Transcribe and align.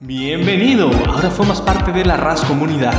Bienvenido, 0.00 0.92
ahora 1.08 1.28
formas 1.28 1.60
parte 1.60 1.90
de 1.90 2.04
la 2.04 2.16
RAS 2.16 2.42
Comunidad, 2.42 2.94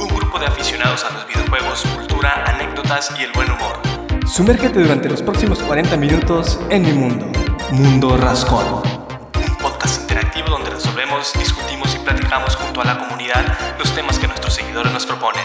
un 0.00 0.08
grupo 0.08 0.38
de 0.38 0.46
aficionados 0.46 1.04
a 1.04 1.12
los 1.12 1.28
videojuegos, 1.28 1.82
cultura, 1.98 2.44
anécdotas 2.46 3.12
y 3.20 3.24
el 3.24 3.32
buen 3.32 3.50
humor. 3.50 3.78
Sumérgete 4.26 4.80
durante 4.80 5.10
los 5.10 5.20
próximos 5.20 5.62
40 5.62 5.98
minutos 5.98 6.58
en 6.70 6.80
mi 6.80 6.94
mundo, 6.94 7.26
Mundo 7.72 8.16
Rascón, 8.16 8.64
un 8.66 9.56
podcast 9.56 10.00
interactivo 10.00 10.48
donde 10.48 10.70
resolvemos, 10.70 11.30
discutimos 11.38 11.94
y 11.94 11.98
platicamos 11.98 12.56
junto 12.56 12.80
a 12.80 12.84
la 12.86 12.98
comunidad 12.98 13.44
los 13.78 13.94
temas 13.94 14.18
que 14.18 14.26
nuestros 14.26 14.54
seguidores 14.54 14.94
nos 14.94 15.04
proponen. 15.04 15.44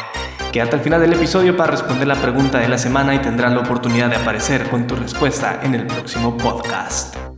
Quédate 0.54 0.78
al 0.78 0.82
final 0.82 1.02
del 1.02 1.12
episodio 1.12 1.58
para 1.58 1.72
responder 1.72 2.08
la 2.08 2.16
pregunta 2.16 2.60
de 2.60 2.70
la 2.70 2.78
semana 2.78 3.14
y 3.14 3.20
tendrás 3.20 3.52
la 3.52 3.60
oportunidad 3.60 4.10
de 4.10 4.16
aparecer 4.16 4.70
con 4.70 4.88
tu 4.88 4.96
respuesta 4.96 5.60
en 5.62 5.76
el 5.76 5.88
próximo 5.88 6.38
podcast. 6.38 7.35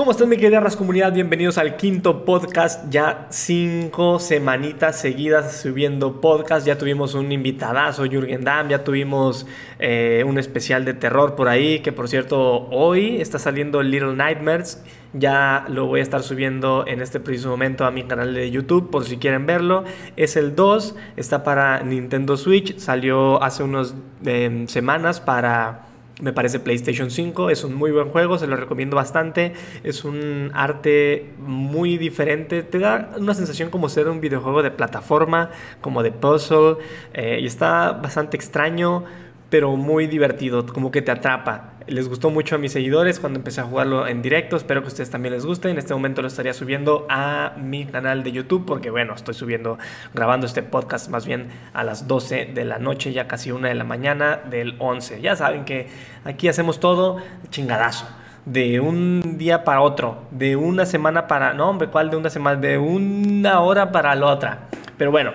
¿Cómo 0.00 0.12
están 0.12 0.30
mi 0.30 0.38
querida 0.38 0.64
Comunidad? 0.78 1.12
Bienvenidos 1.12 1.58
al 1.58 1.76
quinto 1.76 2.24
podcast, 2.24 2.88
ya 2.88 3.26
cinco 3.28 4.18
semanitas 4.18 4.98
seguidas 4.98 5.60
subiendo 5.60 6.22
podcast, 6.22 6.66
ya 6.66 6.78
tuvimos 6.78 7.12
un 7.12 7.30
invitadazo, 7.30 8.06
Jürgen 8.06 8.42
Damm, 8.42 8.70
ya 8.70 8.82
tuvimos 8.82 9.46
eh, 9.78 10.24
un 10.26 10.38
especial 10.38 10.86
de 10.86 10.94
terror 10.94 11.36
por 11.36 11.50
ahí, 11.50 11.80
que 11.80 11.92
por 11.92 12.08
cierto 12.08 12.66
hoy 12.70 13.20
está 13.20 13.38
saliendo 13.38 13.82
Little 13.82 14.14
Nightmares, 14.14 14.82
ya 15.12 15.66
lo 15.68 15.84
voy 15.84 16.00
a 16.00 16.02
estar 16.02 16.22
subiendo 16.22 16.86
en 16.86 17.02
este 17.02 17.20
preciso 17.20 17.50
momento 17.50 17.84
a 17.84 17.90
mi 17.90 18.04
canal 18.04 18.32
de 18.32 18.50
YouTube 18.50 18.90
por 18.90 19.04
si 19.04 19.18
quieren 19.18 19.44
verlo, 19.44 19.84
es 20.16 20.34
el 20.36 20.56
2, 20.56 20.96
está 21.18 21.44
para 21.44 21.82
Nintendo 21.82 22.38
Switch, 22.38 22.78
salió 22.78 23.42
hace 23.42 23.62
unas 23.64 23.94
eh, 24.24 24.64
semanas 24.66 25.20
para 25.20 25.89
me 26.20 26.32
parece 26.32 26.60
PlayStation 26.60 27.10
5, 27.10 27.50
es 27.50 27.64
un 27.64 27.74
muy 27.74 27.90
buen 27.90 28.08
juego, 28.10 28.38
se 28.38 28.46
lo 28.46 28.56
recomiendo 28.56 28.96
bastante. 28.96 29.52
Es 29.84 30.04
un 30.04 30.50
arte 30.54 31.30
muy 31.38 31.98
diferente, 31.98 32.62
te 32.62 32.78
da 32.78 33.10
una 33.16 33.34
sensación 33.34 33.70
como 33.70 33.88
ser 33.88 34.08
un 34.08 34.20
videojuego 34.20 34.62
de 34.62 34.70
plataforma, 34.70 35.50
como 35.80 36.02
de 36.02 36.12
puzzle, 36.12 36.76
eh, 37.12 37.38
y 37.40 37.46
está 37.46 37.92
bastante 37.92 38.36
extraño, 38.36 39.04
pero 39.48 39.76
muy 39.76 40.06
divertido, 40.06 40.66
como 40.66 40.90
que 40.90 41.02
te 41.02 41.10
atrapa. 41.10 41.69
Les 41.86 42.08
gustó 42.08 42.30
mucho 42.30 42.56
a 42.56 42.58
mis 42.58 42.72
seguidores 42.72 43.18
cuando 43.20 43.38
empecé 43.38 43.62
a 43.62 43.64
jugarlo 43.64 44.06
en 44.06 44.22
directo, 44.22 44.56
espero 44.56 44.82
que 44.82 44.86
a 44.86 44.88
ustedes 44.88 45.10
también 45.10 45.32
les 45.32 45.46
guste. 45.46 45.70
En 45.70 45.78
este 45.78 45.94
momento 45.94 46.20
lo 46.20 46.28
estaría 46.28 46.52
subiendo 46.52 47.06
a 47.08 47.54
mi 47.56 47.86
canal 47.86 48.22
de 48.22 48.32
YouTube 48.32 48.64
porque 48.66 48.90
bueno, 48.90 49.14
estoy 49.14 49.34
subiendo, 49.34 49.78
grabando 50.12 50.46
este 50.46 50.62
podcast 50.62 51.08
más 51.08 51.26
bien 51.26 51.48
a 51.72 51.82
las 51.82 52.06
12 52.06 52.50
de 52.54 52.64
la 52.64 52.78
noche, 52.78 53.12
ya 53.12 53.26
casi 53.26 53.50
una 53.50 53.68
de 53.68 53.74
la 53.74 53.84
mañana 53.84 54.40
del 54.48 54.76
11. 54.78 55.20
Ya 55.20 55.36
saben 55.36 55.64
que 55.64 55.88
aquí 56.24 56.48
hacemos 56.48 56.80
todo 56.80 57.16
chingadazo 57.48 58.06
de 58.44 58.80
un 58.80 59.36
día 59.38 59.64
para 59.64 59.80
otro, 59.80 60.24
de 60.30 60.56
una 60.56 60.86
semana 60.86 61.26
para, 61.26 61.54
no 61.54 61.68
hombre, 61.68 61.88
¿cuál 61.88 62.10
de 62.10 62.16
una 62.16 62.30
semana? 62.30 62.60
De 62.60 62.78
una 62.78 63.60
hora 63.60 63.90
para 63.90 64.14
la 64.14 64.26
otra. 64.26 64.68
Pero 64.96 65.10
bueno, 65.10 65.32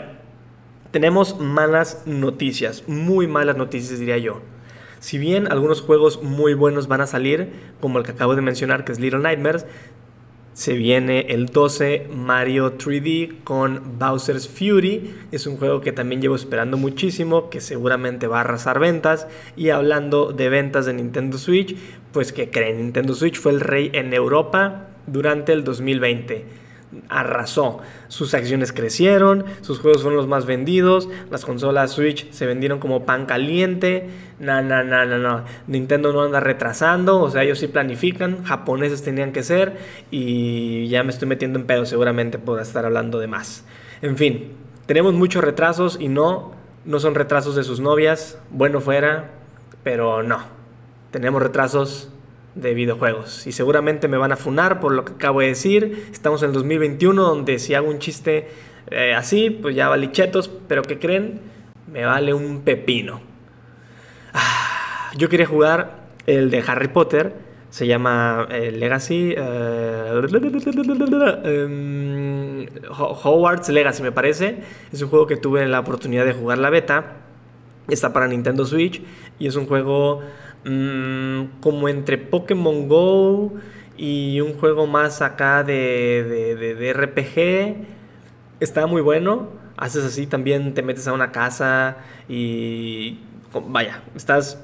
tenemos 0.92 1.40
malas 1.40 2.04
noticias, 2.06 2.88
muy 2.88 3.28
malas 3.28 3.58
noticias 3.58 4.00
diría 4.00 4.18
yo. 4.18 4.42
Si 5.06 5.20
bien 5.20 5.52
algunos 5.52 5.82
juegos 5.82 6.24
muy 6.24 6.56
buenos 6.56 6.88
van 6.88 7.02
a 7.02 7.06
salir, 7.06 7.52
como 7.80 8.00
el 8.00 8.04
que 8.04 8.14
acabo 8.14 8.36
de 8.36 8.42
mencionar 8.42 8.84
que 8.86 8.92
es 8.92 9.00
Little 9.00 9.20
Nightmares, 9.20 9.68
se 10.54 10.74
viene 10.74 11.28
el 11.30 11.46
12 11.46 12.08
Mario 12.12 12.80
3D 12.80 13.44
con 13.44 14.00
Bowser's 14.00 14.50
Fury. 14.50 15.14
Es 15.32 15.46
un 15.46 15.58
juego 15.58 15.80
que 15.82 15.92
también 15.92 16.24
llevo 16.24 16.34
esperando 16.34 16.78
muchísimo, 16.78 17.52
que 17.52 17.62
seguramente 17.62 18.26
va 18.26 18.38
a 18.38 18.42
arrasar 18.42 18.80
ventas. 18.80 19.28
Y 19.56 19.70
hablando 19.70 20.32
de 20.32 20.50
ventas 20.50 20.88
de 20.88 20.96
Nintendo 20.96 21.38
Switch, 21.38 21.78
pues 22.12 22.34
que 22.34 22.50
creen, 22.50 22.78
Nintendo 22.78 23.14
Switch 23.14 23.38
fue 23.38 23.52
el 23.52 23.60
rey 23.60 23.92
en 23.94 24.12
Europa 24.12 24.88
durante 25.06 25.54
el 25.54 25.64
2020 25.64 26.66
arrasó. 27.10 27.80
Sus 28.08 28.34
acciones 28.34 28.72
crecieron, 28.72 29.46
sus 29.62 29.80
juegos 29.80 30.02
fueron 30.02 30.18
los 30.18 30.28
más 30.28 30.46
vendidos, 30.46 31.10
las 31.30 31.46
consolas 31.46 31.92
Switch 31.92 32.32
se 32.32 32.46
vendieron 32.46 32.80
como 32.80 33.06
pan 33.06 33.26
caliente. 33.26 34.08
No, 34.40 34.62
no, 34.62 34.84
no, 34.84 35.06
no, 35.06 35.18
no. 35.18 35.44
Nintendo 35.68 36.12
no 36.12 36.24
anda 36.24 36.40
retrasando, 36.42 37.22
o 37.22 37.30
sea, 37.30 37.44
ellos 37.44 37.60
sí 37.60 37.68
planifican, 37.68 38.44
japoneses 38.44 39.02
tenían 39.02 39.32
que 39.32 39.44
ser 39.44 39.78
y 40.12 40.88
ya 40.90 41.04
me 41.04 41.12
estoy 41.12 41.28
metiendo 41.28 41.58
en 41.58 41.66
pedo 41.66 41.86
seguramente 41.86 42.38
por 42.38 42.60
estar 42.60 42.86
hablando 42.86 43.20
de 43.20 43.28
más. 43.28 43.66
En 44.02 44.18
fin, 44.18 44.52
tenemos 44.86 45.14
muchos 45.14 45.44
retrasos 45.44 45.98
y 46.02 46.10
no, 46.10 46.52
no 46.84 47.00
son 47.00 47.16
retrasos 47.16 47.56
de 47.56 47.64
sus 47.64 47.80
novias, 47.80 48.38
bueno 48.52 48.82
fuera, 48.82 49.32
pero 49.84 50.22
no. 50.22 50.40
Tenemos 51.12 51.42
retrasos 51.42 52.10
de 52.56 52.74
videojuegos. 52.74 53.48
Y 53.48 53.52
seguramente 53.52 54.08
me 54.08 54.18
van 54.18 54.32
a 54.32 54.36
funar 54.36 54.80
por 54.80 54.92
lo 54.94 55.06
que 55.06 55.14
acabo 55.14 55.42
de 55.42 55.48
decir. 55.48 56.08
Estamos 56.12 56.42
en 56.42 56.50
el 56.50 56.54
2021 56.54 57.22
donde 57.22 57.60
si 57.60 57.74
hago 57.74 57.90
un 57.90 58.00
chiste 58.00 58.50
eh, 58.92 59.14
así, 59.14 59.50
pues 59.50 59.76
ya 59.76 59.88
vale 59.88 60.12
chetos. 60.12 60.50
Pero 60.68 60.82
¿qué 60.82 61.00
creen? 61.00 61.40
Me 61.92 62.06
vale 62.06 62.34
un 62.34 62.62
pepino. 62.62 63.35
Ah, 64.36 65.12
yo 65.18 65.30
quería 65.30 65.48
jugar 65.48 66.06
el 66.28 66.52
de 66.52 66.64
Harry 66.68 66.90
Potter. 66.90 67.34
Se 67.70 67.88
llama 67.88 68.48
eh, 68.52 68.72
Legacy. 68.72 69.34
Eh, 69.36 70.22
em, 71.44 72.68
Hogwarts 72.90 73.70
Legacy 73.70 74.04
me 74.04 74.12
parece. 74.12 74.60
Es 74.92 75.02
un 75.02 75.10
juego 75.10 75.26
que 75.26 75.38
tuve 75.38 75.66
la 75.66 75.80
oportunidad 75.80 76.26
de 76.26 76.34
jugar 76.34 76.60
la 76.60 76.70
beta. 76.70 77.14
Está 77.88 78.14
para 78.14 78.28
Nintendo 78.28 78.66
Switch. 78.66 79.02
Y 79.40 79.48
es 79.48 79.56
un 79.56 79.66
juego 79.66 80.22
Mm, 80.66 81.62
como 81.62 81.88
entre 81.90 82.18
Pokémon 82.18 82.88
Go 82.88 83.54
y 83.98 84.42
un 84.42 84.56
juego 84.58 84.88
más 84.88 85.22
acá 85.22 85.64
de, 85.64 86.56
de, 86.56 86.94
RPG. 86.94 87.86
Está 88.60 88.88
muy 88.88 89.02
bueno. 89.02 89.50
Haces 89.78 90.04
así, 90.06 90.26
también 90.26 90.74
te 90.74 90.82
metes 90.82 91.08
a 91.08 91.14
una 91.14 91.32
casa 91.32 91.98
y 92.28 93.20
vaya, 93.62 94.02
estás 94.16 94.60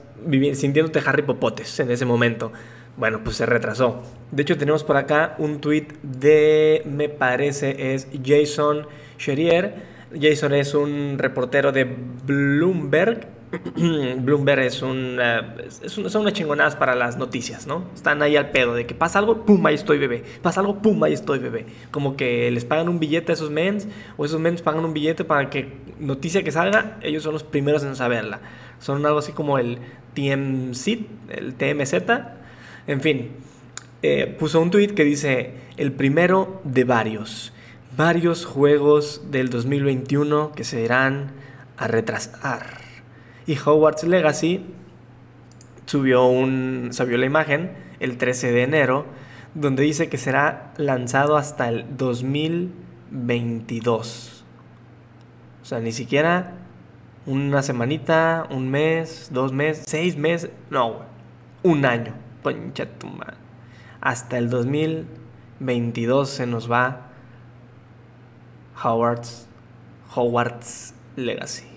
sintiéndote 0.53 1.01
Harry 1.05 1.23
Popotes 1.23 1.79
en 1.79 1.91
ese 1.91 2.05
momento. 2.05 2.51
Bueno, 2.97 3.23
pues 3.23 3.37
se 3.37 3.45
retrasó. 3.45 4.03
De 4.31 4.43
hecho, 4.43 4.57
tenemos 4.57 4.83
por 4.83 4.97
acá 4.97 5.35
un 5.37 5.61
tweet 5.61 5.87
de, 6.03 6.83
me 6.85 7.09
parece, 7.09 7.93
es 7.93 8.07
Jason 8.23 8.87
Sherrier. 9.17 9.75
Jason 10.19 10.53
es 10.53 10.73
un 10.73 11.15
reportero 11.17 11.71
de 11.71 11.85
Bloomberg 11.85 13.27
Bloomberg 14.21 14.61
es 14.61 14.81
un, 14.81 15.19
son 15.85 16.21
unas 16.21 16.33
chingonadas 16.33 16.75
para 16.75 16.95
las 16.95 17.17
noticias, 17.17 17.67
¿no? 17.67 17.85
Están 17.93 18.21
ahí 18.21 18.37
al 18.37 18.51
pedo 18.51 18.73
de 18.73 18.85
que 18.85 18.95
pasa 18.95 19.19
algo, 19.19 19.45
pum, 19.45 19.65
ahí 19.65 19.75
estoy 19.75 19.97
bebé. 19.97 20.23
Pasa 20.41 20.61
algo, 20.61 20.81
pum, 20.81 21.03
ahí 21.03 21.13
estoy 21.13 21.39
bebé. 21.39 21.65
Como 21.91 22.15
que 22.15 22.49
les 22.51 22.63
pagan 22.63 22.87
un 22.87 22.99
billete 22.99 23.31
a 23.31 23.35
esos 23.35 23.51
mens 23.51 23.87
o 24.17 24.25
esos 24.25 24.39
mens 24.39 24.61
pagan 24.61 24.85
un 24.85 24.93
billete 24.93 25.25
para 25.25 25.49
que 25.49 25.73
noticia 25.99 26.43
que 26.43 26.51
salga, 26.51 26.97
ellos 27.01 27.23
son 27.23 27.33
los 27.33 27.43
primeros 27.43 27.83
en 27.83 27.95
saberla. 27.95 28.39
Son 28.79 29.05
algo 29.05 29.19
así 29.19 29.33
como 29.33 29.57
el 29.57 29.79
TMZ, 30.13 30.87
el 31.29 31.53
TMZ. 31.55 31.93
En 32.87 33.01
fin, 33.01 33.31
eh, 34.01 34.35
puso 34.39 34.61
un 34.61 34.71
tweet 34.71 34.89
que 34.89 35.03
dice, 35.03 35.53
el 35.77 35.91
primero 35.91 36.61
de 36.63 36.85
varios. 36.85 37.53
Varios 37.97 38.45
juegos 38.45 39.29
del 39.29 39.49
2021 39.49 40.53
que 40.53 40.63
se 40.63 40.81
irán 40.81 41.33
a 41.77 41.87
retrasar. 41.87 42.80
Y 43.47 43.57
Hogwarts 43.57 44.03
Legacy 44.03 44.65
subió, 45.85 46.25
un, 46.25 46.89
subió 46.91 47.17
la 47.17 47.25
imagen 47.25 47.71
el 47.99 48.17
13 48.17 48.51
de 48.51 48.63
enero, 48.63 49.05
donde 49.53 49.83
dice 49.83 50.09
que 50.09 50.17
será 50.17 50.73
lanzado 50.77 51.37
hasta 51.37 51.69
el 51.69 51.85
2022. 51.97 54.43
O 55.61 55.65
sea, 55.65 55.79
ni 55.79 55.91
siquiera 55.91 56.55
una 57.25 57.61
semanita, 57.61 58.47
un 58.49 58.69
mes, 58.69 59.29
dos 59.31 59.53
meses, 59.53 59.85
seis 59.87 60.17
meses, 60.17 60.51
no, 60.69 61.03
un 61.63 61.85
año. 61.85 62.13
Poncha 62.41 62.87
tu 62.87 63.07
Hasta 63.99 64.37
el 64.39 64.49
2022 64.49 66.29
se 66.29 66.47
nos 66.47 66.71
va 66.71 67.09
Hogwarts, 68.83 69.47
Hogwarts 70.15 70.95
Legacy. 71.15 71.70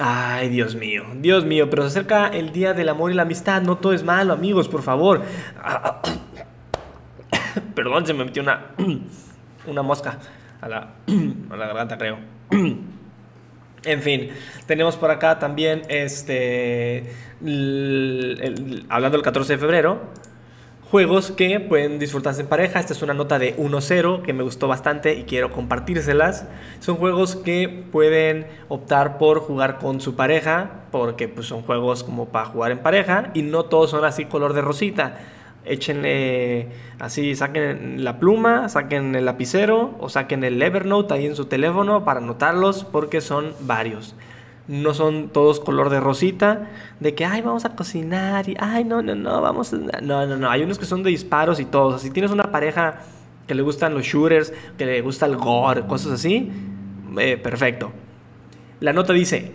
Ay, 0.00 0.48
Dios 0.48 0.76
mío, 0.76 1.04
Dios 1.16 1.44
mío, 1.44 1.68
pero 1.68 1.82
se 1.82 1.88
acerca 1.88 2.28
el 2.28 2.52
día 2.52 2.72
del 2.72 2.88
amor 2.88 3.10
y 3.10 3.14
la 3.14 3.22
amistad, 3.22 3.62
no 3.62 3.78
todo 3.78 3.92
es 3.92 4.04
malo, 4.04 4.32
amigos, 4.32 4.68
por 4.68 4.82
favor. 4.82 5.22
Perdón, 7.74 8.06
se 8.06 8.14
me 8.14 8.24
metió 8.24 8.42
una, 8.42 8.66
una 9.66 9.82
mosca 9.82 10.18
a 10.60 10.68
la, 10.68 10.94
a 11.50 11.56
la 11.56 11.66
garganta, 11.66 11.98
creo. 11.98 12.18
En 13.84 14.02
fin, 14.02 14.30
tenemos 14.66 14.96
por 14.96 15.10
acá 15.10 15.38
también, 15.38 15.82
este, 15.88 17.12
hablando 18.88 19.16
del 19.16 19.22
14 19.22 19.54
de 19.54 19.58
febrero, 19.58 20.00
Juegos 20.90 21.32
que 21.32 21.60
pueden 21.60 21.98
disfrutarse 21.98 22.40
en 22.40 22.46
pareja. 22.46 22.80
Esta 22.80 22.94
es 22.94 23.02
una 23.02 23.12
nota 23.12 23.38
de 23.38 23.54
1-0 23.58 24.22
que 24.22 24.32
me 24.32 24.42
gustó 24.42 24.68
bastante 24.68 25.12
y 25.16 25.24
quiero 25.24 25.52
compartírselas. 25.52 26.46
Son 26.80 26.96
juegos 26.96 27.36
que 27.36 27.68
pueden 27.92 28.46
optar 28.68 29.18
por 29.18 29.40
jugar 29.40 29.76
con 29.76 30.00
su 30.00 30.16
pareja, 30.16 30.84
porque 30.90 31.28
pues, 31.28 31.46
son 31.46 31.60
juegos 31.60 32.04
como 32.04 32.30
para 32.30 32.46
jugar 32.46 32.70
en 32.70 32.78
pareja 32.78 33.32
y 33.34 33.42
no 33.42 33.64
todos 33.64 33.90
son 33.90 34.06
así 34.06 34.24
color 34.24 34.54
de 34.54 34.62
rosita. 34.62 35.18
Échenle 35.66 36.68
así, 36.98 37.36
saquen 37.36 38.02
la 38.02 38.18
pluma, 38.18 38.70
saquen 38.70 39.14
el 39.14 39.26
lapicero 39.26 39.94
o 40.00 40.08
saquen 40.08 40.42
el 40.42 40.62
Evernote 40.62 41.12
ahí 41.12 41.26
en 41.26 41.36
su 41.36 41.44
teléfono 41.44 42.06
para 42.06 42.20
anotarlos 42.20 42.84
porque 42.84 43.20
son 43.20 43.52
varios. 43.60 44.14
No 44.68 44.94
son 44.94 45.30
todos 45.30 45.60
color 45.60 45.88
de 45.90 45.98
rosita, 45.98 46.68
de 47.00 47.14
que, 47.14 47.24
ay, 47.24 47.40
vamos 47.40 47.64
a 47.64 47.74
cocinar 47.74 48.48
y, 48.48 48.56
ay, 48.60 48.84
no, 48.84 49.02
no, 49.02 49.14
no, 49.14 49.40
vamos 49.40 49.72
a... 49.72 49.78
No, 50.02 50.26
no, 50.26 50.36
no, 50.36 50.50
hay 50.50 50.62
unos 50.62 50.78
que 50.78 50.84
son 50.84 51.02
de 51.02 51.10
disparos 51.10 51.58
y 51.58 51.64
todos. 51.64 52.02
Si 52.02 52.10
tienes 52.10 52.30
una 52.30 52.52
pareja 52.52 53.00
que 53.46 53.54
le 53.54 53.62
gustan 53.62 53.94
los 53.94 54.04
shooters, 54.04 54.52
que 54.76 54.84
le 54.84 55.00
gusta 55.00 55.26
el 55.26 55.36
gore, 55.36 55.86
cosas 55.86 56.12
así, 56.12 56.52
eh, 57.18 57.38
perfecto. 57.38 57.90
La 58.80 58.92
nota 58.92 59.12
dice, 59.14 59.52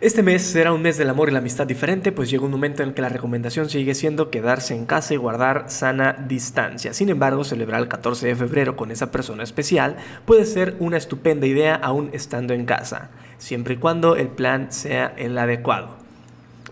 este 0.00 0.22
mes 0.22 0.42
será 0.42 0.72
un 0.72 0.82
mes 0.82 0.98
del 0.98 1.08
amor 1.08 1.28
y 1.28 1.32
la 1.32 1.38
amistad 1.38 1.66
diferente, 1.66 2.10
pues 2.10 2.28
llega 2.28 2.44
un 2.44 2.50
momento 2.50 2.82
en 2.82 2.94
que 2.94 3.02
la 3.02 3.08
recomendación 3.08 3.70
sigue 3.70 3.94
siendo 3.94 4.30
quedarse 4.30 4.74
en 4.74 4.86
casa 4.86 5.14
y 5.14 5.16
guardar 5.16 5.66
sana 5.68 6.16
distancia. 6.26 6.92
Sin 6.92 7.08
embargo, 7.08 7.44
celebrar 7.44 7.80
el 7.80 7.88
14 7.88 8.26
de 8.26 8.36
febrero 8.36 8.76
con 8.76 8.90
esa 8.90 9.10
persona 9.12 9.44
especial 9.44 9.96
puede 10.24 10.46
ser 10.46 10.76
una 10.80 10.96
estupenda 10.96 11.46
idea 11.46 11.76
aún 11.76 12.10
estando 12.12 12.54
en 12.54 12.66
casa, 12.66 13.10
siempre 13.38 13.74
y 13.74 13.76
cuando 13.76 14.16
el 14.16 14.28
plan 14.28 14.72
sea 14.72 15.14
el 15.16 15.38
adecuado. 15.38 15.96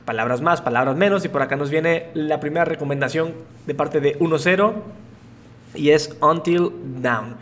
Palabras 0.04 0.40
más, 0.40 0.60
palabras 0.60 0.96
menos, 0.96 1.24
y 1.24 1.28
por 1.28 1.42
acá 1.42 1.54
nos 1.54 1.70
viene 1.70 2.08
la 2.14 2.40
primera 2.40 2.64
recomendación 2.64 3.34
de 3.66 3.74
parte 3.74 4.00
de 4.00 4.18
1-0 4.18 4.72
y 5.76 5.90
es 5.90 6.16
Until 6.20 6.70
Down. 7.00 7.36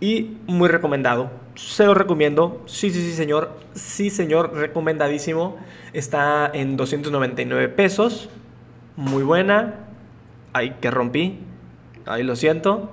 Y 0.00 0.38
muy 0.46 0.68
recomendado 0.68 1.30
se 1.66 1.84
lo 1.84 1.94
recomiendo. 1.94 2.62
Sí, 2.66 2.90
sí, 2.90 3.02
sí, 3.02 3.12
señor. 3.12 3.52
Sí, 3.74 4.10
señor, 4.10 4.54
recomendadísimo. 4.54 5.56
Está 5.92 6.50
en 6.52 6.76
299 6.76 7.68
pesos. 7.68 8.28
Muy 8.96 9.22
buena. 9.22 9.74
Ay, 10.52 10.76
que 10.80 10.90
rompí. 10.90 11.38
Ahí 12.06 12.22
lo 12.22 12.34
siento. 12.34 12.90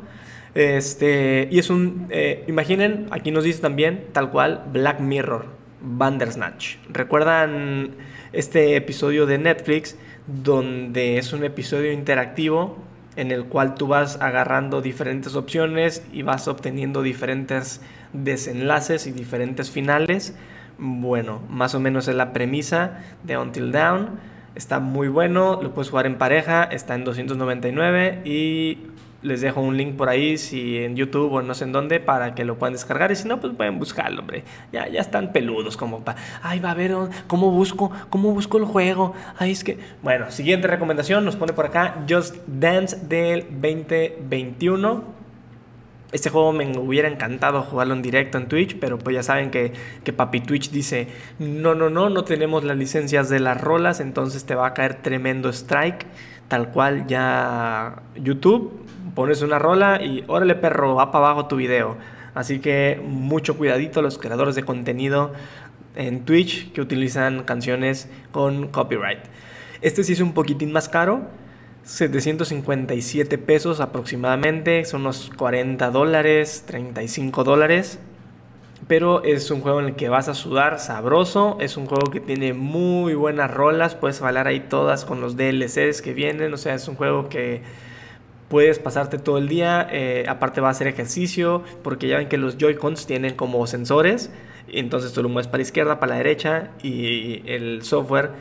Este, 0.53 1.47
y 1.51 1.59
es 1.59 1.69
un, 1.69 2.07
eh, 2.09 2.43
imaginen, 2.47 3.07
aquí 3.11 3.31
nos 3.31 3.43
dice 3.43 3.61
también, 3.61 4.05
tal 4.11 4.31
cual, 4.31 4.65
Black 4.71 4.99
Mirror, 4.99 5.45
Bandersnatch. 5.81 6.77
¿Recuerdan 6.89 7.91
este 8.33 8.75
episodio 8.75 9.25
de 9.25 9.37
Netflix 9.37 9.97
donde 10.25 11.17
es 11.17 11.31
un 11.31 11.43
episodio 11.43 11.91
interactivo 11.91 12.77
en 13.17 13.31
el 13.31 13.45
cual 13.45 13.75
tú 13.75 13.87
vas 13.87 14.21
agarrando 14.21 14.81
diferentes 14.81 15.35
opciones 15.35 16.05
y 16.13 16.21
vas 16.21 16.47
obteniendo 16.47 17.01
diferentes 17.01 17.81
desenlaces 18.13 19.07
y 19.07 19.11
diferentes 19.11 19.69
finales. 19.69 20.35
Bueno, 20.77 21.41
más 21.49 21.75
o 21.75 21.79
menos 21.79 22.07
es 22.07 22.15
la 22.15 22.31
premisa 22.31 22.99
de 23.23 23.37
Until 23.37 23.71
Down. 23.71 24.11
Está 24.55 24.79
muy 24.79 25.07
bueno, 25.07 25.59
lo 25.61 25.73
puedes 25.73 25.89
jugar 25.89 26.05
en 26.05 26.17
pareja, 26.17 26.63
está 26.63 26.95
en 26.95 27.03
299 27.03 28.21
y 28.23 28.86
les 29.21 29.41
dejo 29.41 29.61
un 29.61 29.77
link 29.77 29.95
por 29.95 30.09
ahí, 30.09 30.37
si 30.37 30.77
en 30.77 30.95
YouTube 30.95 31.33
o 31.33 31.41
no 31.41 31.53
sé 31.53 31.63
en 31.63 31.71
dónde, 31.71 31.99
para 31.99 32.35
que 32.35 32.45
lo 32.45 32.57
puedan 32.57 32.73
descargar. 32.73 33.11
Y 33.11 33.15
si 33.15 33.27
no, 33.27 33.39
pues 33.39 33.53
pueden 33.53 33.79
buscarlo, 33.79 34.21
hombre. 34.21 34.43
Ya, 34.71 34.87
ya 34.87 35.01
están 35.01 35.31
peludos, 35.31 35.77
como 35.77 36.03
para. 36.03 36.19
Ay, 36.43 36.59
va 36.59 36.71
a 36.71 36.75
ver, 36.75 36.95
¿cómo 37.27 37.51
busco? 37.51 37.91
¿Cómo 38.09 38.31
busco 38.31 38.57
el 38.57 38.65
juego? 38.65 39.13
Ay, 39.37 39.51
es 39.51 39.63
que. 39.63 39.77
Bueno, 40.03 40.31
siguiente 40.31 40.67
recomendación 40.67 41.25
nos 41.25 41.35
pone 41.35 41.53
por 41.53 41.65
acá: 41.65 42.05
Just 42.07 42.35
Dance 42.47 42.97
del 43.07 43.43
2021. 43.43 45.17
Este 46.13 46.29
juego 46.29 46.53
me 46.53 46.77
hubiera 46.77 47.09
encantado 47.09 47.63
jugarlo 47.63 47.93
en 47.93 48.01
directo 48.01 48.37
en 48.37 48.47
Twitch, 48.47 48.79
pero 48.79 48.97
pues 48.97 49.13
ya 49.13 49.23
saben 49.23 49.51
que, 49.51 49.73
que 50.05 50.13
Papi 50.13 50.39
Twitch 50.39 50.71
dice, 50.71 51.09
no, 51.37 51.75
no, 51.75 51.89
no, 51.89 52.09
no 52.09 52.23
tenemos 52.23 52.63
las 52.63 52.77
licencias 52.77 53.27
de 53.27 53.41
las 53.41 53.59
rolas, 53.59 53.99
entonces 53.99 54.45
te 54.45 54.55
va 54.55 54.67
a 54.67 54.73
caer 54.73 55.01
tremendo 55.01 55.49
strike, 55.49 56.05
tal 56.47 56.71
cual 56.71 57.07
ya 57.07 58.03
YouTube, 58.15 58.85
pones 59.17 59.41
una 59.41 59.57
rola 59.57 59.99
y 59.99 60.23
órale 60.27 60.53
perro, 60.53 60.93
va 60.93 61.11
para 61.11 61.25
abajo 61.25 61.47
tu 61.47 61.55
video. 61.55 61.97
Así 62.35 62.59
que 62.59 63.01
mucho 63.03 63.57
cuidadito 63.57 64.03
los 64.03 64.19
creadores 64.19 64.53
de 64.53 64.61
contenido 64.61 65.33
en 65.95 66.23
Twitch 66.23 66.71
que 66.71 66.81
utilizan 66.81 67.41
canciones 67.41 68.11
con 68.31 68.67
copyright. 68.67 69.21
Este 69.81 70.03
sí 70.03 70.13
es 70.13 70.19
un 70.19 70.33
poquitín 70.33 70.71
más 70.71 70.87
caro, 70.87 71.21
757 71.81 73.39
pesos 73.39 73.79
aproximadamente, 73.79 74.85
son 74.85 75.01
unos 75.01 75.31
40 75.35 75.89
dólares, 75.89 76.65
35 76.67 77.43
dólares. 77.43 77.97
Pero 78.87 79.23
es 79.23 79.49
un 79.49 79.61
juego 79.61 79.79
en 79.79 79.87
el 79.87 79.95
que 79.95 80.09
vas 80.09 80.29
a 80.29 80.35
sudar 80.35 80.79
sabroso. 80.79 81.57
Es 81.59 81.75
un 81.75 81.87
juego 81.87 82.11
que 82.11 82.19
tiene 82.19 82.53
muy 82.53 83.15
buenas 83.15 83.49
rolas. 83.51 83.95
Puedes 83.95 84.19
bailar 84.19 84.45
ahí 84.45 84.59
todas 84.59 85.05
con 85.05 85.21
los 85.21 85.35
DLCs 85.35 86.03
que 86.03 86.13
vienen. 86.13 86.53
O 86.53 86.57
sea, 86.57 86.75
es 86.75 86.87
un 86.87 86.95
juego 86.95 87.27
que 87.27 87.63
puedes 88.49 88.79
pasarte 88.79 89.17
todo 89.17 89.37
el 89.37 89.47
día. 89.47 89.87
Eh, 89.91 90.25
aparte 90.27 90.61
va 90.61 90.69
a 90.69 90.71
hacer 90.71 90.87
ejercicio. 90.87 91.63
Porque 91.83 92.07
ya 92.07 92.17
ven 92.17 92.29
que 92.29 92.37
los 92.37 92.57
Joy-Cons 92.57 93.05
tienen 93.05 93.35
como 93.35 93.65
sensores. 93.67 94.31
Entonces 94.67 95.13
tú 95.13 95.23
lo 95.23 95.29
mueves 95.29 95.47
para 95.47 95.59
la 95.59 95.63
izquierda, 95.63 95.99
para 95.99 96.11
la 96.11 96.17
derecha. 96.17 96.71
Y 96.83 97.43
el 97.45 97.83
software 97.83 98.31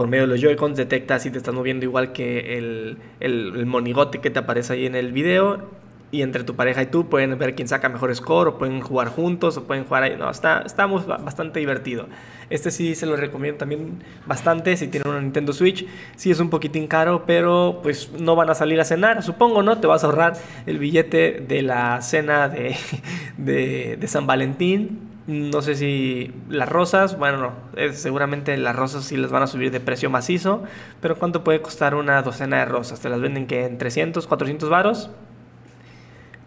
por 0.00 0.08
medio 0.08 0.22
de 0.22 0.28
los 0.28 0.40
Joy-Cons 0.40 0.78
detecta 0.78 1.18
si 1.18 1.30
te 1.30 1.38
estás 1.38 1.52
moviendo 1.52 1.84
igual 1.84 2.12
que 2.12 2.56
el, 2.56 2.96
el, 3.20 3.66
monigote 3.66 4.20
que 4.20 4.30
te 4.30 4.38
aparece 4.38 4.72
ahí 4.72 4.86
en 4.86 4.94
el 4.94 5.12
video. 5.12 5.68
Y 6.12 6.22
entre 6.22 6.42
tu 6.42 6.56
pareja 6.56 6.82
y 6.82 6.86
tú 6.86 7.08
pueden 7.08 7.38
ver 7.38 7.54
quién 7.54 7.68
saca 7.68 7.88
mejor 7.88 8.14
score, 8.14 8.48
o 8.48 8.58
pueden 8.58 8.80
jugar 8.80 9.08
juntos, 9.08 9.56
o 9.56 9.64
pueden 9.64 9.84
jugar 9.84 10.02
ahí. 10.02 10.16
No, 10.18 10.28
está, 10.28 10.62
estamos 10.66 11.06
bastante 11.06 11.60
divertido. 11.60 12.08
Este 12.50 12.72
sí 12.72 12.96
se 12.96 13.06
lo 13.06 13.16
recomiendo 13.16 13.58
también 13.58 14.02
bastante 14.26 14.76
si 14.76 14.88
tienen 14.88 15.08
una 15.08 15.20
Nintendo 15.20 15.52
Switch. 15.52 15.86
Sí 16.16 16.32
es 16.32 16.40
un 16.40 16.50
poquitín 16.50 16.88
caro, 16.88 17.24
pero 17.26 17.78
pues 17.82 18.10
no 18.18 18.34
van 18.34 18.50
a 18.50 18.54
salir 18.54 18.80
a 18.80 18.84
cenar, 18.84 19.22
supongo, 19.22 19.62
¿no? 19.62 19.78
Te 19.78 19.86
vas 19.86 20.02
a 20.02 20.06
ahorrar 20.06 20.36
el 20.66 20.78
billete 20.78 21.44
de 21.46 21.62
la 21.62 22.02
cena 22.02 22.48
de, 22.48 22.76
de, 23.38 24.08
San 24.08 24.26
Valentín 24.26 25.10
no 25.26 25.62
sé 25.62 25.76
si 25.76 26.32
las 26.48 26.68
rosas, 26.68 27.16
bueno, 27.16 27.38
no, 27.38 27.92
seguramente 27.92 28.56
las 28.56 28.74
rosas 28.74 29.04
sí 29.04 29.16
las 29.16 29.30
van 29.30 29.44
a 29.44 29.46
subir 29.46 29.70
de 29.70 29.78
precio 29.78 30.10
macizo, 30.10 30.64
pero 31.00 31.16
¿cuánto 31.16 31.44
puede 31.44 31.62
costar 31.62 31.94
una 31.94 32.20
docena 32.22 32.58
de 32.58 32.64
rosas? 32.64 32.98
¿Te 32.98 33.08
las 33.08 33.20
venden 33.20 33.46
que 33.46 33.64
en 33.64 33.78
300, 33.78 34.26
400 34.26 34.68
varos? 34.68 35.10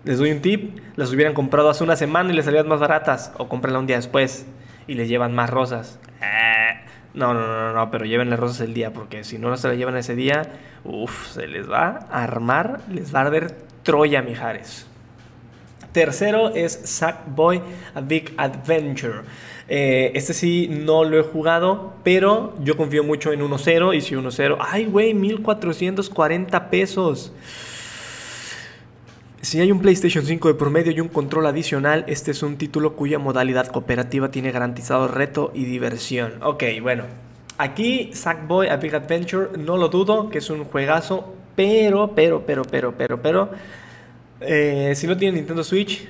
Les 0.04 0.18
doy 0.18 0.32
un 0.32 0.42
tip, 0.42 0.80
las 0.96 1.12
hubieran 1.14 1.34
comprado 1.34 1.70
hace 1.70 1.84
una 1.84 1.96
semana 1.96 2.32
y 2.32 2.36
les 2.36 2.46
salían 2.46 2.68
más 2.68 2.80
baratas, 2.80 3.32
o 3.38 3.48
cómprenla 3.48 3.80
un 3.80 3.88
día 3.88 3.96
después 3.96 4.46
y 4.86 4.96
les 4.96 5.08
llevan 5.08 5.34
más 5.34 5.50
rosas. 5.50 6.00
Eh, 6.22 6.80
no, 7.14 7.34
no, 7.34 7.48
no, 7.48 7.74
no, 7.74 7.92
pero 7.92 8.06
lleven 8.06 8.30
las 8.30 8.40
rosas 8.40 8.62
el 8.62 8.74
día, 8.74 8.92
porque 8.92 9.24
si 9.24 9.38
no 9.38 9.56
se 9.56 9.68
las 9.70 9.78
llevan 9.78 9.96
ese 9.96 10.16
día, 10.16 10.44
uff, 10.84 11.32
se 11.32 11.48
les 11.48 11.70
va 11.72 12.06
a 12.12 12.24
armar, 12.24 12.82
les 12.92 13.16
va 13.16 13.20
a 13.20 13.22
arder 13.24 13.56
Troya, 13.84 14.22
mijares. 14.22 14.88
Tercero 15.94 16.54
es 16.56 16.82
Sackboy 16.84 17.62
A 17.94 18.02
Big 18.02 18.34
Adventure. 18.38 19.22
Eh, 19.70 20.12
este 20.16 20.34
sí 20.34 20.68
no 20.70 21.04
lo 21.04 21.20
he 21.20 21.24
jugado, 21.24 21.94
pero 22.04 22.56
yo 22.62 22.76
confío 22.76 23.04
mucho 23.04 23.32
en 23.32 23.42
1-0. 23.42 23.96
Y 23.96 24.02
si 24.02 24.16
1-0, 24.16 24.58
ay, 24.60 24.86
güey, 24.86 25.14
1440 25.14 26.70
pesos. 26.70 27.32
Si 29.44 29.60
hay 29.60 29.74
un 29.74 29.82
PlayStation 29.82 30.26
5 30.26 30.48
de 30.48 30.54
promedio 30.54 30.94
y 30.94 31.02
un 31.02 31.10
control 31.10 31.46
adicional, 31.48 32.06
este 32.08 32.32
es 32.32 32.44
un 32.44 32.56
título 32.56 32.96
cuya 32.96 33.20
modalidad 33.20 33.68
cooperativa 33.68 34.32
tiene 34.32 34.54
garantizado 34.54 35.10
reto 35.10 35.52
y 35.54 35.66
diversión. 35.66 36.42
Ok, 36.42 36.64
bueno. 36.82 37.04
Aquí 37.58 38.12
Sackboy 38.14 38.70
A 38.70 38.78
Big 38.78 38.96
Adventure, 38.96 39.58
no 39.58 39.76
lo 39.76 39.90
dudo, 39.90 40.30
que 40.30 40.38
es 40.38 40.50
un 40.50 40.64
juegazo, 40.64 41.36
pero, 41.58 42.16
pero, 42.16 42.46
pero, 42.46 42.64
pero, 42.64 42.98
pero, 42.98 43.22
pero 43.22 43.50
eh, 44.40 44.94
si 44.96 45.08
no 45.08 45.18
tienen 45.18 45.36
Nintendo 45.36 45.66
Switch, 45.66 46.08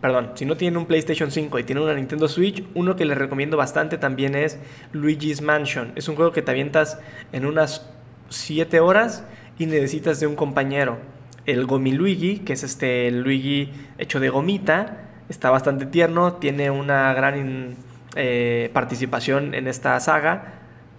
perdón, 0.00 0.30
si 0.34 0.46
no 0.46 0.56
tienen 0.56 0.78
un 0.78 0.86
PlayStation 0.86 1.30
5 1.30 1.58
y 1.58 1.64
tienen 1.64 1.84
una 1.84 1.92
Nintendo 1.92 2.28
Switch, 2.28 2.64
uno 2.74 2.96
que 2.96 3.04
les 3.04 3.18
recomiendo 3.18 3.58
bastante 3.58 3.98
también 3.98 4.34
es 4.34 4.58
Luigi's 4.94 5.42
Mansion. 5.42 5.92
Es 5.96 6.08
un 6.08 6.16
juego 6.16 6.32
que 6.32 6.40
te 6.40 6.50
avientas 6.50 6.98
en 7.32 7.44
unas 7.44 7.90
7 8.30 8.80
horas 8.80 9.22
y 9.58 9.66
necesitas 9.66 10.18
de 10.18 10.26
un 10.26 10.34
compañero. 10.34 11.19
El 11.46 11.66
Gomi 11.66 11.92
Luigi, 11.92 12.38
que 12.38 12.52
es 12.52 12.62
este 12.62 13.10
Luigi 13.10 13.72
hecho 13.98 14.20
de 14.20 14.28
gomita, 14.28 15.08
está 15.28 15.50
bastante 15.50 15.86
tierno, 15.86 16.34
tiene 16.34 16.70
una 16.70 17.12
gran 17.14 17.76
eh, 18.16 18.70
participación 18.72 19.54
en 19.54 19.68
esta 19.68 19.98
saga 20.00 20.54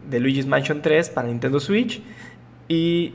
de 0.10 0.20
Luigi's 0.20 0.48
Mansion 0.48 0.82
3 0.82 1.10
para 1.10 1.28
Nintendo 1.28 1.60
Switch. 1.60 2.02
Y 2.68 3.14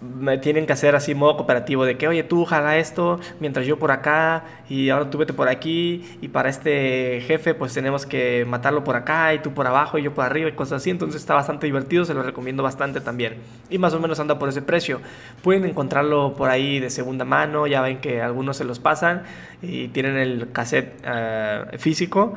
me 0.00 0.38
tienen 0.38 0.66
que 0.66 0.72
hacer 0.72 0.96
así 0.96 1.14
modo 1.14 1.36
cooperativo 1.36 1.84
de 1.84 1.98
que 1.98 2.08
oye 2.08 2.22
tú 2.22 2.44
jala 2.44 2.78
esto 2.78 3.20
mientras 3.38 3.66
yo 3.66 3.78
por 3.78 3.90
acá 3.90 4.44
y 4.68 4.88
ahora 4.88 5.10
tú 5.10 5.18
vete 5.18 5.34
por 5.34 5.48
aquí 5.48 6.18
y 6.22 6.28
para 6.28 6.48
este 6.48 7.20
jefe 7.26 7.54
pues 7.54 7.74
tenemos 7.74 8.06
que 8.06 8.46
matarlo 8.46 8.82
por 8.82 8.96
acá 8.96 9.34
y 9.34 9.40
tú 9.40 9.52
por 9.52 9.66
abajo 9.66 9.98
y 9.98 10.02
yo 10.02 10.14
por 10.14 10.24
arriba 10.24 10.48
y 10.48 10.52
cosas 10.52 10.80
así 10.80 10.90
entonces 10.90 11.20
está 11.20 11.34
bastante 11.34 11.66
divertido 11.66 12.04
se 12.04 12.14
lo 12.14 12.22
recomiendo 12.22 12.62
bastante 12.62 13.00
también. 13.00 13.34
Y 13.68 13.78
más 13.78 13.92
o 13.92 14.00
menos 14.00 14.18
anda 14.20 14.38
por 14.38 14.48
ese 14.48 14.62
precio. 14.62 15.00
Pueden 15.42 15.64
encontrarlo 15.64 16.34
por 16.34 16.48
ahí 16.48 16.80
de 16.80 16.90
segunda 16.90 17.24
mano 17.24 17.66
ya 17.66 17.82
ven 17.82 18.00
que 18.00 18.22
algunos 18.22 18.56
se 18.56 18.64
los 18.64 18.78
pasan 18.78 19.24
y 19.60 19.88
tienen 19.88 20.16
el 20.16 20.50
cassette 20.52 20.98
eh, 21.04 21.64
físico 21.78 22.34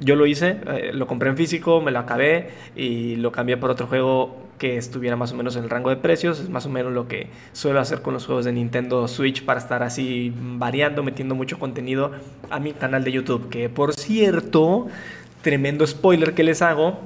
yo 0.00 0.16
lo 0.16 0.26
hice, 0.26 0.58
eh, 0.66 0.90
lo 0.92 1.06
compré 1.06 1.30
en 1.30 1.36
físico, 1.36 1.80
me 1.80 1.90
lo 1.90 1.98
acabé 1.98 2.50
y 2.76 3.16
lo 3.16 3.32
cambié 3.32 3.56
por 3.56 3.70
otro 3.70 3.86
juego 3.86 4.48
que 4.58 4.76
estuviera 4.76 5.16
más 5.16 5.32
o 5.32 5.36
menos 5.36 5.56
en 5.56 5.64
el 5.64 5.70
rango 5.70 5.90
de 5.90 5.96
precios. 5.96 6.40
Es 6.40 6.50
más 6.50 6.66
o 6.66 6.68
menos 6.68 6.92
lo 6.92 7.08
que 7.08 7.28
suelo 7.52 7.80
hacer 7.80 8.02
con 8.02 8.14
los 8.14 8.26
juegos 8.26 8.44
de 8.44 8.52
Nintendo 8.52 9.08
Switch 9.08 9.44
para 9.44 9.60
estar 9.60 9.82
así 9.82 10.32
variando, 10.34 11.02
metiendo 11.02 11.34
mucho 11.34 11.58
contenido 11.58 12.12
a 12.50 12.60
mi 12.60 12.72
canal 12.72 13.04
de 13.04 13.12
YouTube. 13.12 13.48
Que 13.48 13.68
por 13.68 13.94
cierto, 13.94 14.88
tremendo 15.42 15.86
spoiler 15.86 16.34
que 16.34 16.44
les 16.44 16.62
hago. 16.62 16.98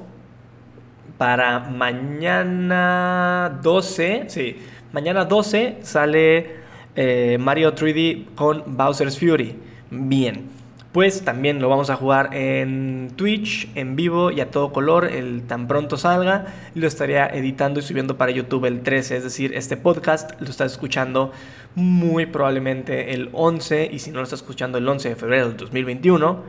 Para 1.18 1.60
mañana 1.60 3.60
12, 3.62 4.24
sí, 4.26 4.56
mañana 4.92 5.24
12 5.24 5.78
sale 5.82 6.56
eh, 6.96 7.36
Mario 7.38 7.74
3D 7.74 8.34
con 8.34 8.64
Bowser's 8.66 9.18
Fury. 9.18 9.54
Bien 9.90 10.61
pues 10.92 11.24
también 11.24 11.60
lo 11.60 11.70
vamos 11.70 11.88
a 11.88 11.96
jugar 11.96 12.34
en 12.34 13.10
Twitch, 13.16 13.70
en 13.74 13.96
vivo 13.96 14.30
y 14.30 14.40
a 14.40 14.50
todo 14.50 14.72
color, 14.72 15.06
el 15.06 15.42
tan 15.42 15.66
pronto 15.66 15.96
salga. 15.96 16.46
Lo 16.74 16.86
estaría 16.86 17.26
editando 17.26 17.80
y 17.80 17.82
subiendo 17.82 18.18
para 18.18 18.30
YouTube 18.30 18.66
el 18.66 18.82
13, 18.82 19.16
es 19.16 19.24
decir, 19.24 19.52
este 19.54 19.78
podcast 19.78 20.38
lo 20.40 20.50
estás 20.50 20.72
escuchando 20.72 21.32
muy 21.74 22.26
probablemente 22.26 23.14
el 23.14 23.30
11 23.32 23.88
y 23.90 24.00
si 24.00 24.10
no 24.10 24.18
lo 24.18 24.24
estás 24.24 24.40
escuchando 24.40 24.76
el 24.76 24.86
11 24.86 25.08
de 25.08 25.16
febrero 25.16 25.48
del 25.48 25.56
2021, 25.56 26.42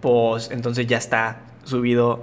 pues 0.00 0.50
entonces 0.52 0.86
ya 0.86 0.98
está 0.98 1.40
subido 1.64 2.22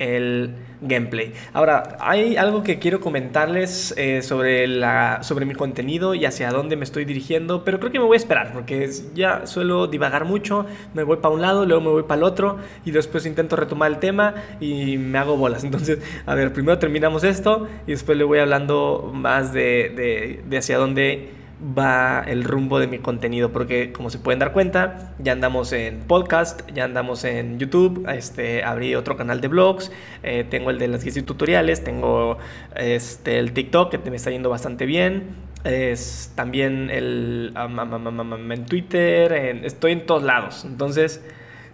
el 0.00 0.54
gameplay. 0.80 1.34
Ahora, 1.52 1.96
hay 2.00 2.36
algo 2.36 2.62
que 2.62 2.78
quiero 2.78 3.00
comentarles 3.00 3.94
eh, 3.96 4.22
sobre, 4.22 4.66
la, 4.66 5.22
sobre 5.22 5.44
mi 5.44 5.54
contenido 5.54 6.14
y 6.14 6.24
hacia 6.24 6.50
dónde 6.50 6.76
me 6.76 6.84
estoy 6.84 7.04
dirigiendo, 7.04 7.64
pero 7.64 7.78
creo 7.78 7.92
que 7.92 7.98
me 7.98 8.06
voy 8.06 8.14
a 8.14 8.16
esperar 8.16 8.52
porque 8.52 8.90
ya 9.14 9.46
suelo 9.46 9.86
divagar 9.86 10.24
mucho, 10.24 10.66
me 10.94 11.04
voy 11.04 11.18
para 11.18 11.34
un 11.34 11.42
lado, 11.42 11.66
luego 11.66 11.82
me 11.82 11.90
voy 11.90 12.02
para 12.04 12.18
el 12.18 12.24
otro 12.24 12.58
y 12.84 12.90
después 12.90 13.26
intento 13.26 13.56
retomar 13.56 13.92
el 13.92 13.98
tema 13.98 14.34
y 14.58 14.96
me 14.96 15.18
hago 15.18 15.36
bolas. 15.36 15.64
Entonces, 15.70 15.98
a 16.26 16.34
ver, 16.34 16.52
primero 16.52 16.78
terminamos 16.78 17.22
esto 17.22 17.68
y 17.86 17.92
después 17.92 18.16
le 18.16 18.24
voy 18.24 18.38
hablando 18.38 19.10
más 19.14 19.52
de, 19.52 19.92
de, 19.94 20.42
de 20.48 20.58
hacia 20.58 20.78
dónde 20.78 21.39
va 21.60 22.22
el 22.26 22.44
rumbo 22.44 22.78
de 22.78 22.86
mi 22.86 22.98
contenido 22.98 23.52
porque 23.52 23.92
como 23.92 24.10
se 24.10 24.18
pueden 24.18 24.38
dar 24.38 24.52
cuenta 24.52 25.12
ya 25.18 25.32
andamos 25.32 25.72
en 25.72 26.00
podcast 26.00 26.62
ya 26.72 26.84
andamos 26.84 27.24
en 27.24 27.58
YouTube 27.58 28.06
este 28.08 28.64
abrí 28.64 28.94
otro 28.94 29.16
canal 29.16 29.40
de 29.40 29.48
blogs 29.48 29.92
eh, 30.22 30.44
tengo 30.48 30.70
el 30.70 30.78
de 30.78 30.88
las 30.88 31.04
guías 31.04 31.16
y 31.18 31.22
tutoriales 31.22 31.84
tengo 31.84 32.38
este 32.76 33.38
el 33.38 33.52
TikTok 33.52 33.90
que 33.90 34.10
me 34.10 34.16
está 34.16 34.30
yendo 34.30 34.48
bastante 34.48 34.86
bien 34.86 35.50
es 35.64 36.32
también 36.34 36.90
el 36.90 37.52
en 37.54 38.66
Twitter 38.66 39.32
estoy 39.64 39.92
en 39.92 40.06
todos 40.06 40.22
lados. 40.22 40.64
Entonces 40.64 41.22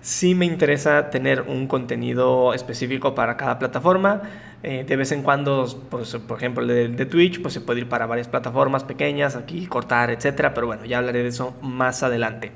sí 0.07 0.37
me 0.37 0.47
interesa 0.47 1.11
tener 1.11 1.43
un 1.43 1.67
contenido 1.67 2.55
específico 2.55 3.17
para 3.17 3.37
cada 3.37 3.59
plataforma 3.59 4.23
eh, 4.63 4.85
de 4.87 4.97
vez 4.97 5.11
en 5.11 5.23
cuando, 5.23 5.67
por, 5.91 6.07
por 6.27 6.39
ejemplo, 6.39 6.63
el 6.63 6.95
de, 6.95 7.07
Twitch, 7.07 7.43
pues 7.43 7.55
se 7.55 7.61
puede 7.61 7.81
ir 7.81 7.89
para 7.89 8.07
varias 8.07 8.29
plataformas 8.29 8.85
pequeñas, 8.85 9.35
aquí 9.35 9.67
cortar, 9.67 10.11
etcétera, 10.11 10.55
pero 10.55 10.69
bueno, 10.69 10.85
ya 10.85 10.99
hablaré 10.99 11.25
de 11.25 11.29
eso 11.29 11.57
más 11.61 12.05
adelante. 12.05 12.53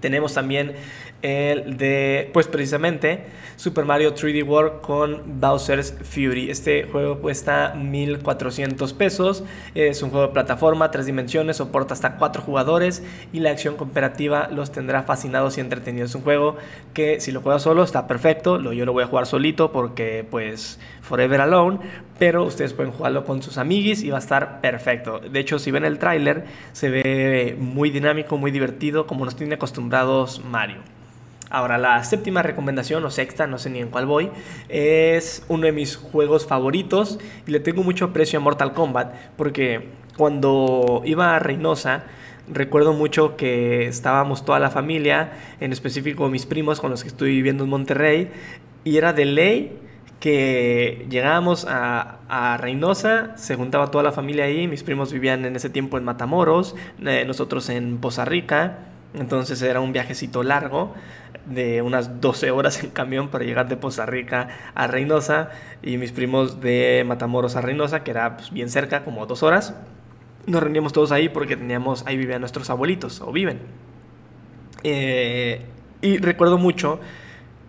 Tenemos 0.00 0.34
también 0.34 0.74
el 1.24 1.78
de, 1.78 2.30
pues 2.34 2.48
precisamente, 2.48 3.24
Super 3.56 3.86
Mario 3.86 4.14
3D 4.14 4.46
World 4.46 4.82
con 4.82 5.40
Bowser's 5.40 5.94
Fury. 6.02 6.50
Este 6.50 6.84
juego 6.84 7.18
cuesta 7.20 7.74
1400 7.74 8.92
pesos. 8.92 9.42
Es 9.74 10.02
un 10.02 10.10
juego 10.10 10.26
de 10.26 10.32
plataforma, 10.34 10.90
tres 10.90 11.06
dimensiones, 11.06 11.56
soporta 11.56 11.94
hasta 11.94 12.16
cuatro 12.18 12.42
jugadores 12.42 13.02
y 13.32 13.40
la 13.40 13.52
acción 13.52 13.76
cooperativa 13.76 14.48
los 14.48 14.70
tendrá 14.70 15.04
fascinados 15.04 15.56
y 15.56 15.62
entretenidos. 15.62 16.10
Es 16.10 16.14
un 16.14 16.22
juego 16.22 16.56
que 16.92 17.20
si 17.20 17.32
lo 17.32 17.40
juegas 17.40 17.62
solo 17.62 17.84
está 17.84 18.06
perfecto. 18.06 18.60
Yo 18.72 18.84
lo 18.84 18.92
voy 18.92 19.04
a 19.04 19.06
jugar 19.06 19.24
solito 19.24 19.72
porque 19.72 20.26
pues 20.30 20.78
Forever 21.00 21.40
Alone, 21.40 21.78
pero 22.18 22.44
ustedes 22.44 22.74
pueden 22.74 22.92
jugarlo 22.92 23.24
con 23.24 23.42
sus 23.42 23.56
amiguis 23.56 24.02
y 24.02 24.10
va 24.10 24.16
a 24.16 24.20
estar 24.20 24.60
perfecto. 24.60 25.20
De 25.20 25.40
hecho, 25.40 25.58
si 25.58 25.70
ven 25.70 25.86
el 25.86 25.98
tráiler, 25.98 26.44
se 26.72 26.90
ve 26.90 27.56
muy 27.58 27.88
dinámico, 27.88 28.36
muy 28.36 28.50
divertido, 28.50 29.06
como 29.06 29.24
nos 29.24 29.36
tiene 29.36 29.54
acostumbrados 29.54 30.44
Mario. 30.44 30.82
Ahora, 31.50 31.78
la 31.78 32.02
séptima 32.02 32.42
recomendación, 32.42 33.04
o 33.04 33.10
sexta, 33.10 33.46
no 33.46 33.58
sé 33.58 33.70
ni 33.70 33.78
en 33.78 33.88
cuál 33.88 34.06
voy, 34.06 34.30
es 34.68 35.44
uno 35.48 35.66
de 35.66 35.72
mis 35.72 35.96
juegos 35.96 36.46
favoritos. 36.46 37.18
Y 37.46 37.50
le 37.50 37.60
tengo 37.60 37.82
mucho 37.82 38.06
aprecio 38.06 38.38
a 38.38 38.42
Mortal 38.42 38.72
Kombat 38.72 39.14
porque 39.36 39.88
cuando 40.16 41.02
iba 41.04 41.36
a 41.36 41.38
Reynosa, 41.38 42.04
recuerdo 42.48 42.92
mucho 42.92 43.36
que 43.36 43.86
estábamos 43.86 44.44
toda 44.44 44.58
la 44.58 44.70
familia, 44.70 45.32
en 45.60 45.72
específico 45.72 46.28
mis 46.28 46.46
primos 46.46 46.80
con 46.80 46.90
los 46.90 47.02
que 47.02 47.08
estoy 47.08 47.30
viviendo 47.30 47.64
en 47.64 47.70
Monterrey, 47.70 48.30
y 48.84 48.96
era 48.96 49.12
de 49.12 49.24
ley 49.24 49.78
que 50.20 51.06
llegábamos 51.10 51.66
a, 51.68 52.18
a, 52.28 52.56
Reynosa, 52.56 53.36
se 53.36 53.56
juntaba 53.56 53.90
toda 53.90 54.04
la 54.04 54.12
familia 54.12 54.44
ahí, 54.44 54.68
mis 54.68 54.82
primos 54.82 55.12
vivían 55.12 55.44
en 55.44 55.56
ese 55.56 55.68
tiempo 55.68 55.98
en 55.98 56.04
Matamoros, 56.04 56.76
eh, 57.04 57.24
nosotros 57.26 57.68
en 57.68 57.98
Poza 57.98 58.24
Rica, 58.24 58.78
entonces 59.14 59.60
era 59.62 59.80
un 59.80 59.92
viajecito 59.92 60.42
largo 60.42 60.94
de 61.46 61.82
unas 61.82 62.20
12 62.20 62.50
horas 62.50 62.82
en 62.82 62.90
camión 62.90 63.28
para 63.28 63.44
llegar 63.44 63.68
de 63.68 63.76
Poza 63.76 64.06
Rica 64.06 64.48
a 64.74 64.86
Reynosa 64.86 65.50
y 65.82 65.98
mis 65.98 66.12
primos 66.12 66.60
de 66.60 67.04
Matamoros 67.06 67.56
a 67.56 67.60
Reynosa, 67.60 68.02
que 68.02 68.10
era 68.10 68.36
pues, 68.36 68.50
bien 68.50 68.70
cerca, 68.70 69.04
como 69.04 69.26
dos 69.26 69.42
horas. 69.42 69.74
Nos 70.46 70.62
reuníamos 70.62 70.92
todos 70.92 71.12
ahí 71.12 71.28
porque 71.28 71.56
teníamos, 71.56 72.04
ahí 72.06 72.16
vivían 72.16 72.40
nuestros 72.40 72.70
abuelitos, 72.70 73.20
o 73.20 73.32
viven. 73.32 73.60
Eh, 74.82 75.62
y 76.02 76.18
recuerdo 76.18 76.58
mucho 76.58 77.00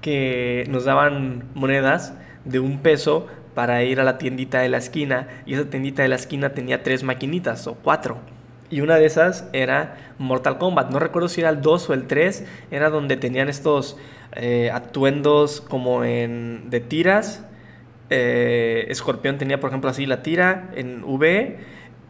que 0.02 0.66
nos 0.70 0.86
daban 0.86 1.46
monedas 1.54 2.14
de 2.44 2.60
un 2.60 2.80
peso 2.80 3.28
para 3.54 3.84
ir 3.84 4.00
a 4.02 4.04
la 4.04 4.18
tiendita 4.18 4.60
de 4.60 4.70
la 4.70 4.78
esquina 4.78 5.30
y 5.46 5.54
esa 5.54 5.70
tiendita 5.70 6.04
de 6.04 6.10
la 6.10 6.16
esquina 6.16 6.50
tenía 6.50 6.84
tres 6.84 7.04
maquinitas 7.04 7.66
o 7.68 7.76
cuatro 7.76 8.20
y 8.70 8.82
una 8.82 8.96
de 8.96 9.06
esas 9.06 9.48
era 9.54 9.98
Mortal 10.18 10.58
Kombat. 10.58 10.92
No 10.92 11.00
recuerdo 11.00 11.30
si 11.30 11.42
era 11.42 11.50
el 11.50 11.62
2 11.62 11.90
o 11.90 11.94
el 11.94 12.08
3. 12.08 12.46
Era 12.72 12.90
donde 12.90 13.18
tenían 13.18 13.50
estos 13.50 13.98
eh, 14.34 14.72
atuendos 14.74 15.62
como 15.62 16.04
en 16.04 16.70
de 16.70 16.80
tiras. 16.80 17.46
Eh, 18.10 18.86
Escorpión 18.90 19.38
tenía, 19.38 19.60
por 19.60 19.70
ejemplo, 19.70 19.90
así 19.90 20.06
la 20.06 20.22
tira 20.24 20.70
en 20.76 21.04
V 21.04 21.58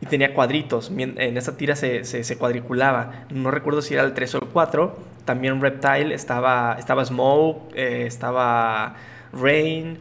y 0.01 0.05
tenía 0.05 0.33
cuadritos. 0.33 0.91
En 0.97 1.38
esa 1.38 1.57
tira 1.57 1.75
se, 1.75 2.03
se, 2.03 2.38
cuadriculaba. 2.38 3.25
No 3.29 3.51
recuerdo 3.51 3.81
si 3.81 3.93
era 3.93 4.03
el 4.03 4.13
3 4.13 4.35
o 4.35 4.38
el 4.39 4.47
4. 4.47 4.97
También 5.25 5.62
Reptile 5.62 6.13
estaba, 6.13 6.75
estaba 6.79 7.03
Smoke, 7.03 7.74
eh, 7.75 8.05
estaba 8.05 8.95
Rain. 9.33 10.00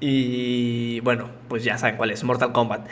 Y 0.00 1.00
bueno, 1.00 1.28
pues 1.48 1.64
ya 1.64 1.78
saben 1.78 1.96
cuál 1.96 2.10
es, 2.10 2.22
Mortal 2.24 2.52
Kombat. 2.52 2.86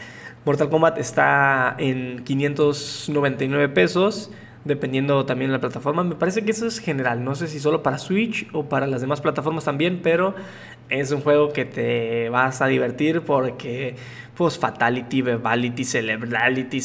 Mortal 0.50 0.68
Kombat 0.68 0.98
está 0.98 1.76
en 1.78 2.24
599 2.24 3.68
pesos, 3.68 4.32
dependiendo 4.64 5.24
también 5.24 5.52
de 5.52 5.52
la 5.52 5.60
plataforma. 5.60 6.02
Me 6.02 6.16
parece 6.16 6.44
que 6.44 6.50
eso 6.50 6.66
es 6.66 6.80
general, 6.80 7.22
no 7.22 7.36
sé 7.36 7.46
si 7.46 7.60
solo 7.60 7.84
para 7.84 7.98
Switch 7.98 8.48
o 8.52 8.64
para 8.64 8.88
las 8.88 9.00
demás 9.00 9.20
plataformas 9.20 9.64
también, 9.64 10.00
pero 10.02 10.34
es 10.88 11.12
un 11.12 11.20
juego 11.20 11.52
que 11.52 11.66
te 11.66 12.30
vas 12.30 12.62
a 12.62 12.66
divertir 12.66 13.20
porque 13.20 13.94
pues 14.34 14.58
Fatality, 14.58 15.22
Bebality, 15.22 15.84
Celebrality, 15.84 16.80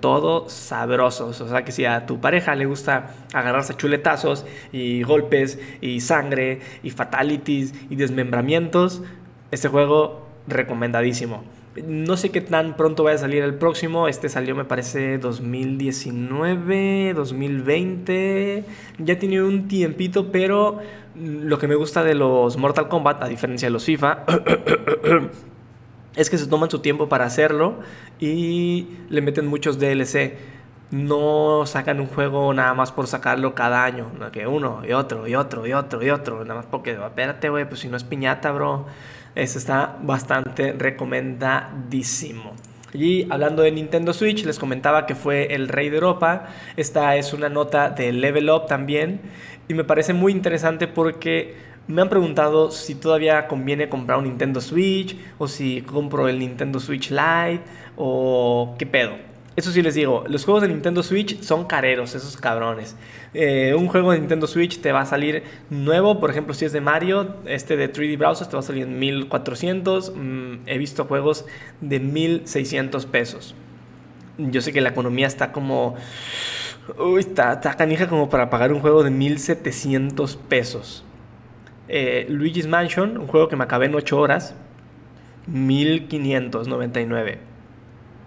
todo 0.00 0.48
sabrosos. 0.48 1.40
O 1.40 1.48
sea 1.48 1.64
que 1.64 1.70
si 1.70 1.84
a 1.84 2.06
tu 2.06 2.18
pareja 2.18 2.56
le 2.56 2.66
gusta 2.66 3.14
agarrarse 3.32 3.76
chuletazos 3.76 4.44
y 4.72 5.04
golpes 5.04 5.60
y 5.80 6.00
sangre 6.00 6.62
y 6.82 6.90
fatalities 6.90 7.74
y 7.90 7.94
desmembramientos, 7.94 9.04
este 9.52 9.68
juego 9.68 10.26
recomendadísimo. 10.48 11.44
No 11.82 12.16
sé 12.16 12.30
qué 12.30 12.40
tan 12.40 12.76
pronto 12.76 13.02
vaya 13.02 13.16
a 13.16 13.18
salir 13.18 13.42
el 13.42 13.54
próximo. 13.54 14.06
Este 14.06 14.28
salió, 14.28 14.54
me 14.54 14.64
parece, 14.64 15.18
2019, 15.18 17.14
2020. 17.14 18.64
Ya 18.98 19.18
tiene 19.18 19.42
un 19.42 19.66
tiempito, 19.66 20.30
pero 20.30 20.78
lo 21.16 21.58
que 21.58 21.66
me 21.66 21.74
gusta 21.74 22.04
de 22.04 22.14
los 22.14 22.56
Mortal 22.56 22.88
Kombat, 22.88 23.22
a 23.22 23.28
diferencia 23.28 23.66
de 23.66 23.72
los 23.72 23.84
FIFA, 23.84 24.24
es 26.16 26.30
que 26.30 26.38
se 26.38 26.46
toman 26.46 26.70
su 26.70 26.78
tiempo 26.78 27.08
para 27.08 27.24
hacerlo 27.24 27.80
y 28.20 28.86
le 29.08 29.20
meten 29.20 29.46
muchos 29.46 29.80
DLC. 29.80 30.36
No 30.92 31.66
sacan 31.66 31.98
un 31.98 32.06
juego 32.06 32.54
nada 32.54 32.74
más 32.74 32.92
por 32.92 33.08
sacarlo 33.08 33.56
cada 33.56 33.84
año, 33.84 34.12
que 34.32 34.46
uno 34.46 34.82
y 34.86 34.92
otro 34.92 35.26
y 35.26 35.34
otro 35.34 35.66
y 35.66 35.72
otro 35.72 36.04
y 36.04 36.10
otro, 36.10 36.44
nada 36.44 36.54
más 36.54 36.66
porque, 36.66 36.92
espérate, 36.92 37.48
güey, 37.48 37.66
pues 37.66 37.80
si 37.80 37.88
no 37.88 37.96
es 37.96 38.04
piñata, 38.04 38.52
bro. 38.52 38.86
Eso 39.34 39.58
está 39.58 39.98
bastante 40.02 40.72
recomendadísimo. 40.72 42.52
Y 42.92 43.26
hablando 43.30 43.62
de 43.62 43.72
Nintendo 43.72 44.12
Switch, 44.12 44.44
les 44.44 44.58
comentaba 44.58 45.04
que 45.04 45.16
fue 45.16 45.52
el 45.54 45.68
rey 45.68 45.90
de 45.90 45.96
Europa. 45.96 46.46
Esta 46.76 47.16
es 47.16 47.32
una 47.32 47.48
nota 47.48 47.90
de 47.90 48.12
Level 48.12 48.48
Up 48.50 48.66
también. 48.66 49.20
Y 49.66 49.74
me 49.74 49.82
parece 49.82 50.12
muy 50.12 50.30
interesante 50.30 50.86
porque 50.86 51.56
me 51.88 52.02
han 52.02 52.08
preguntado 52.08 52.70
si 52.70 52.94
todavía 52.94 53.48
conviene 53.48 53.88
comprar 53.88 54.18
un 54.18 54.24
Nintendo 54.24 54.60
Switch 54.60 55.16
o 55.38 55.48
si 55.48 55.82
compro 55.82 56.28
el 56.28 56.38
Nintendo 56.38 56.78
Switch 56.78 57.10
Lite 57.10 57.62
o 57.96 58.76
qué 58.78 58.86
pedo. 58.86 59.33
Eso 59.56 59.70
sí 59.70 59.82
les 59.82 59.94
digo, 59.94 60.24
los 60.26 60.44
juegos 60.44 60.62
de 60.62 60.68
Nintendo 60.68 61.04
Switch 61.04 61.40
son 61.40 61.66
careros, 61.66 62.16
esos 62.16 62.36
cabrones. 62.36 62.96
Eh, 63.34 63.72
un 63.78 63.86
juego 63.86 64.10
de 64.10 64.18
Nintendo 64.18 64.48
Switch 64.48 64.80
te 64.80 64.90
va 64.90 65.02
a 65.02 65.06
salir 65.06 65.44
nuevo, 65.70 66.18
por 66.18 66.30
ejemplo, 66.30 66.54
si 66.54 66.64
es 66.64 66.72
de 66.72 66.80
Mario, 66.80 67.36
este 67.46 67.76
de 67.76 67.92
3D 67.92 68.18
Browser 68.18 68.48
te 68.48 68.54
va 68.54 68.60
a 68.60 68.62
salir 68.62 68.82
en 68.82 68.98
1400. 68.98 70.12
Mm, 70.16 70.54
he 70.66 70.78
visto 70.78 71.04
juegos 71.04 71.46
de 71.80 72.00
1600 72.00 73.06
pesos. 73.06 73.54
Yo 74.38 74.60
sé 74.60 74.72
que 74.72 74.80
la 74.80 74.88
economía 74.88 75.28
está 75.28 75.52
como. 75.52 75.94
Uy, 76.98 77.20
está, 77.20 77.60
canija 77.60 78.08
como 78.08 78.28
para 78.28 78.50
pagar 78.50 78.72
un 78.72 78.80
juego 78.80 79.04
de 79.04 79.10
1700 79.10 80.36
pesos. 80.36 81.04
Eh, 81.86 82.26
Luigi's 82.28 82.66
Mansion, 82.66 83.18
un 83.18 83.28
juego 83.28 83.48
que 83.48 83.54
me 83.54 83.62
acabé 83.62 83.86
en 83.86 83.94
8 83.94 84.18
horas, 84.18 84.56
1599. 85.46 87.53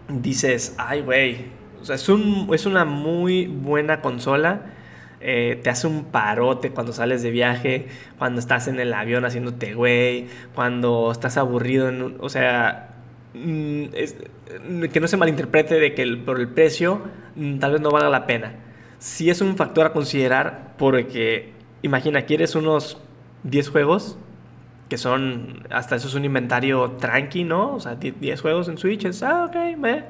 Dices, 0.09 0.75
ay, 0.77 1.01
güey. 1.01 1.45
O 1.81 1.85
sea, 1.85 1.95
es, 1.95 2.09
un, 2.09 2.49
es 2.53 2.65
una 2.65 2.85
muy 2.85 3.47
buena 3.47 4.01
consola 4.01 4.73
eh, 5.19 5.59
te 5.63 5.71
hace 5.71 5.87
un 5.87 6.05
parote 6.05 6.69
cuando 6.71 6.93
sales 6.93 7.23
de 7.23 7.31
viaje, 7.31 7.87
cuando 8.19 8.39
estás 8.39 8.67
en 8.67 8.79
el 8.79 8.93
avión 8.93 9.25
haciéndote 9.25 9.73
güey, 9.73 10.27
cuando 10.53 11.11
estás 11.11 11.37
aburrido, 11.37 11.91
o 12.19 12.29
sea, 12.29 12.95
mm, 13.33 13.85
que 14.91 14.99
no 14.99 15.07
se 15.07 15.17
malinterprete 15.17 15.79
de 15.79 15.95
que 15.95 16.05
por 16.17 16.39
el 16.39 16.49
precio 16.49 17.01
mm, 17.35 17.57
tal 17.59 17.73
vez 17.73 17.81
no 17.81 17.91
valga 17.91 18.09
la 18.09 18.27
pena. 18.27 18.53
Si 18.99 19.29
es 19.29 19.41
un 19.41 19.57
factor 19.57 19.87
a 19.87 19.93
considerar 19.93 20.75
porque, 20.77 21.53
imagina, 21.81 22.23
quieres 22.23 22.55
unos 22.55 23.01
10 23.43 23.69
juegos, 23.69 24.17
que 24.89 24.97
son, 24.97 25.67
hasta 25.69 25.95
eso 25.95 26.07
es 26.07 26.15
un 26.15 26.25
inventario 26.25 26.91
tranqui, 26.91 27.43
¿no? 27.43 27.75
O 27.75 27.79
sea, 27.79 27.95
10 27.95 28.41
juegos 28.41 28.67
en 28.69 28.77
Switch, 28.77 29.05
es, 29.05 29.23
ah, 29.23 29.45
ok, 29.45 29.79
ve. 29.79 30.03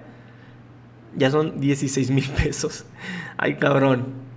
Ya 1.15 1.31
son 1.31 1.59
16 1.59 2.11
mil 2.11 2.29
pesos. 2.29 2.85
Ay, 3.37 3.55
cabrón. 3.55 4.27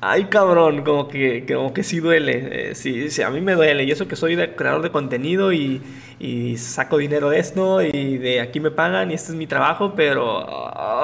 Ay, 0.00 0.26
cabrón, 0.26 0.84
como 0.84 1.08
que, 1.08 1.44
como 1.46 1.72
que 1.72 1.82
sí 1.82 2.00
duele. 2.00 2.70
Eh, 2.70 2.74
sí, 2.74 3.10
sí, 3.10 3.22
a 3.22 3.30
mí 3.30 3.40
me 3.40 3.54
duele. 3.54 3.84
Y 3.84 3.90
eso 3.90 4.06
que 4.08 4.16
soy 4.16 4.36
creador 4.56 4.82
de 4.82 4.90
contenido 4.90 5.52
y, 5.52 5.82
saco 6.56 6.98
dinero 6.98 7.30
de 7.30 7.38
esto 7.38 7.82
y 7.82 8.18
de 8.18 8.40
aquí 8.40 8.58
me 8.60 8.70
pagan 8.72 9.10
y 9.10 9.14
este 9.14 9.32
es 9.32 9.38
mi 9.38 9.46
trabajo, 9.46 9.94
pero. 9.96 10.44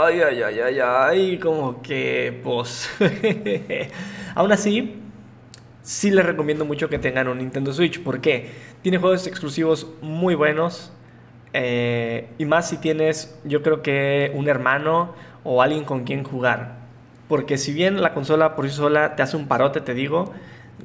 Ay, 0.05 0.21
ay, 0.21 0.43
ay, 0.43 0.61
ay, 0.61 0.79
ay, 0.81 1.39
como 1.39 1.83
que, 1.83 2.41
pues. 2.43 2.91
Aún 4.35 4.53
así, 4.53 5.04
sí 5.85 6.11
les 6.11 6.27
recomiendo 6.27 6.65
mucho 6.65 6.89
que 6.89 6.99
tengan 6.99 7.29
un 7.29 7.39
Nintendo 7.39 7.73
Switch. 7.73 8.03
¿Por 8.03 8.21
qué? 8.21 8.51
Tiene 8.83 8.99
juegos 8.99 9.27
exclusivos 9.29 9.87
muy 10.03 10.35
buenos. 10.35 10.93
Eh, 11.53 12.29
y 12.39 12.47
más 12.47 12.69
si 12.69 12.79
tienes, 12.79 13.39
yo 13.45 13.63
creo 13.63 13.83
que 13.83 14.33
un 14.35 14.49
hermano 14.49 15.15
o 15.45 15.63
alguien 15.63 15.85
con 15.85 16.03
quien 16.03 16.25
jugar. 16.25 16.79
Porque 17.29 17.59
si 17.59 17.73
bien 17.73 18.03
la 18.03 18.13
consola 18.13 18.57
por 18.57 18.69
sí 18.69 18.75
sola 18.75 19.15
te 19.15 19.23
hace 19.23 19.37
un 19.37 19.47
parote, 19.47 19.81
te 19.81 19.95
digo, 19.95 20.33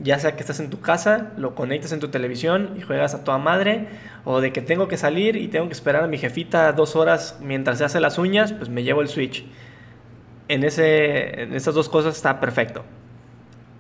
ya 0.02 0.20
sea 0.20 0.36
que 0.36 0.42
estás 0.42 0.60
en 0.60 0.70
tu 0.70 0.80
casa, 0.80 1.32
lo 1.38 1.56
conectas 1.56 1.92
en 1.92 2.00
tu 2.00 2.10
televisión 2.10 2.76
y 2.78 2.82
juegas 2.82 3.16
a 3.16 3.24
toda 3.24 3.38
madre, 3.38 3.88
o 4.26 4.42
de 4.42 4.54
que 4.54 4.62
tengo 4.62 4.88
que 4.88 4.98
salir 4.98 5.38
y 5.38 5.48
tengo 5.48 5.68
que 5.68 5.74
esperar 5.74 6.04
a 6.04 6.08
mi 6.08 6.18
jefita 6.18 6.72
dos 6.74 6.96
horas 6.96 7.40
mientras 7.42 7.80
se 7.80 7.86
hace 7.86 8.00
las 8.00 8.18
uñas, 8.18 8.54
pues 8.54 8.70
me 8.70 8.84
llevo 8.84 9.02
el 9.02 9.08
Switch. 9.08 9.46
En, 10.50 10.64
ese, 10.64 11.44
en 11.44 11.54
esas 11.54 11.74
dos 11.74 11.90
cosas 11.90 12.16
está 12.16 12.40
perfecto. 12.40 12.84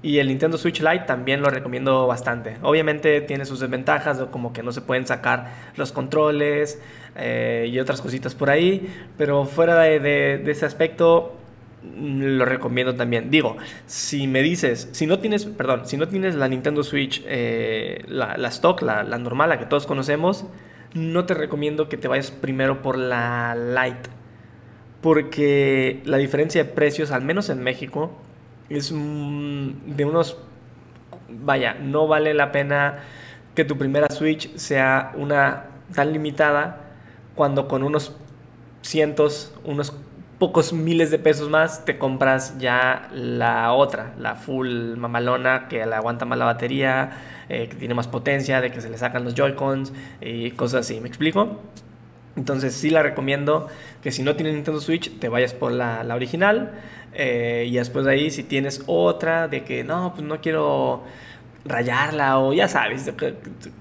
Y 0.01 0.19
el 0.19 0.29
Nintendo 0.29 0.57
Switch 0.57 0.79
Lite 0.79 1.05
también 1.05 1.41
lo 1.41 1.49
recomiendo 1.49 2.07
bastante. 2.07 2.57
Obviamente 2.61 3.19
tiene 3.21 3.43
sus 3.43 3.59
desventajas, 3.59 4.17
como 4.31 4.53
que 4.53 4.63
no 4.63 4.71
se 4.71 4.81
pueden 4.81 5.05
sacar 5.05 5.51
los 5.75 5.91
controles 5.91 6.81
eh, 7.17 7.69
y 7.69 7.79
otras 7.79 8.01
cositas 8.01 8.33
por 8.33 8.49
ahí, 8.49 8.89
pero 9.17 9.43
fuera 9.45 9.77
de, 9.79 10.41
ese 10.49 10.65
aspecto 10.65 11.35
lo 11.83 12.45
recomiendo 12.45 12.95
también. 12.95 13.29
Digo, 13.29 13.57
si 13.87 14.27
me 14.27 14.41
dices, 14.41 14.87
si 14.93 15.05
no 15.05 15.19
tienes, 15.19 15.45
perdón, 15.45 15.85
si 15.85 15.97
no 15.97 16.07
tienes 16.07 16.35
la 16.35 16.47
Nintendo 16.47 16.81
Switch, 16.83 17.21
eh, 17.25 18.03
la, 18.07 18.35
stock, 18.47 18.81
la, 18.81 19.03
normal, 19.03 19.49
la 19.49 19.59
que 19.59 19.65
todos 19.65 19.85
conocemos, 19.85 20.45
no 20.93 21.25
te 21.25 21.33
recomiendo 21.33 21.89
que 21.89 21.97
te 21.97 22.07
vayas 22.07 22.31
primero 22.31 22.81
por 22.81 22.97
la 22.97 23.53
Lite. 23.55 24.09
Porque 25.01 26.01
la 26.05 26.17
diferencia 26.17 26.63
de 26.63 26.69
precios, 26.69 27.11
al 27.11 27.21
menos 27.21 27.49
en 27.49 27.63
México, 27.63 28.11
es 28.69 28.91
de 28.91 30.05
unos... 30.05 30.37
Vaya, 31.31 31.75
no 31.75 32.07
vale 32.07 32.33
la 32.33 32.51
pena 32.51 32.99
que 33.55 33.63
tu 33.63 33.77
primera 33.77 34.09
Switch 34.09 34.55
sea 34.55 35.11
una 35.15 35.65
tan 35.93 36.11
limitada 36.11 36.81
cuando 37.35 37.67
con 37.67 37.83
unos 37.83 38.15
cientos, 38.81 39.53
unos 39.63 39.93
pocos 40.39 40.71
miles 40.71 41.11
de 41.11 41.19
pesos 41.19 41.49
más 41.49 41.83
te 41.83 41.97
compras 41.97 42.57
ya 42.57 43.09
la 43.13 43.73
otra, 43.73 44.13
la 44.17 44.35
full 44.35 44.95
mamalona 44.95 45.67
que 45.67 45.85
le 45.85 45.93
aguanta 45.93 46.25
más 46.25 46.39
la 46.39 46.45
batería, 46.45 47.11
eh, 47.49 47.67
que 47.67 47.75
tiene 47.75 47.93
más 47.93 48.07
potencia, 48.07 48.61
de 48.61 48.71
que 48.71 48.81
se 48.81 48.89
le 48.89 48.97
sacan 48.97 49.25
los 49.25 49.35
Joy-Cons 49.35 49.93
y 50.21 50.51
cosas 50.51 50.81
así. 50.85 50.99
¿Me 51.01 51.09
explico? 51.09 51.59
Entonces 52.39 52.73
sí 52.73 52.89
la 52.89 53.03
recomiendo 53.03 53.67
que 54.01 54.13
si 54.13 54.23
no 54.23 54.37
tienes 54.37 54.55
Nintendo 54.55 54.79
Switch 54.79 55.19
te 55.19 55.27
vayas 55.27 55.53
por 55.53 55.73
la, 55.73 56.05
original 56.15 56.71
eh, 57.13 57.65
y 57.67 57.75
después 57.75 58.05
de 58.05 58.13
ahí 58.13 58.31
si 58.31 58.43
tienes 58.43 58.81
otra 58.87 59.49
de 59.49 59.65
que 59.65 59.83
no, 59.83 60.13
pues 60.13 60.25
no 60.25 60.39
quiero 60.39 61.03
rayarla 61.65 62.39
o 62.39 62.53
ya 62.53 62.69
sabes, 62.69 63.11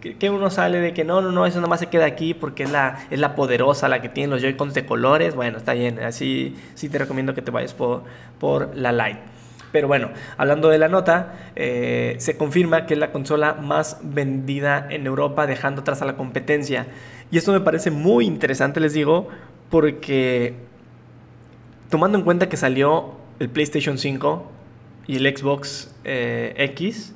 que, 0.01 0.31
uno 0.31 0.51
sale 0.51 0.81
de 0.81 0.93
que 0.93 1.05
no, 1.05 1.23
no, 1.23 1.31
no, 1.31 1.47
eso 1.47 1.61
nomás 1.61 1.79
se 1.79 1.87
queda 1.87 2.07
aquí 2.07 2.35
porque 2.35 2.65
es 2.65 2.73
la, 2.73 3.07
es 3.11 3.21
la 3.21 3.37
poderosa, 3.37 3.87
la 3.89 4.03
que 4.03 4.09
tiene 4.09 4.33
los 4.33 4.43
Joy-Cons 4.43 4.75
de 4.75 4.85
colores, 4.85 5.37
bueno, 5.37 5.59
está 5.59 5.75
bien, 5.75 6.01
así 6.01 6.57
sí 6.75 6.89
te 6.89 6.99
recomiendo 6.99 7.35
que 7.35 7.43
te 7.43 7.53
vayas 7.53 7.75
por, 7.75 8.03
por 8.41 8.77
la 8.77 8.91
Lite. 8.93 9.39
Pero 9.73 9.87
bueno, 9.87 10.11
hablando 10.37 10.71
de 10.71 10.79
la 10.79 10.89
nota, 10.89 11.35
eh, 11.55 12.17
se 12.19 12.37
confirma 12.37 12.87
que 12.87 12.95
es 12.95 13.01
la 13.01 13.13
consola 13.13 13.55
más 13.55 13.99
vendida 14.03 14.87
en 14.91 15.07
Europa, 15.07 15.47
dejando 15.47 15.83
atrás 15.83 16.01
a 16.01 16.07
la 16.07 16.17
competencia. 16.17 16.87
Y 17.31 17.39
esto 17.39 17.53
me 17.53 17.61
parece 17.61 17.91
muy 17.91 18.25
interesante, 18.25 18.81
les 18.81 18.95
digo, 18.95 19.29
porque 19.71 20.55
tomando 21.91 22.19
en 22.19 22.25
cuenta 22.25 22.49
que 22.49 22.57
salió 22.57 23.13
el 23.39 23.51
PlayStation 23.51 23.99
5 23.99 24.51
y 25.07 25.17
el 25.17 25.37
Xbox 25.37 25.95
eh, 26.05 26.55
X, 26.57 27.15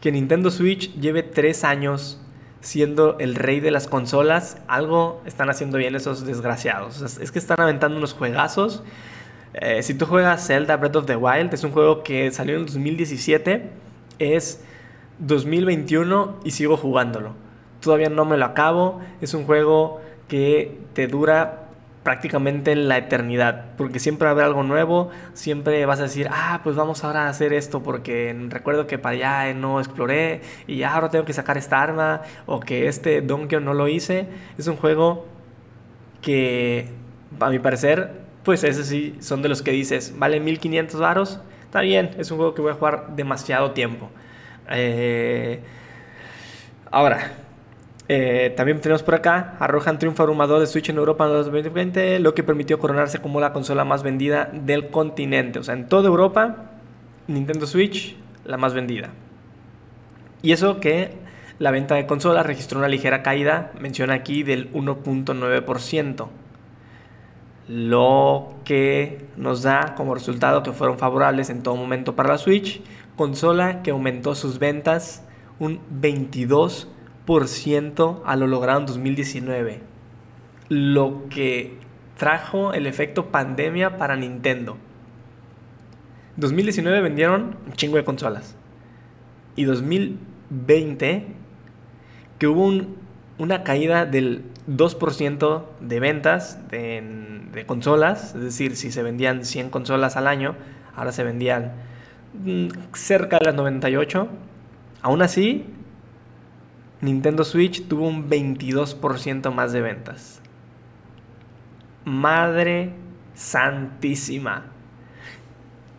que 0.00 0.12
Nintendo 0.12 0.50
Switch 0.50 0.94
lleve 0.94 1.22
tres 1.22 1.64
años 1.64 2.20
siendo 2.60 3.18
el 3.18 3.34
rey 3.34 3.60
de 3.60 3.72
las 3.72 3.88
consolas, 3.88 4.58
algo 4.68 5.20
están 5.26 5.50
haciendo 5.50 5.78
bien 5.78 5.94
esos 5.96 6.24
desgraciados. 6.24 7.00
Es 7.20 7.32
que 7.32 7.38
están 7.38 7.60
aventando 7.60 7.98
unos 7.98 8.14
juegazos. 8.14 8.82
Eh, 9.54 9.82
si 9.82 9.94
tú 9.94 10.06
juegas 10.06 10.46
Zelda 10.46 10.76
Breath 10.76 10.96
of 10.96 11.06
the 11.06 11.16
Wild, 11.16 11.52
es 11.52 11.64
un 11.64 11.72
juego 11.72 12.02
que 12.02 12.30
salió 12.30 12.56
en 12.56 12.66
2017, 12.66 13.70
es 14.18 14.62
2021 15.18 16.40
y 16.44 16.52
sigo 16.52 16.76
jugándolo. 16.76 17.34
Todavía 17.82 18.08
no 18.08 18.24
me 18.24 18.36
lo 18.38 18.46
acabo, 18.46 19.00
es 19.20 19.34
un 19.34 19.44
juego 19.44 20.00
que 20.28 20.78
te 20.94 21.08
dura 21.08 21.62
prácticamente 22.02 22.74
la 22.74 22.98
eternidad, 22.98 23.66
porque 23.76 24.00
siempre 24.00 24.24
va 24.24 24.30
a 24.30 24.32
haber 24.32 24.44
algo 24.44 24.62
nuevo, 24.62 25.10
siempre 25.34 25.86
vas 25.86 26.00
a 26.00 26.04
decir, 26.04 26.28
ah, 26.32 26.60
pues 26.64 26.74
vamos 26.74 27.04
ahora 27.04 27.26
a 27.26 27.28
hacer 27.28 27.52
esto, 27.52 27.82
porque 27.82 28.34
recuerdo 28.48 28.86
que 28.86 28.98
para 28.98 29.14
allá 29.14 29.54
no 29.54 29.78
exploré 29.78 30.40
y 30.66 30.78
ya 30.78 30.94
ahora 30.94 31.10
tengo 31.10 31.24
que 31.24 31.32
sacar 31.32 31.58
esta 31.58 31.80
arma, 31.80 32.22
o 32.46 32.60
que 32.60 32.88
este 32.88 33.20
Donkey 33.20 33.60
no 33.60 33.74
lo 33.74 33.86
hice. 33.88 34.26
Es 34.58 34.66
un 34.66 34.76
juego 34.76 35.26
que, 36.22 36.88
a 37.38 37.50
mi 37.50 37.60
parecer, 37.60 38.22
pues 38.42 38.64
ese 38.64 38.84
sí, 38.84 39.16
son 39.20 39.42
de 39.42 39.48
los 39.48 39.62
que 39.62 39.70
dices, 39.70 40.14
vale 40.18 40.40
1500 40.40 41.00
varos, 41.00 41.40
está 41.64 41.82
bien, 41.82 42.10
es 42.18 42.30
un 42.32 42.38
juego 42.38 42.54
que 42.54 42.62
voy 42.62 42.72
a 42.72 42.74
jugar 42.74 43.14
demasiado 43.14 43.70
tiempo. 43.72 44.10
Eh, 44.70 45.60
ahora, 46.90 47.32
eh, 48.08 48.52
también 48.56 48.80
tenemos 48.80 49.02
por 49.02 49.14
acá, 49.14 49.56
arrojan 49.60 49.98
triunfo 49.98 50.22
abrumador 50.22 50.60
de 50.60 50.66
Switch 50.66 50.88
en 50.88 50.96
Europa 50.96 51.24
en 51.24 51.32
2020, 51.32 52.18
lo 52.18 52.34
que 52.34 52.42
permitió 52.42 52.78
coronarse 52.78 53.20
como 53.20 53.40
la 53.40 53.52
consola 53.52 53.84
más 53.84 54.02
vendida 54.02 54.50
del 54.52 54.90
continente. 54.90 55.58
O 55.58 55.62
sea, 55.62 55.74
en 55.74 55.86
toda 55.86 56.08
Europa, 56.08 56.70
Nintendo 57.28 57.66
Switch, 57.66 58.16
la 58.44 58.56
más 58.56 58.74
vendida. 58.74 59.10
Y 60.42 60.52
eso 60.52 60.80
que 60.80 61.12
la 61.58 61.70
venta 61.70 61.94
de 61.94 62.06
consolas 62.06 62.44
registró 62.44 62.78
una 62.78 62.88
ligera 62.88 63.22
caída, 63.22 63.70
menciona 63.78 64.14
aquí, 64.14 64.42
del 64.42 64.72
1.9%. 64.72 66.28
Lo 67.68 68.54
que 68.64 69.24
nos 69.36 69.62
da 69.62 69.94
como 69.94 70.14
resultado 70.14 70.64
que 70.64 70.72
fueron 70.72 70.98
favorables 70.98 71.48
en 71.50 71.62
todo 71.62 71.76
momento 71.76 72.16
para 72.16 72.30
la 72.30 72.38
Switch, 72.38 72.82
consola 73.16 73.82
que 73.82 73.92
aumentó 73.92 74.34
sus 74.34 74.58
ventas 74.58 75.22
un 75.60 75.78
22% 76.00 76.86
a 78.24 78.36
lo 78.36 78.46
logrado 78.46 78.80
en 78.80 78.86
2019. 78.86 79.80
Lo 80.68 81.28
que 81.28 81.76
trajo 82.16 82.72
el 82.72 82.86
efecto 82.86 83.26
pandemia 83.26 83.96
para 83.96 84.16
Nintendo. 84.16 84.76
2019 86.36 87.00
vendieron 87.00 87.56
un 87.66 87.72
chingo 87.72 87.96
de 87.96 88.04
consolas. 88.04 88.56
Y 89.56 89.64
2020, 89.64 91.26
que 92.38 92.46
hubo 92.46 92.86
una 93.38 93.64
caída 93.64 94.06
del 94.06 94.44
2% 94.68 95.64
de 95.80 96.00
ventas 96.00 96.58
de, 96.70 97.02
de, 97.52 97.66
consolas, 97.66 98.34
es 98.34 98.40
decir, 98.40 98.76
si 98.76 98.92
se 98.92 99.02
vendían 99.02 99.44
100 99.44 99.70
consolas 99.70 100.16
al 100.16 100.26
año, 100.26 100.54
ahora 100.94 101.12
se 101.12 101.24
vendían 101.24 101.72
mm, 102.44 102.68
cerca 102.94 103.38
de 103.38 103.46
las 103.46 103.54
98. 103.54 104.28
Aún 105.02 105.22
así, 105.22 105.66
Nintendo 107.02 107.42
Switch 107.42 107.88
tuvo 107.88 108.06
un 108.06 108.30
22% 108.30 109.52
más 109.52 109.72
de 109.72 109.80
ventas. 109.80 110.40
Madre 112.04 112.92
santísima. 113.34 114.66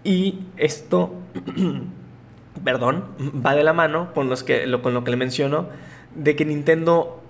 Y 0.06 0.40
esto, 0.56 1.14
perdón, 2.64 3.04
va 3.46 3.54
de 3.54 3.64
la 3.64 3.74
mano 3.74 4.14
con, 4.14 4.30
los 4.30 4.44
que, 4.44 4.66
con 4.82 4.94
lo 4.94 5.04
que 5.04 5.12
le 5.12 5.18
menciono, 5.18 5.68
de 6.16 6.38
que 6.38 6.46
Nintendo, 6.46 7.22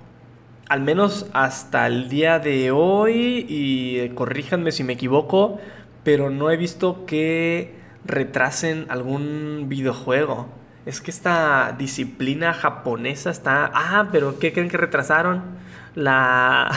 al 0.69 0.81
menos 0.81 1.25
hasta 1.33 1.87
el 1.87 2.09
día 2.09 2.37
de 2.37 2.69
hoy, 2.69 3.47
y 3.49 3.97
eh, 3.97 4.13
corríjanme 4.13 4.71
si 4.71 4.83
me 4.83 4.93
equivoco, 4.93 5.57
pero 6.03 6.29
no 6.29 6.51
he 6.51 6.57
visto 6.57 7.07
que 7.07 7.73
retrasen 8.05 8.85
algún 8.89 9.65
videojuego. 9.67 10.62
Es 10.85 11.01
que 11.01 11.11
esta 11.11 11.75
disciplina 11.77 12.53
japonesa 12.53 13.29
está... 13.29 13.71
Ah, 13.73 14.09
pero 14.11 14.39
¿qué 14.39 14.51
creen 14.53 14.69
que 14.69 14.77
retrasaron? 14.77 15.41
La, 15.95 16.71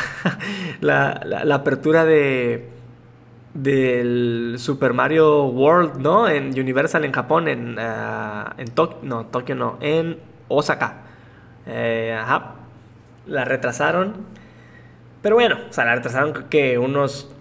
la, 0.81 1.21
la 1.25 1.55
apertura 1.55 2.05
de 2.05 2.77
del 3.63 4.57
Super 4.59 4.93
Mario 4.93 5.47
World, 5.47 5.99
¿no? 5.99 6.29
En 6.29 6.59
Universal 6.59 7.05
en 7.05 7.13
Japón, 7.13 7.49
en, 7.49 7.79
uh, 7.79 8.51
en 8.59 8.69
Tokio, 8.75 8.99
no, 9.03 9.27
Tokio 9.27 9.55
no, 9.55 9.79
en 9.81 10.19
Osaka. 10.49 10.99
Eh, 11.67 12.17
ajá, 12.19 12.55
la 13.27 13.45
retrasaron. 13.45 14.15
Pero 15.23 15.37
bueno, 15.37 15.57
o 15.69 15.73
sea, 15.73 15.85
la 15.85 15.95
retrasaron 15.95 16.45
que 16.51 16.79
unos, 16.79 17.35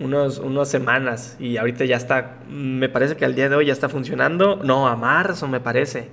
unos, 0.00 0.38
unas 0.38 0.68
semanas 0.68 1.36
y 1.38 1.56
ahorita 1.56 1.84
ya 1.84 1.96
está, 1.96 2.36
me 2.48 2.88
parece 2.88 3.16
que 3.16 3.24
al 3.24 3.34
día 3.34 3.48
de 3.48 3.56
hoy 3.56 3.66
ya 3.66 3.72
está 3.72 3.88
funcionando. 3.88 4.56
No, 4.56 4.88
a 4.88 4.96
marzo 4.96 5.48
me 5.48 5.60
parece. 5.60 6.08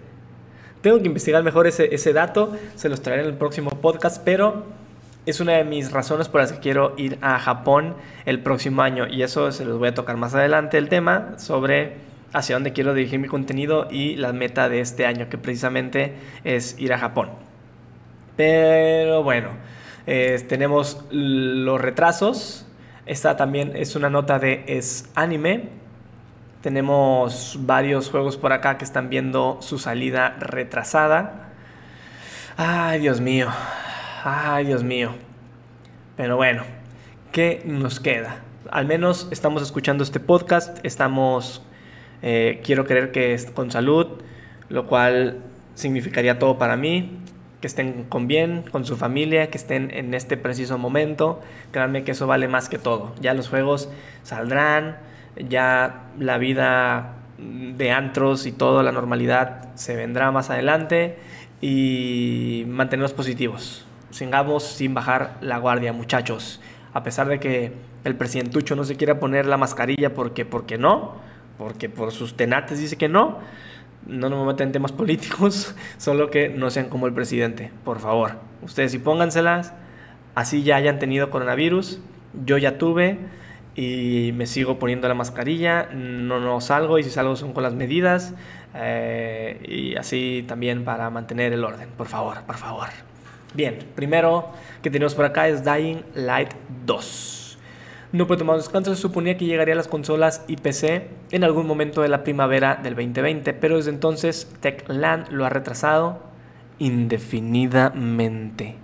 Tengo 0.82 1.00
que 1.00 1.08
investigar 1.08 1.44
mejor 1.44 1.68
ese, 1.68 1.94
ese 1.94 2.14
dato, 2.14 2.56
se 2.76 2.90
los 2.90 3.02
traeré 3.02 3.22
en 3.22 3.30
el 3.30 3.36
próximo 3.36 3.70
podcast, 3.70 4.22
pero 4.24 4.66
es 5.26 5.40
una 5.40 5.54
de 5.54 5.64
mis 5.64 5.92
razones 5.92 6.28
por 6.28 6.42
las 6.42 6.52
que 6.52 6.60
quiero 6.60 6.96
ir 6.98 7.20
a 7.22 7.38
Japón 7.40 7.96
el 8.26 8.40
próximo 8.40 8.82
año 8.82 9.08
y 9.08 9.22
eso 9.22 9.52
se 9.52 9.66
los 9.66 9.78
voy 9.78 9.90
a 9.90 9.94
tocar 9.94 10.18
más 10.18 10.34
adelante 10.34 10.80
el 10.80 10.90
tema 10.90 11.38
sobre 11.38 11.98
hacia 12.34 12.56
dónde 12.56 12.74
quiero 12.74 12.94
dirigir 12.94 13.20
mi 13.20 13.28
contenido 13.28 13.88
y 13.92 14.16
la 14.16 14.34
meta 14.34 14.70
de 14.70 14.80
este 14.80 15.06
año 15.06 15.30
que 15.30 15.38
precisamente 15.38 16.16
es 16.44 16.80
ir 16.80 16.94
a 16.94 16.98
Japón. 16.98 17.30
Pero 18.36 19.22
bueno, 19.22 19.50
tenemos 20.06 21.04
los 21.12 21.80
retrasos. 21.80 22.66
Esta 23.06 23.36
también 23.36 23.76
es 23.76 23.96
una 23.96 24.10
nota 24.10 24.38
de 24.38 24.64
Es 24.68 25.10
Anime. 25.16 25.70
Tenemos 26.62 27.58
varios 27.62 28.10
juegos 28.12 28.38
por 28.38 28.54
acá 28.54 28.78
que 28.78 28.86
están 28.86 29.10
viendo 29.10 29.58
su 29.62 29.80
salida 29.80 30.36
retrasada. 30.40 31.50
Ay, 32.58 33.00
Dios 33.00 33.20
mío. 33.20 33.48
Ay, 34.24 34.66
Dios 34.66 34.84
mío. 34.84 35.16
Pero 36.16 36.38
bueno, 36.38 36.64
¿qué 37.32 37.64
nos 37.66 38.00
queda? 38.00 38.36
Al 38.70 38.86
menos 38.86 39.28
estamos 39.32 39.64
escuchando 39.64 40.04
este 40.04 40.20
podcast, 40.20 40.78
estamos, 40.86 41.64
eh, 42.22 42.62
quiero 42.64 42.86
creer 42.86 43.12
que 43.12 43.34
es 43.34 43.50
con 43.50 43.72
salud, 43.72 44.22
lo 44.70 44.86
cual 44.86 45.42
significaría 45.74 46.38
todo 46.38 46.60
para 46.60 46.78
mí, 46.78 47.21
que 47.62 47.68
estén 47.68 48.04
con 48.04 48.28
bien, 48.28 48.64
con 48.72 48.86
su 48.86 48.98
familia, 48.98 49.50
que 49.50 49.58
estén 49.58 49.92
en 49.92 50.14
este 50.14 50.36
preciso 50.36 50.78
momento. 50.78 51.42
Créanme 51.72 52.04
que 52.04 52.12
eso 52.12 52.28
vale 52.28 52.48
más 52.48 52.68
que 52.68 52.78
todo. 52.78 53.14
Ya 53.22 53.34
los 53.34 53.48
juegos 53.48 53.90
saldrán, 54.24 54.98
ya 55.48 56.08
la 56.20 56.38
vida 56.38 57.16
de 57.38 57.92
antros 57.92 58.46
y 58.46 58.52
toda 58.52 58.84
la 58.84 58.92
normalidad 58.92 59.74
se 59.76 59.96
vendrá 59.96 60.32
más 60.32 60.50
adelante 60.50 61.18
y 61.62 62.66
mantenernos 62.68 63.14
positivos 63.14 63.86
sigamos 64.12 64.64
sin 64.64 64.94
bajar 64.94 65.38
la 65.42 65.58
guardia, 65.58 65.94
muchachos. 65.94 66.62
A 66.94 67.04
pesar 67.04 67.28
de 67.28 67.40
que 67.40 67.74
el 68.04 68.16
presidentucho 68.16 68.76
no 68.76 68.84
se 68.84 68.96
quiera 68.96 69.20
poner 69.20 69.46
la 69.46 69.58
mascarilla 69.58 70.14
porque, 70.14 70.46
porque 70.46 70.78
no, 70.78 71.16
porque 71.58 71.90
por 71.90 72.12
sus 72.12 72.36
tenates 72.36 72.80
dice 72.80 72.98
que 72.98 73.08
no, 73.08 73.40
no 74.08 74.30
nos 74.30 74.46
meten 74.46 74.68
en 74.68 74.72
temas 74.74 74.92
políticos, 75.02 75.76
solo 75.98 76.30
que 76.30 76.50
no 76.50 76.70
sean 76.70 76.90
como 76.90 77.08
el 77.08 77.14
presidente, 77.14 77.72
por 77.84 78.00
favor. 78.00 78.38
Ustedes 78.62 78.92
sí 78.92 79.00
pónganselas, 79.00 79.74
así 80.36 80.64
ya 80.64 80.76
hayan 80.76 81.00
tenido 81.00 81.30
coronavirus, 81.30 82.00
yo 82.46 82.58
ya 82.58 82.78
tuve 82.78 83.18
y 83.76 84.32
me 84.36 84.48
sigo 84.48 84.80
poniendo 84.80 85.08
la 85.08 85.14
mascarilla, 85.14 85.90
no, 85.94 86.40
no 86.40 86.62
salgo 86.62 87.00
y 87.00 87.04
si 87.04 87.10
salgo 87.10 87.36
son 87.36 87.54
con 87.54 87.64
las 87.64 87.74
medidas 87.74 88.34
eh, 88.76 89.60
y 89.68 89.96
así 89.96 90.44
también 90.48 90.84
para 90.84 91.10
mantener 91.10 91.54
el 91.54 91.64
orden, 91.64 91.90
por 91.98 92.08
favor, 92.08 92.42
por 92.46 92.58
favor. 92.58 92.88
Bien, 93.54 93.80
primero 93.96 94.50
que 94.82 94.90
tenemos 94.90 95.14
por 95.14 95.26
acá 95.26 95.48
es 95.48 95.64
Dying 95.64 96.04
Light 96.16 96.52
2. 96.86 97.41
No 98.14 98.28
puede 98.28 98.40
tomar 98.40 98.58
descanso, 98.58 98.94
se 98.94 99.02
suponía 99.02 99.38
que 99.38 99.46
llegaría 99.46 99.74
a 99.74 99.78
las 99.78 99.88
consolas 99.88 100.44
y 100.48 100.58
PC 100.58 101.08
en 101.32 101.46
algún 101.46 101.66
momento 101.66 102.02
de 102.02 102.10
la 102.10 102.26
primavera 102.26 102.76
del 102.76 102.96
2020, 102.96 103.54
pero 103.54 103.78
desde 103.78 103.92
entonces 103.92 104.52
Techland 104.60 105.30
lo 105.30 105.46
ha 105.46 105.50
retrasado 105.50 106.20
indefinidamente. 106.78 108.76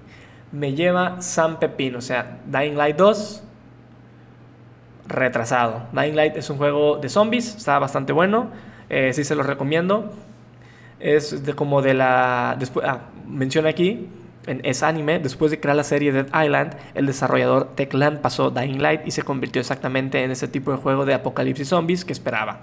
Me 0.54 0.76
lleva 0.76 1.22
San 1.22 1.60
Pepín, 1.60 1.98
o 1.98 2.02
sea, 2.02 2.40
Dying 2.46 2.78
Light 2.78 2.96
2 2.96 3.44
retrasado. 5.08 5.88
Dying 5.92 6.16
Light 6.16 6.38
es 6.38 6.50
un 6.50 6.58
juego 6.58 6.98
de 6.98 7.10
zombies, 7.10 7.56
está 7.58 7.80
bastante 7.80 8.14
bueno, 8.14 8.48
eh, 8.90 9.12
sí 9.12 9.26
se 9.26 9.36
lo 9.36 9.44
recomiendo. 9.44 10.14
Es 11.02 11.46
de 11.46 11.54
como 11.54 11.82
de 11.82 11.94
la... 11.94 12.56
Después, 12.58 12.86
ah, 12.88 13.02
menciona 13.28 13.70
aquí 13.70 14.08
en 14.48 14.62
ese 14.64 14.86
anime, 14.86 15.20
después 15.20 15.52
de 15.52 15.60
crear 15.60 15.76
la 15.76 15.84
serie 15.84 16.12
Dead 16.12 16.28
Island, 16.28 16.76
el 16.96 17.06
desarrollador 17.06 17.76
Techland 17.76 18.22
pasó 18.22 18.50
Dying 18.50 18.82
Light 18.82 19.02
y 19.06 19.12
se 19.12 19.24
convirtió 19.24 19.60
exactamente 19.60 20.24
en 20.24 20.32
ese 20.32 20.48
tipo 20.48 20.72
de 20.72 20.78
juego 20.78 21.06
de 21.06 21.14
apocalipsis 21.14 21.68
zombies 21.68 22.06
que 22.06 22.14
esperaba. 22.14 22.62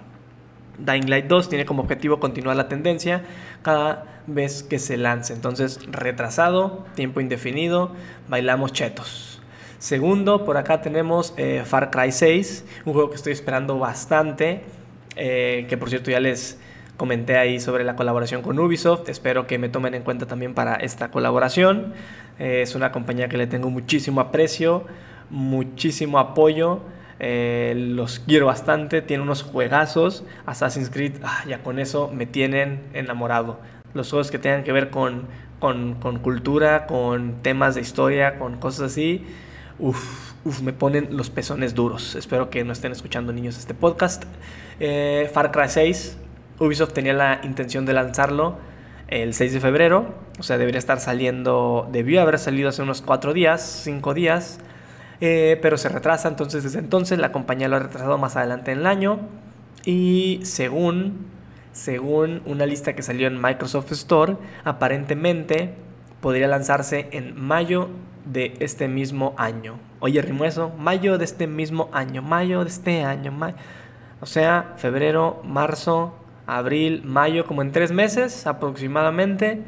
Dying 0.79 1.09
Light 1.09 1.27
2 1.27 1.49
tiene 1.49 1.65
como 1.65 1.83
objetivo 1.83 2.19
continuar 2.19 2.57
la 2.57 2.69
tendencia 2.69 3.23
cada 3.63 4.07
vez 4.27 4.63
que 4.63 4.79
se 4.79 4.97
lance. 4.97 5.33
Entonces, 5.33 5.81
retrasado, 5.87 6.85
tiempo 6.95 7.21
indefinido, 7.21 7.93
bailamos 8.29 8.73
chetos. 8.73 9.41
Segundo, 9.79 10.45
por 10.45 10.57
acá 10.57 10.81
tenemos 10.81 11.35
eh, 11.37 11.63
Far 11.65 11.91
Cry 11.91 12.11
6, 12.11 12.65
un 12.87 12.95
juego 12.95 13.11
que 13.11 13.17
estoy 13.17 13.35
esperando 13.35 13.79
bastante, 13.79 14.63
eh, 15.15 15.67
que 15.69 15.77
por 15.77 15.91
cierto 15.91 16.11
ya 16.11 16.21
les 16.21 16.59
comenté 16.97 17.37
ahí 17.37 17.61
sobre 17.61 17.85
la 17.85 17.97
colaboración 17.97 18.43
con 18.43 18.59
Ubisoft. 18.59 19.09
Espero 19.09 19.47
que 19.47 19.59
me 19.59 19.69
tomen 19.69 19.95
en 19.95 20.03
cuenta 20.03 20.27
también 20.27 20.55
para 20.55 20.75
esta 20.77 21.11
colaboración. 21.11 21.93
Eh, 22.39 22.63
es 22.63 22.75
una 22.75 22.93
compañía 22.93 23.29
que 23.29 23.37
le 23.37 23.47
tengo 23.47 23.71
muchísimo 23.71 24.21
aprecio, 24.21 24.85
muchísimo 25.31 26.19
apoyo. 26.19 26.81
Eh, 27.21 27.75
los 27.77 28.19
quiero 28.19 28.47
bastante, 28.47 29.03
tiene 29.03 29.23
unos 29.23 29.43
juegazos. 29.43 30.25
Assassin's 30.47 30.91
Creed, 30.91 31.15
ah, 31.23 31.45
ya 31.47 31.63
con 31.63 31.79
eso 31.79 32.11
me 32.13 32.27
tienen 32.27 32.83
enamorado. 32.93 33.59
Los 33.95 34.11
juegos 34.11 34.31
que 34.31 34.39
tengan 34.39 34.65
que 34.65 34.73
ver 34.73 34.91
con, 34.91 35.27
con, 35.61 35.95
con 35.95 36.19
cultura, 36.19 36.87
con 36.87 37.43
temas 37.43 37.75
de 37.75 37.81
historia, 37.81 38.39
con 38.39 38.57
cosas 38.59 38.93
así. 38.93 39.25
Uf, 39.79 40.33
uf, 40.45 40.61
me 40.63 40.73
ponen 40.73 41.17
los 41.17 41.31
pezones 41.31 41.75
duros. 41.75 42.15
Espero 42.15 42.51
que 42.51 42.65
no 42.65 42.73
estén 42.73 42.93
escuchando 42.93 43.33
niños 43.33 43.59
este 43.59 43.75
podcast. 43.75 44.25
Eh, 44.81 45.31
Far 45.33 45.51
Cry 45.53 45.69
6, 45.69 46.19
Ubisoft 46.65 46.93
tenía 46.93 47.13
la 47.13 47.41
intención 47.43 47.87
de 47.87 47.93
lanzarlo 47.93 48.57
el 49.09 49.35
6 49.35 49.53
de 49.53 49.61
febrero, 49.61 50.15
o 50.39 50.43
sea, 50.43 50.59
debería 50.59 50.79
estar 50.79 50.99
saliendo, 50.99 51.89
debió 51.93 52.23
haber 52.23 52.39
salido 52.39 52.71
hace 52.71 52.83
unos 52.83 53.03
4 53.03 53.33
días, 53.33 53.63
5 53.85 54.15
días, 54.15 54.59
eh, 55.21 55.59
pero 55.63 55.77
se 55.77 55.89
retrasa, 55.89 56.29
entonces 56.29 56.65
desde 56.65 56.79
entonces 56.79 57.19
la 57.19 57.31
compañía 57.31 57.69
lo 57.69 57.77
ha 57.77 57.81
retrasado 57.81 58.19
más 58.19 58.37
adelante 58.37 58.73
en 58.73 58.79
el 58.79 58.87
año 58.87 59.21
y 59.85 60.41
según, 60.43 61.27
según 61.73 62.43
una 62.47 62.67
lista 62.67 62.95
que 62.95 63.03
salió 63.03 63.27
en 63.27 63.41
Microsoft 63.41 63.93
Store, 63.93 64.37
aparentemente 64.65 65.75
podría 66.21 66.49
lanzarse 66.49 67.09
en 67.13 67.39
mayo 67.41 67.89
de 68.25 68.55
este 68.61 68.89
mismo 68.89 69.35
año. 69.37 69.79
Oye, 70.01 70.23
rimo 70.23 70.47
eso, 70.47 70.73
mayo 70.79 71.19
de 71.19 71.27
este 71.27 71.47
mismo 71.47 71.91
año, 71.93 72.23
mayo 72.23 72.65
de 72.65 72.71
este 72.71 73.05
año, 73.05 73.33
o 74.21 74.27
sea, 74.27 74.73
febrero, 74.79 75.43
marzo, 75.45 76.15
abril, 76.47 77.03
mayo, 77.05 77.47
como 77.47 77.63
en 77.63 77.73
tres 77.73 77.93
meses 77.93 78.47
aproximadamente, 78.47 79.61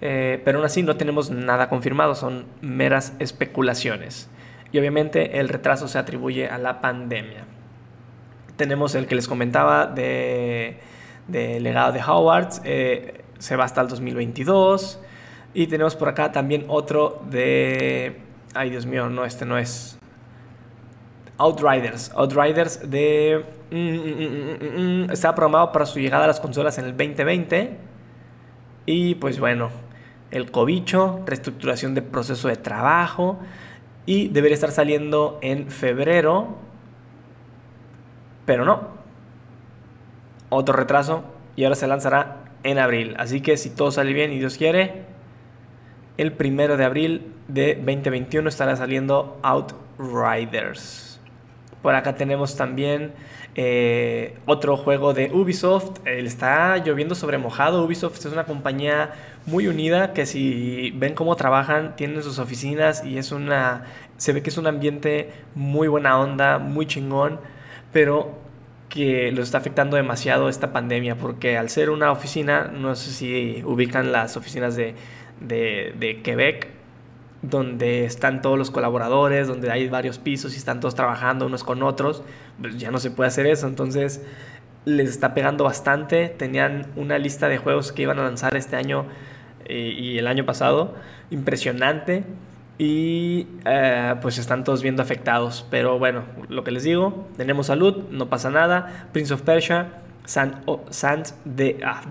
eh, 0.00 0.40
pero 0.44 0.58
aún 0.58 0.66
así 0.66 0.82
no 0.82 0.96
tenemos 0.96 1.30
nada 1.30 1.68
confirmado, 1.68 2.14
son 2.14 2.46
meras 2.60 3.14
especulaciones. 3.18 4.28
Y 4.72 4.78
obviamente 4.78 5.40
el 5.40 5.48
retraso 5.48 5.88
se 5.88 5.98
atribuye 5.98 6.48
a 6.48 6.58
la 6.58 6.80
pandemia. 6.80 7.44
Tenemos 8.56 8.94
el 8.94 9.06
que 9.06 9.14
les 9.14 9.26
comentaba 9.26 9.86
de, 9.86 10.78
legado 11.28 11.92
de 11.92 12.02
Howard, 12.02 12.60
eh, 12.64 13.22
se 13.38 13.56
va 13.56 13.64
hasta 13.64 13.80
el 13.80 13.88
2022. 13.88 15.00
Y 15.54 15.66
tenemos 15.66 15.96
por 15.96 16.08
acá 16.08 16.30
también 16.30 16.64
otro 16.68 17.22
de 17.28 18.20
Ay, 18.52 18.70
Dios 18.70 18.84
mío, 18.84 19.08
no, 19.08 19.24
este 19.24 19.46
no 19.46 19.58
es. 19.58 19.99
Outriders. 21.40 22.12
Outriders 22.14 22.90
de... 22.90 23.44
Mm, 23.70 23.76
mm, 23.76 25.06
mm, 25.06 25.10
estaba 25.10 25.34
programado 25.34 25.72
para 25.72 25.86
su 25.86 25.98
llegada 25.98 26.24
a 26.24 26.26
las 26.26 26.38
consolas 26.38 26.76
en 26.76 26.84
el 26.84 26.90
2020. 26.90 27.78
Y 28.84 29.14
pues 29.14 29.40
bueno, 29.40 29.70
el 30.30 30.50
cobicho, 30.50 31.22
reestructuración 31.24 31.94
de 31.94 32.02
proceso 32.02 32.48
de 32.48 32.56
trabajo. 32.56 33.38
Y 34.04 34.28
debería 34.28 34.54
estar 34.54 34.70
saliendo 34.70 35.38
en 35.40 35.70
febrero. 35.70 36.56
Pero 38.44 38.66
no. 38.66 38.88
Otro 40.50 40.76
retraso. 40.76 41.24
Y 41.56 41.64
ahora 41.64 41.76
se 41.76 41.86
lanzará 41.86 42.44
en 42.64 42.78
abril. 42.78 43.14
Así 43.18 43.40
que 43.40 43.56
si 43.56 43.70
todo 43.70 43.90
sale 43.90 44.12
bien 44.12 44.30
y 44.30 44.38
Dios 44.38 44.58
quiere, 44.58 45.04
el 46.18 46.32
primero 46.32 46.76
de 46.76 46.84
abril 46.84 47.32
de 47.48 47.76
2021 47.76 48.46
estará 48.46 48.76
saliendo 48.76 49.38
Outriders. 49.42 51.09
Por 51.82 51.94
acá 51.94 52.14
tenemos 52.14 52.56
también 52.56 53.12
eh, 53.54 54.36
otro 54.46 54.76
juego 54.76 55.14
de 55.14 55.30
Ubisoft. 55.32 55.98
está 56.04 56.76
lloviendo 56.78 57.14
sobre 57.14 57.38
mojado. 57.38 57.84
Ubisoft 57.84 58.18
es 58.18 58.26
una 58.26 58.44
compañía 58.44 59.12
muy 59.46 59.66
unida 59.66 60.12
que 60.12 60.26
si 60.26 60.92
ven 60.96 61.14
cómo 61.14 61.36
trabajan, 61.36 61.96
tienen 61.96 62.22
sus 62.22 62.38
oficinas 62.38 63.04
y 63.04 63.18
es 63.18 63.32
una... 63.32 63.84
Se 64.18 64.32
ve 64.32 64.42
que 64.42 64.50
es 64.50 64.58
un 64.58 64.66
ambiente 64.66 65.32
muy 65.54 65.88
buena 65.88 66.20
onda, 66.20 66.58
muy 66.58 66.86
chingón, 66.86 67.40
pero 67.92 68.38
que 68.90 69.32
lo 69.32 69.42
está 69.42 69.58
afectando 69.58 69.96
demasiado 69.96 70.48
esta 70.48 70.72
pandemia, 70.72 71.14
porque 71.14 71.56
al 71.56 71.70
ser 71.70 71.88
una 71.90 72.12
oficina, 72.12 72.64
no 72.64 72.94
sé 72.96 73.12
si 73.12 73.62
ubican 73.64 74.12
las 74.12 74.36
oficinas 74.36 74.76
de, 74.76 74.94
de, 75.40 75.94
de 75.98 76.20
Quebec, 76.22 76.79
donde 77.42 78.04
están 78.04 78.42
todos 78.42 78.58
los 78.58 78.70
colaboradores, 78.70 79.48
donde 79.48 79.70
hay 79.70 79.88
varios 79.88 80.18
pisos 80.18 80.54
y 80.54 80.56
están 80.58 80.80
todos 80.80 80.94
trabajando 80.94 81.46
unos 81.46 81.64
con 81.64 81.82
otros, 81.82 82.22
pues 82.60 82.76
ya 82.76 82.90
no 82.90 82.98
se 82.98 83.10
puede 83.10 83.28
hacer 83.28 83.46
eso. 83.46 83.66
Entonces 83.66 84.22
les 84.84 85.08
está 85.08 85.34
pegando 85.34 85.64
bastante. 85.64 86.28
Tenían 86.28 86.86
una 86.96 87.18
lista 87.18 87.48
de 87.48 87.58
juegos 87.58 87.92
que 87.92 88.02
iban 88.02 88.18
a 88.18 88.24
lanzar 88.24 88.56
este 88.56 88.76
año 88.76 89.06
eh, 89.64 89.94
y 89.96 90.18
el 90.18 90.26
año 90.26 90.44
pasado, 90.44 90.94
impresionante. 91.30 92.24
Y 92.76 93.46
eh, 93.66 94.14
pues 94.22 94.38
están 94.38 94.64
todos 94.64 94.82
viendo 94.82 95.02
afectados. 95.02 95.66
Pero 95.70 95.98
bueno, 95.98 96.24
lo 96.48 96.64
que 96.64 96.70
les 96.70 96.82
digo, 96.82 97.28
tenemos 97.36 97.66
salud, 97.66 98.04
no 98.10 98.28
pasa 98.28 98.50
nada. 98.50 99.08
Prince 99.12 99.32
of 99.32 99.42
Persia, 99.42 100.00
Sands 100.24 101.34
de, 101.44 101.80
ah, 101.84 102.02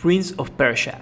Prince 0.00 0.34
of 0.36 0.50
Persia, 0.50 1.00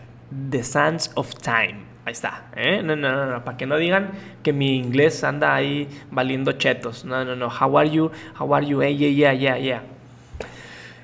The 0.51 0.63
Sands 0.63 1.13
of 1.15 1.35
Time 1.37 1.88
Ahí 2.09 2.13
está. 2.13 2.45
¿eh? 2.57 2.81
No, 2.83 2.97
no, 2.97 3.27
no, 3.27 3.45
para 3.45 3.59
que 3.59 3.67
no 3.67 3.77
digan 3.77 4.13
que 4.43 4.55
mi 4.55 4.79
inglés 4.79 5.23
anda 5.25 5.55
ahí 5.55 5.87
valiendo 6.11 6.53
chetos. 6.53 7.05
No, 7.05 7.23
no, 7.23 7.37
no. 7.37 7.49
How 7.49 7.79
are 7.79 7.91
you? 7.91 8.11
How 8.41 8.55
are 8.55 8.67
you? 8.67 8.81
yeah, 8.81 9.11
yeah, 9.11 9.35
yeah, 9.35 9.59
yeah. 9.59 9.83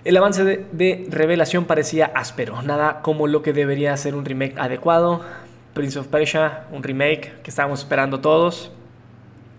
El 0.02 0.16
avance 0.16 0.44
de, 0.44 0.64
de, 0.72 1.06
revelación 1.10 1.66
parecía 1.66 2.06
áspero, 2.14 2.62
nada 2.62 3.02
como 3.02 3.26
lo 3.26 3.42
que 3.42 3.52
debería 3.52 3.94
ser 3.98 4.14
un 4.14 4.24
remake 4.24 4.58
adecuado. 4.58 5.20
Prince 5.74 5.98
of 5.98 6.06
Persia, 6.06 6.64
un 6.72 6.82
remake 6.82 7.34
que 7.42 7.50
estábamos 7.50 7.80
esperando 7.80 8.20
todos, 8.20 8.72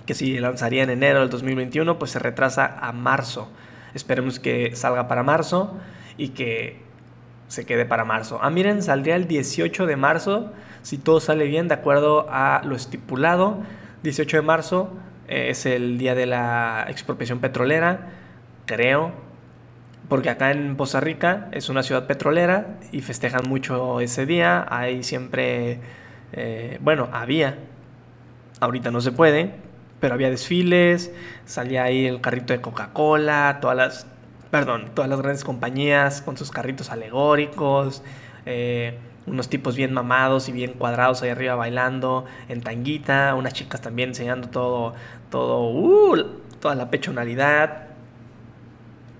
que 0.07 0.15
si 0.15 0.39
lanzaría 0.39 0.81
en 0.81 0.89
enero 0.89 1.19
del 1.19 1.29
2021, 1.29 1.99
pues 1.99 2.09
se 2.09 2.17
retrasa 2.17 2.75
a 2.81 2.91
marzo. 2.91 3.51
Esperemos 3.93 4.39
que 4.39 4.75
salga 4.75 5.07
para 5.07 5.21
marzo 5.21 5.77
y 6.17 6.29
que 6.29 6.79
se 7.49 7.67
quede 7.67 7.85
para 7.85 8.03
marzo. 8.03 8.39
Ah, 8.41 8.49
miren, 8.49 8.81
saldría 8.81 9.15
el 9.15 9.27
18 9.27 9.85
de 9.85 9.95
marzo 9.95 10.51
si 10.85 10.99
todo 10.99 11.19
sale 11.19 11.47
bien 11.47 11.67
de 11.67 11.73
acuerdo 11.73 12.27
a 12.29 12.61
lo 12.63 12.75
estipulado. 12.75 13.57
18 14.03 14.37
de 14.37 14.43
marzo 14.43 14.93
eh, 15.27 15.47
es 15.49 15.65
el 15.65 15.97
día 15.97 16.13
de 16.13 16.27
la 16.27 16.85
expropiación 16.87 17.39
petrolera, 17.39 18.11
creo, 18.67 19.11
porque 20.07 20.29
acá 20.29 20.51
en 20.51 20.75
Poza 20.75 20.99
Rica 20.99 21.49
es 21.53 21.69
una 21.69 21.81
ciudad 21.81 22.05
petrolera 22.05 22.77
y 22.91 23.01
festejan 23.01 23.49
mucho 23.49 23.99
ese 23.99 24.27
día. 24.27 24.63
Hay 24.69 25.01
siempre, 25.01 25.79
eh, 26.33 26.77
bueno, 26.81 27.09
había, 27.11 27.57
ahorita 28.59 28.91
no 28.91 29.01
se 29.01 29.11
puede, 29.11 29.53
pero 29.99 30.13
había 30.13 30.29
desfiles, 30.29 31.11
salía 31.45 31.81
ahí 31.81 32.05
el 32.05 32.21
carrito 32.21 32.53
de 32.53 32.61
Coca-Cola, 32.61 33.57
todas 33.59 33.75
las, 33.75 34.07
perdón, 34.51 34.91
todas 34.93 35.09
las 35.09 35.19
grandes 35.19 35.43
compañías 35.43 36.21
con 36.21 36.37
sus 36.37 36.51
carritos 36.51 36.91
alegóricos. 36.91 38.03
Eh, 38.45 38.99
unos 39.27 39.49
tipos 39.49 39.75
bien 39.75 39.93
mamados 39.93 40.49
y 40.49 40.51
bien 40.51 40.73
cuadrados 40.73 41.21
ahí 41.21 41.29
arriba 41.29 41.55
bailando 41.55 42.25
en 42.47 42.61
tanguita, 42.61 43.33
unas 43.35 43.53
chicas 43.53 43.81
también 43.81 44.09
enseñando 44.09 44.49
todo, 44.49 44.93
todo, 45.29 45.69
uh, 45.69 46.23
toda 46.59 46.75
la 46.75 46.89
pechonalidad. 46.89 47.87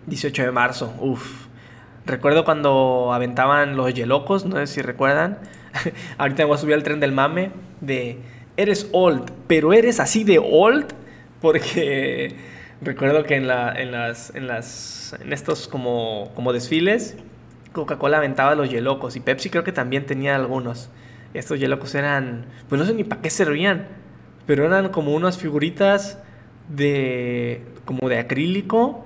18 0.07 0.43
de 0.43 0.51
marzo, 0.51 0.93
uff. 0.99 1.47
Recuerdo 2.05 2.45
cuando 2.45 3.11
aventaban 3.13 3.75
los 3.75 3.91
yelocos, 3.93 4.45
no 4.45 4.57
sé 4.57 4.67
si 4.67 4.81
recuerdan. 4.81 5.39
Ahorita 6.19 6.45
voy 6.45 6.55
a 6.55 6.57
subir 6.59 6.75
al 6.75 6.83
tren 6.83 6.99
del 6.99 7.11
mame 7.11 7.51
de 7.81 8.19
eres 8.57 8.89
old, 8.91 9.31
pero 9.47 9.73
eres 9.73 9.99
así 9.99 10.23
de 10.23 10.39
old 10.39 10.85
porque 11.41 12.35
recuerdo 12.81 13.23
que 13.23 13.35
en, 13.35 13.47
la, 13.47 13.73
en 13.73 13.91
las 13.91 14.33
en 14.35 14.47
las 14.47 15.15
en 15.19 15.33
estos 15.33 15.67
como 15.67 16.31
como 16.35 16.53
desfiles 16.53 17.17
Coca-Cola 17.75 18.17
aventaba 18.17 18.55
los 18.55 18.69
yelocos 18.71 19.15
y 19.15 19.19
Pepsi 19.19 19.49
creo 19.49 19.63
que 19.63 19.71
también 19.71 20.05
tenía 20.05 20.35
algunos. 20.35 20.89
Estos 21.33 21.59
yelocos 21.59 21.93
eran, 21.93 22.45
pues 22.69 22.79
no 22.79 22.87
sé 22.87 22.93
ni 22.93 23.03
para 23.03 23.21
qué 23.21 23.29
servían, 23.29 23.87
pero 24.47 24.65
eran 24.65 24.89
como 24.89 25.13
unas 25.13 25.37
figuritas 25.37 26.17
de, 26.69 27.63
como 27.83 28.09
de 28.09 28.19
acrílico, 28.19 29.05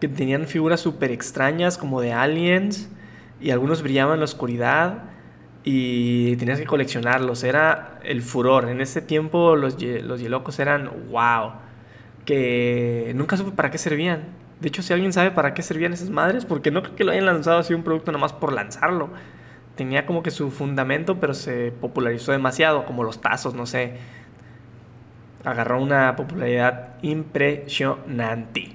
que 0.00 0.08
tenían 0.08 0.46
figuras 0.46 0.80
súper 0.80 1.10
extrañas, 1.10 1.78
como 1.78 2.00
de 2.00 2.12
aliens, 2.12 2.88
y 3.40 3.50
algunos 3.50 3.82
brillaban 3.82 4.14
en 4.14 4.20
la 4.20 4.24
oscuridad, 4.24 5.04
y 5.64 6.36
tenías 6.36 6.58
que 6.58 6.66
coleccionarlos. 6.66 7.44
Era 7.44 8.00
el 8.04 8.22
furor. 8.22 8.68
En 8.68 8.80
ese 8.80 9.02
tiempo 9.02 9.56
los, 9.56 9.76
los 9.82 10.20
yelocos 10.20 10.58
eran 10.58 10.90
wow, 11.10 11.52
que 12.24 13.12
nunca 13.14 13.36
supe 13.36 13.50
para 13.50 13.70
qué 13.70 13.78
servían 13.78 14.45
de 14.60 14.68
hecho, 14.68 14.82
si 14.82 14.92
alguien 14.92 15.12
sabe 15.12 15.30
para 15.30 15.52
qué 15.52 15.62
servían 15.62 15.92
esas 15.92 16.08
madres, 16.08 16.46
porque 16.46 16.70
no 16.70 16.82
creo 16.82 16.96
que 16.96 17.04
lo 17.04 17.12
hayan 17.12 17.26
lanzado 17.26 17.58
así 17.58 17.74
un 17.74 17.82
producto 17.82 18.10
nomás 18.10 18.32
por 18.32 18.52
lanzarlo. 18.52 19.10
Tenía 19.74 20.06
como 20.06 20.22
que 20.22 20.30
su 20.30 20.50
fundamento, 20.50 21.20
pero 21.20 21.34
se 21.34 21.72
popularizó 21.72 22.32
demasiado, 22.32 22.86
como 22.86 23.04
los 23.04 23.20
tazos, 23.20 23.52
no 23.54 23.66
sé. 23.66 23.98
Agarró 25.44 25.82
una 25.82 26.16
popularidad 26.16 26.94
impresionante. 27.02 28.72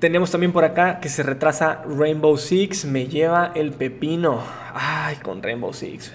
Tenemos 0.00 0.30
también 0.30 0.52
por 0.52 0.64
acá 0.64 1.00
que 1.00 1.08
se 1.08 1.22
retrasa 1.22 1.82
Rainbow 1.86 2.36
Six. 2.36 2.84
Me 2.84 3.06
lleva 3.06 3.52
el 3.54 3.72
pepino. 3.72 4.42
Ay, 4.74 5.16
con 5.16 5.42
Rainbow 5.42 5.72
Six. 5.72 6.12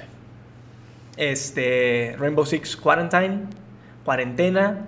Este, 1.17 2.15
Rainbow 2.19 2.45
Six 2.45 2.78
Quarantine. 2.78 3.48
Cuarentena 4.04 4.88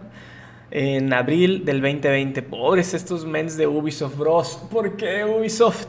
en 0.71 1.13
abril 1.13 1.65
del 1.65 1.81
2020. 1.81 2.41
Pobres 2.43 2.93
estos 2.93 3.25
mens 3.25 3.57
de 3.57 3.67
Ubisoft 3.67 4.17
Bros. 4.17 4.63
¿Por 4.71 4.97
qué 4.97 5.23
Ubisoft? 5.25 5.87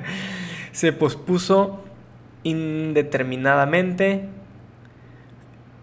Se 0.72 0.92
pospuso 0.92 1.84
indeterminadamente. 2.42 4.28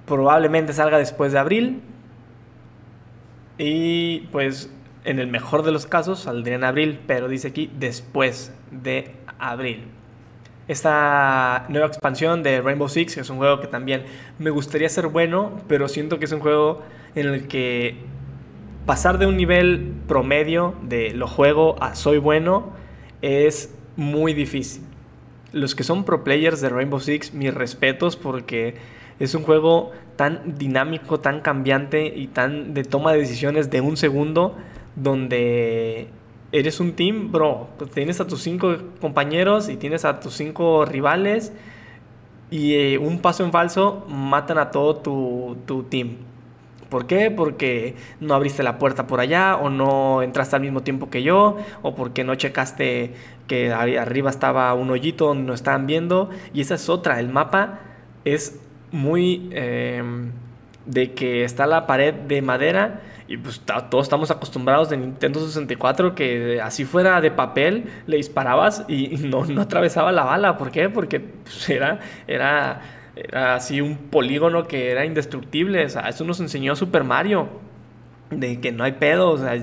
Probablemente 0.06 0.74
salga 0.74 0.98
después 0.98 1.32
de 1.32 1.40
abril. 1.40 1.82
Y 3.58 4.20
pues 4.32 4.70
en 5.04 5.20
el 5.20 5.28
mejor 5.28 5.64
de 5.64 5.72
los 5.72 5.86
casos 5.86 6.20
saldría 6.20 6.56
en 6.56 6.64
abril, 6.64 7.00
pero 7.08 7.28
dice 7.28 7.50
aquí 7.50 7.72
después 7.78 8.54
de 8.72 9.16
abril. 9.40 9.86
Esta 10.68 11.66
nueva 11.70 11.88
expansión 11.88 12.44
de 12.44 12.60
Rainbow 12.60 12.90
Six 12.90 13.18
es 13.18 13.30
un 13.30 13.38
juego 13.38 13.62
que 13.62 13.68
también 13.68 14.04
me 14.38 14.50
gustaría 14.50 14.90
ser 14.90 15.08
bueno, 15.08 15.62
pero 15.70 15.88
siento 15.88 16.20
que 16.20 16.26
es 16.26 16.32
un 16.34 16.42
juego 16.42 16.84
en 17.16 17.28
el 17.28 17.48
que 17.48 17.96
pasar 18.88 19.20
de 19.20 19.28
un 19.28 19.38
nivel 19.38 19.94
promedio 20.08 20.74
de 20.82 21.12
lo 21.12 21.28
juego 21.28 21.76
a 21.84 21.94
soy 21.94 22.18
bueno 22.18 22.72
es 23.22 23.76
muy 23.98 24.34
difícil. 24.34 24.82
Los 25.52 25.76
que 25.76 25.84
son 25.84 26.06
pro 26.06 26.24
players 26.24 26.62
de 26.62 26.70
Rainbow 26.70 27.00
Six, 27.00 27.34
mis 27.34 27.54
respetos 27.54 28.16
porque 28.16 28.76
es 29.20 29.36
un 29.36 29.44
juego 29.44 29.92
tan 30.16 30.58
dinámico, 30.58 31.20
tan 31.20 31.42
cambiante 31.42 32.08
y 32.08 32.28
tan 32.28 32.74
de 32.74 32.86
toma 32.86 33.12
de 33.12 33.20
decisiones 33.20 33.70
de 33.70 33.82
un 33.82 33.98
segundo 33.98 34.56
donde 34.96 36.08
eres 36.54 36.80
un 36.80 36.94
team, 36.94 37.32
bro. 37.32 37.68
Tienes 37.94 38.22
a 38.22 38.28
tus 38.28 38.42
cinco 38.42 38.78
compañeros 39.02 39.68
y 39.68 39.76
tienes 39.76 40.06
a 40.06 40.22
tus 40.22 40.34
cinco 40.34 40.86
rivales 40.86 41.52
y 42.50 42.76
eh, 42.76 42.98
un 42.98 43.20
paso 43.20 43.44
en 43.44 43.52
falso 43.52 44.06
matan 44.08 44.60
a 44.60 44.72
todo 44.72 44.96
tu, 44.96 45.58
tu 45.66 45.84
team. 45.84 46.18
¿Por 46.90 47.08
qué? 47.08 47.32
Porque 47.32 47.96
no 48.20 48.34
abriste 48.34 48.64
la 48.64 48.78
puerta 48.78 49.08
por 49.08 49.20
allá 49.20 49.58
o 49.58 49.70
no 49.70 50.22
entraste 50.22 50.56
al 50.56 50.62
mismo 50.62 50.82
tiempo 50.82 51.10
que 51.10 51.24
yo 51.24 51.58
o 51.82 51.96
porque 51.96 52.24
no 52.24 52.36
checaste 52.36 53.14
que 53.48 53.72
arriba 53.74 54.30
estaba 54.30 54.74
un 54.74 54.90
hoyito 54.90 55.28
donde 55.28 55.44
no 55.44 55.54
estaban 55.54 55.88
viendo. 55.88 56.30
Y 56.54 56.62
esa 56.62 56.76
es 56.76 56.90
otra, 56.90 57.20
el 57.20 57.30
mapa 57.30 57.80
es 58.26 58.60
muy... 58.92 59.50
Em, 59.52 60.32
de 60.88 61.14
que 61.14 61.44
está 61.44 61.68
la 61.68 61.86
pared 61.86 62.14
de 62.14 62.42
madera 62.42 63.02
y 63.28 63.38
pues 63.38 63.62
todos 63.90 64.06
estamos 64.06 64.32
acostumbrados 64.32 64.90
de 64.90 64.98
Nintendo 64.98 65.46
64 65.46 66.16
que 66.16 66.62
así 66.62 66.86
fuera 66.86 67.20
de 67.20 67.30
papel 67.30 67.90
le 68.08 68.18
disparabas 68.18 68.86
y 68.88 69.18
no, 69.20 69.46
no 69.46 69.62
atravesaba 69.62 70.12
la 70.12 70.24
bala. 70.24 70.58
¿Por 70.58 70.72
qué? 70.72 70.90
Porque 70.90 71.20
pues, 71.20 71.70
era, 71.70 72.00
era, 72.26 72.82
era 73.28 73.56
así 73.56 73.82
un 73.82 73.98
polígono 73.98 74.68
que 74.68 74.92
era 74.92 75.06
indestructible. 75.06 75.86
O 75.86 75.88
eso 75.88 76.24
nos 76.24 76.40
enseñó 76.40 76.76
Super 76.76 77.04
Mario 77.04 77.50
de 78.30 78.60
que 78.60 78.72
no 78.72 78.84
hay 78.84 78.94
pedo, 78.94 79.32
o 79.32 79.38
sea, 79.38 79.56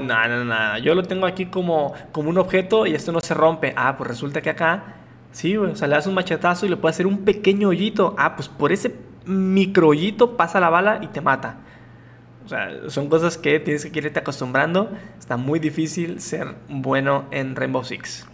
nada, 0.00 0.28
nada, 0.28 0.44
nada. 0.44 0.78
Yo 0.78 0.94
lo 0.94 1.02
tengo 1.02 1.26
aquí 1.26 1.46
como, 1.46 1.94
como 2.12 2.30
un 2.30 2.38
objeto 2.38 2.86
y 2.86 2.94
esto 2.94 3.12
no 3.12 3.20
se 3.20 3.34
rompe. 3.34 3.72
Ah, 3.76 3.96
pues 3.96 4.08
resulta 4.08 4.40
que 4.40 4.50
acá, 4.50 4.96
sí, 5.32 5.56
o 5.56 5.74
sea, 5.76 5.88
le 5.88 5.94
das 5.94 6.06
un 6.06 6.14
machetazo 6.14 6.66
y 6.66 6.68
le 6.68 6.76
puedes 6.76 6.96
hacer 6.96 7.06
un 7.06 7.24
pequeño 7.24 7.68
hoyito. 7.68 8.14
Ah, 8.18 8.34
pues 8.36 8.48
por 8.48 8.72
ese 8.72 8.94
micro 9.26 9.88
hoyito 9.88 10.36
pasa 10.36 10.60
la 10.60 10.70
bala 10.70 10.98
y 11.02 11.06
te 11.08 11.20
mata. 11.20 11.58
O 12.44 12.48
sea, 12.48 12.70
son 12.88 13.08
cosas 13.08 13.38
que 13.38 13.60
tienes 13.60 13.86
que 13.86 13.98
irte 13.98 14.18
acostumbrando. 14.18 14.90
Está 15.18 15.36
muy 15.36 15.60
difícil 15.60 16.20
ser 16.20 16.56
bueno 16.68 17.26
en 17.30 17.54
Rainbow 17.54 17.84
Six. 17.84 18.26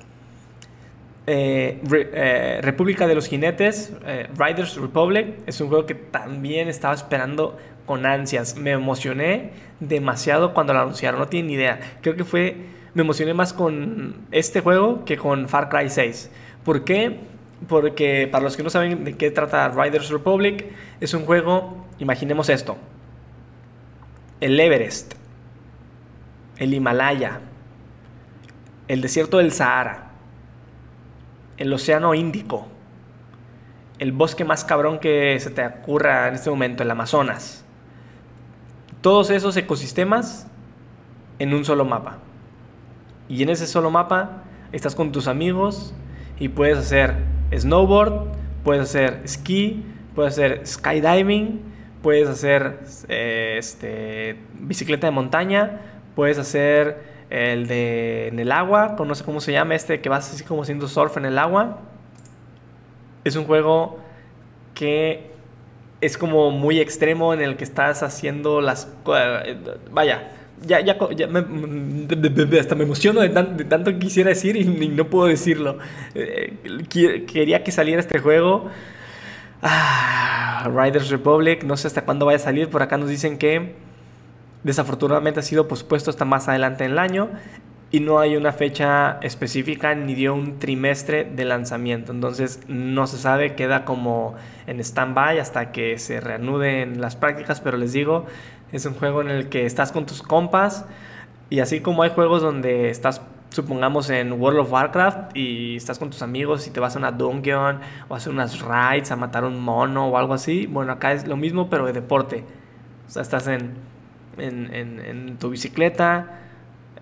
Eh, 1.28 1.80
eh, 1.90 2.60
República 2.62 3.08
de 3.08 3.16
los 3.16 3.26
Jinetes, 3.26 3.92
eh, 4.06 4.28
Riders 4.38 4.76
Republic, 4.76 5.34
es 5.46 5.60
un 5.60 5.68
juego 5.68 5.84
que 5.84 5.96
también 5.96 6.68
estaba 6.68 6.94
esperando 6.94 7.58
con 7.84 8.06
ansias. 8.06 8.56
Me 8.56 8.72
emocioné 8.72 9.50
demasiado 9.80 10.54
cuando 10.54 10.72
lo 10.72 10.80
anunciaron, 10.80 11.18
no 11.18 11.26
tienen 11.26 11.48
ni 11.48 11.54
idea. 11.54 11.80
Creo 12.00 12.14
que 12.14 12.24
fue, 12.24 12.56
me 12.94 13.02
emocioné 13.02 13.34
más 13.34 13.52
con 13.52 14.14
este 14.30 14.60
juego 14.60 15.04
que 15.04 15.16
con 15.16 15.48
Far 15.48 15.68
Cry 15.68 15.90
6. 15.90 16.30
¿Por 16.64 16.84
qué? 16.84 17.18
Porque 17.66 18.28
para 18.30 18.44
los 18.44 18.56
que 18.56 18.62
no 18.62 18.70
saben 18.70 19.02
de 19.04 19.16
qué 19.16 19.32
trata 19.32 19.68
Riders 19.70 20.10
Republic, 20.10 20.66
es 21.00 21.12
un 21.12 21.24
juego, 21.26 21.86
imaginemos 21.98 22.48
esto. 22.48 22.76
El 24.40 24.60
Everest, 24.60 25.14
el 26.58 26.72
Himalaya, 26.72 27.40
el 28.86 29.00
desierto 29.00 29.38
del 29.38 29.50
Sahara, 29.50 30.05
el 31.56 31.72
Océano 31.72 32.14
Índico, 32.14 32.66
el 33.98 34.12
bosque 34.12 34.44
más 34.44 34.64
cabrón 34.64 34.98
que 34.98 35.38
se 35.40 35.50
te 35.50 35.66
ocurra 35.66 36.28
en 36.28 36.34
este 36.34 36.50
momento, 36.50 36.82
el 36.82 36.90
Amazonas 36.90 37.66
todos 39.06 39.30
esos 39.30 39.56
ecosistemas 39.56 40.48
en 41.38 41.54
un 41.54 41.64
solo 41.64 41.84
mapa. 41.84 42.18
Y 43.28 43.44
en 43.44 43.50
ese 43.50 43.68
solo 43.68 43.88
mapa 43.88 44.42
estás 44.72 44.96
con 44.96 45.12
tus 45.12 45.28
amigos 45.28 45.94
y 46.40 46.48
puedes 46.48 46.76
hacer 46.76 47.14
snowboard, 47.56 48.32
puedes 48.64 48.82
hacer 48.82 49.22
ski, 49.28 49.84
puedes 50.16 50.32
hacer 50.32 50.66
skydiving, 50.66 51.60
puedes 52.02 52.28
hacer 52.28 52.80
eh, 53.06 53.54
este, 53.58 54.40
bicicleta 54.54 55.06
de 55.06 55.12
montaña, 55.12 55.82
puedes 56.16 56.38
hacer 56.38 57.15
el 57.30 57.66
de 57.66 58.28
en 58.28 58.38
el 58.38 58.52
agua, 58.52 58.96
no 59.04 59.14
sé 59.14 59.24
cómo 59.24 59.40
se 59.40 59.52
llama 59.52 59.74
este 59.74 60.00
que 60.00 60.08
vas 60.08 60.32
así 60.32 60.44
como 60.44 60.62
haciendo 60.62 60.88
surf 60.88 61.16
en 61.16 61.26
el 61.26 61.38
agua. 61.38 61.78
Es 63.24 63.36
un 63.36 63.44
juego 63.44 63.98
que 64.74 65.30
es 66.00 66.18
como 66.18 66.50
muy 66.50 66.78
extremo 66.80 67.34
en 67.34 67.40
el 67.40 67.56
que 67.56 67.64
estás 67.64 68.02
haciendo 68.02 68.60
las... 68.60 68.88
Vaya, 69.90 70.30
ya, 70.62 70.80
ya, 70.80 70.96
hasta 72.60 72.74
me 72.74 72.84
emociono 72.84 73.20
de, 73.20 73.28
tanto 73.28 73.92
que 73.92 73.98
quisiera 73.98 74.30
decir 74.30 74.56
y, 74.56 74.88
no 74.88 75.08
puedo 75.08 75.26
decirlo. 75.26 75.78
Eh, 76.14 76.54
quería 77.26 77.64
que 77.64 77.72
saliera 77.72 78.00
este 78.00 78.18
juego. 78.18 78.70
Ah, 79.62 80.70
Riders 80.74 81.10
Republic, 81.10 81.64
no 81.64 81.76
sé 81.76 81.88
hasta 81.88 82.04
cuándo 82.04 82.26
vaya 82.26 82.36
a 82.36 82.40
salir. 82.40 82.68
Por 82.68 82.82
acá 82.82 82.96
nos 82.96 83.08
dicen 83.08 83.38
que 83.38 83.74
desafortunadamente 84.66 85.38
ha 85.38 85.42
sido 85.44 85.68
pospuesto 85.68 86.10
hasta 86.10 86.24
más 86.24 86.48
adelante 86.48 86.84
en 86.84 86.90
el 86.90 86.98
año 86.98 87.30
y 87.92 88.00
no 88.00 88.18
hay 88.18 88.34
una 88.34 88.50
fecha 88.50 89.18
específica 89.22 89.94
ni 89.94 90.16
dio 90.16 90.34
un 90.34 90.58
trimestre 90.58 91.24
de 91.24 91.44
lanzamiento. 91.44 92.10
Entonces 92.10 92.60
no 92.66 93.06
se 93.06 93.16
sabe, 93.16 93.54
queda 93.54 93.84
como 93.84 94.34
en 94.66 94.80
stand-by 94.80 95.38
hasta 95.38 95.70
que 95.70 95.98
se 96.00 96.20
reanuden 96.20 97.00
las 97.00 97.14
prácticas, 97.14 97.60
pero 97.60 97.76
les 97.76 97.92
digo, 97.92 98.26
es 98.72 98.84
un 98.86 98.94
juego 98.94 99.20
en 99.20 99.28
el 99.28 99.48
que 99.48 99.66
estás 99.66 99.92
con 99.92 100.04
tus 100.04 100.20
compas 100.20 100.84
y 101.48 101.60
así 101.60 101.78
como 101.78 102.02
hay 102.02 102.10
juegos 102.10 102.42
donde 102.42 102.90
estás 102.90 103.22
supongamos 103.50 104.10
en 104.10 104.32
World 104.32 104.58
of 104.58 104.72
Warcraft 104.72 105.36
y 105.36 105.76
estás 105.76 106.00
con 106.00 106.10
tus 106.10 106.22
amigos 106.22 106.66
y 106.66 106.70
te 106.70 106.80
vas 106.80 106.96
a 106.96 106.98
una 106.98 107.12
dungeon 107.12 107.78
o 108.08 108.14
a 108.14 108.16
hacer 108.16 108.32
unas 108.32 108.60
raids 108.60 109.12
a 109.12 109.16
matar 109.16 109.44
un 109.44 109.60
mono 109.60 110.08
o 110.08 110.18
algo 110.18 110.34
así, 110.34 110.66
bueno, 110.66 110.90
acá 110.90 111.12
es 111.12 111.28
lo 111.28 111.36
mismo 111.36 111.70
pero 111.70 111.86
de 111.86 111.92
deporte. 111.92 112.44
O 113.06 113.10
sea, 113.10 113.22
estás 113.22 113.46
en, 113.46 113.74
en, 114.38 115.36
tu 115.38 115.50
bicicleta, 115.50 116.40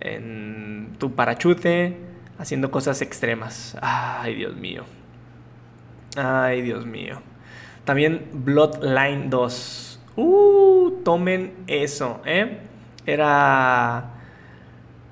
en 0.00 0.94
tu 0.98 1.14
parachute, 1.14 1.96
haciendo 2.38 2.70
cosas 2.70 3.02
extremas. 3.02 3.76
Ay, 3.80 4.34
Dios 4.34 4.56
mío. 4.56 4.84
Ay, 6.16 6.62
Dios 6.62 6.86
mío. 6.86 7.20
También 7.84 8.28
Bloodline 8.32 9.30
2. 9.30 10.00
Uh, 10.16 10.90
tomen 11.04 11.52
eso, 11.66 12.20
¿eh? 12.24 12.58
Era... 13.06 14.10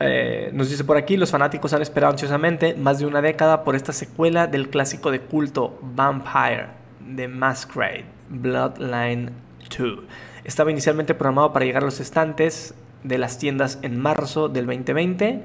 Eh, 0.05 0.51
nos 0.53 0.69
dice 0.69 0.83
por 0.83 0.97
aquí, 0.97 1.17
los 1.17 1.31
fanáticos 1.31 1.73
han 1.75 1.83
esperado 1.83 2.13
ansiosamente 2.13 2.75
más 2.75 2.99
de 2.99 3.07
una 3.07 3.23
década 3.23 3.63
por 3.63 3.77
esta 3.77 3.93
secuela 3.93 4.49
del 4.49 4.69
clásico 4.69 5.13
de 5.13 5.21
culto 5.21 5.79
Vampire 5.81 6.83
The 7.15 7.29
Masquerade, 7.29 8.05
Bloodline 8.29 9.31
2. 9.79 9.99
Estaba 10.45 10.73
inicialmente 10.73 11.15
programado 11.15 11.53
para 11.53 11.65
llegar 11.65 11.83
a 11.83 11.87
los 11.87 12.01
estantes 12.01 12.75
de 13.05 13.19
las 13.19 13.39
tiendas 13.39 13.79
en 13.83 14.01
marzo 14.01 14.49
del 14.49 14.67
2020 14.67 15.43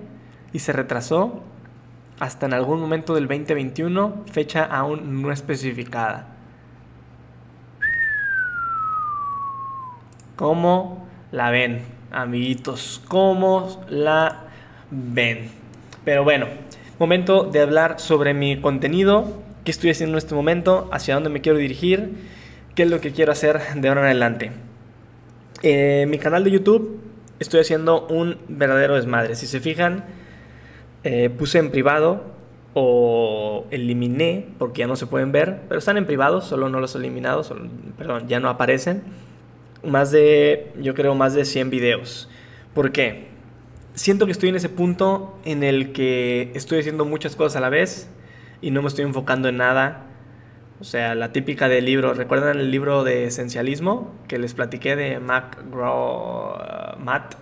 y 0.54 0.60
se 0.60 0.74
retrasó 0.74 1.44
hasta 2.20 2.48
en 2.48 2.54
algún 2.54 2.80
momento 2.80 3.14
del 3.14 3.28
2021, 3.28 4.26
fecha 4.32 4.64
aún 4.64 5.22
no 5.22 5.32
especificada. 5.32 6.28
¿Cómo 10.36 11.08
la 11.32 11.52
ven, 11.52 11.84
amiguitos? 12.12 13.02
¿Cómo 13.08 13.84
la 13.90 14.46
ven? 14.90 15.52
Pero 16.06 16.24
bueno, 16.24 16.48
momento 16.98 17.44
de 17.44 17.62
hablar 17.62 18.00
sobre 18.00 18.34
mi 18.34 18.62
contenido, 18.62 19.42
qué 19.64 19.70
estoy 19.70 19.92
haciendo 19.92 20.16
en 20.16 20.20
este 20.20 20.34
momento, 20.34 20.90
hacia 20.92 21.14
dónde 21.14 21.30
me 21.30 21.42
quiero 21.42 21.60
dirigir, 21.60 22.16
qué 22.74 22.84
es 22.84 22.90
lo 22.90 23.00
que 23.00 23.12
quiero 23.12 23.32
hacer 23.32 23.62
de 23.76 23.88
ahora 23.90 24.02
en 24.02 24.06
adelante. 24.08 24.67
Eh, 25.64 26.06
mi 26.08 26.20
canal 26.20 26.44
de 26.44 26.52
YouTube 26.52 27.00
estoy 27.40 27.62
haciendo 27.62 28.08
un 28.08 28.38
verdadero 28.48 28.96
desmadre. 28.96 29.36
Si 29.36 29.48
se 29.48 29.60
fijan, 29.60 30.06
eh, 31.04 31.30
puse 31.30 31.60
en 31.60 31.72
privado 31.72 32.24
o 32.74 33.66
eliminé, 33.72 34.50
porque 34.60 34.80
ya 34.80 34.88
no 34.88 34.96
se 34.96 35.08
pueden 35.08 35.32
ver, 35.32 35.62
pero 35.68 35.80
están 35.80 35.98
en 35.98 36.06
privado, 36.06 36.42
solo 36.42 36.70
no 36.70 36.80
los 36.80 36.94
he 36.94 37.00
eliminado, 37.00 37.44
perdón, 37.98 38.28
ya 38.28 38.40
no 38.40 38.50
aparecen. 38.50 39.04
Más 39.84 40.12
de, 40.12 40.72
yo 40.80 40.94
creo, 40.94 41.16
más 41.16 41.34
de 41.34 41.46
100 41.46 41.70
videos. 41.70 42.30
¿Por 42.74 42.92
qué? 42.92 43.28
Siento 43.94 44.26
que 44.26 44.32
estoy 44.32 44.50
en 44.50 44.56
ese 44.56 44.70
punto 44.70 45.40
en 45.44 45.64
el 45.64 45.92
que 45.92 46.52
estoy 46.54 46.80
haciendo 46.80 47.06
muchas 47.06 47.36
cosas 47.36 47.56
a 47.56 47.62
la 47.62 47.70
vez 47.70 48.10
y 48.62 48.70
no 48.70 48.84
me 48.84 48.90
estoy 48.90 49.06
enfocando 49.06 49.50
en 49.50 49.58
nada 49.58 50.07
o 50.80 50.84
sea, 50.84 51.16
la 51.16 51.32
típica 51.32 51.68
del 51.68 51.86
libro, 51.86 52.14
¿recuerdan 52.14 52.60
el 52.60 52.70
libro 52.70 53.04
de 53.04 53.26
esencialismo 53.26 54.14
que 54.28 54.38
les 54.38 54.54
platiqué 54.54 54.96
de 54.96 55.20
Mac 55.20 55.64
Matt, 57.00 57.36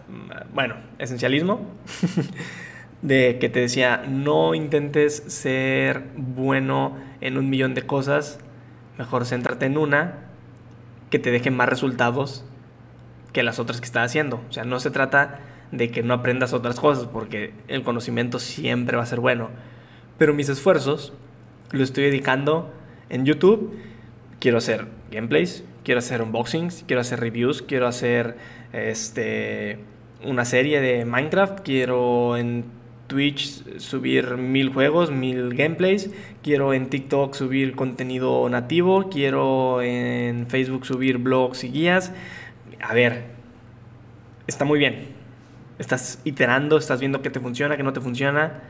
bueno, 0.53 0.75
esencialismo? 0.99 1.59
de 3.01 3.37
que 3.39 3.49
te 3.49 3.59
decía, 3.59 4.03
no 4.07 4.55
intentes 4.55 5.17
ser 5.27 6.05
bueno 6.15 6.97
en 7.19 7.37
un 7.37 7.49
millón 7.49 7.73
de 7.73 7.81
cosas, 7.83 8.39
mejor 8.97 9.25
céntrate 9.25 9.65
en 9.65 9.77
una 9.77 10.25
que 11.09 11.19
te 11.19 11.29
deje 11.29 11.51
más 11.51 11.67
resultados 11.67 12.45
que 13.33 13.43
las 13.43 13.59
otras 13.59 13.81
que 13.81 13.85
estás 13.85 14.05
haciendo. 14.05 14.41
O 14.49 14.53
sea, 14.53 14.63
no 14.63 14.79
se 14.79 14.91
trata 14.91 15.39
de 15.71 15.91
que 15.91 16.03
no 16.03 16.13
aprendas 16.13 16.53
otras 16.53 16.79
cosas, 16.79 17.05
porque 17.05 17.53
el 17.67 17.83
conocimiento 17.83 18.39
siempre 18.39 18.95
va 18.95 19.03
a 19.03 19.07
ser 19.07 19.19
bueno. 19.19 19.49
Pero 20.17 20.33
mis 20.33 20.47
esfuerzos 20.47 21.11
los 21.71 21.89
estoy 21.89 22.05
dedicando 22.05 22.71
en 23.09 23.25
YouTube 23.25 23.73
quiero 24.39 24.57
hacer 24.57 24.87
gameplays, 25.11 25.63
quiero 25.83 25.99
hacer 25.99 26.21
unboxings, 26.21 26.83
quiero 26.87 27.01
hacer 27.01 27.19
reviews, 27.19 27.61
quiero 27.61 27.87
hacer 27.87 28.37
este, 28.73 29.79
una 30.23 30.45
serie 30.45 30.81
de 30.81 31.05
Minecraft, 31.05 31.59
quiero 31.61 32.37
en 32.37 32.65
Twitch 33.07 33.79
subir 33.79 34.37
mil 34.37 34.69
juegos, 34.69 35.11
mil 35.11 35.53
gameplays, 35.55 36.11
quiero 36.43 36.73
en 36.73 36.89
TikTok 36.89 37.33
subir 37.33 37.75
contenido 37.75 38.47
nativo, 38.49 39.09
quiero 39.09 39.81
en 39.81 40.47
Facebook 40.47 40.85
subir 40.85 41.17
blogs 41.17 41.63
y 41.63 41.69
guías. 41.69 42.11
A 42.81 42.93
ver, 42.93 43.23
está 44.47 44.65
muy 44.65 44.79
bien. 44.79 45.07
Estás 45.77 46.21
iterando, 46.23 46.77
estás 46.77 46.99
viendo 46.99 47.21
qué 47.21 47.29
te 47.29 47.39
funciona, 47.39 47.77
qué 47.77 47.83
no 47.83 47.93
te 47.93 48.01
funciona 48.01 48.61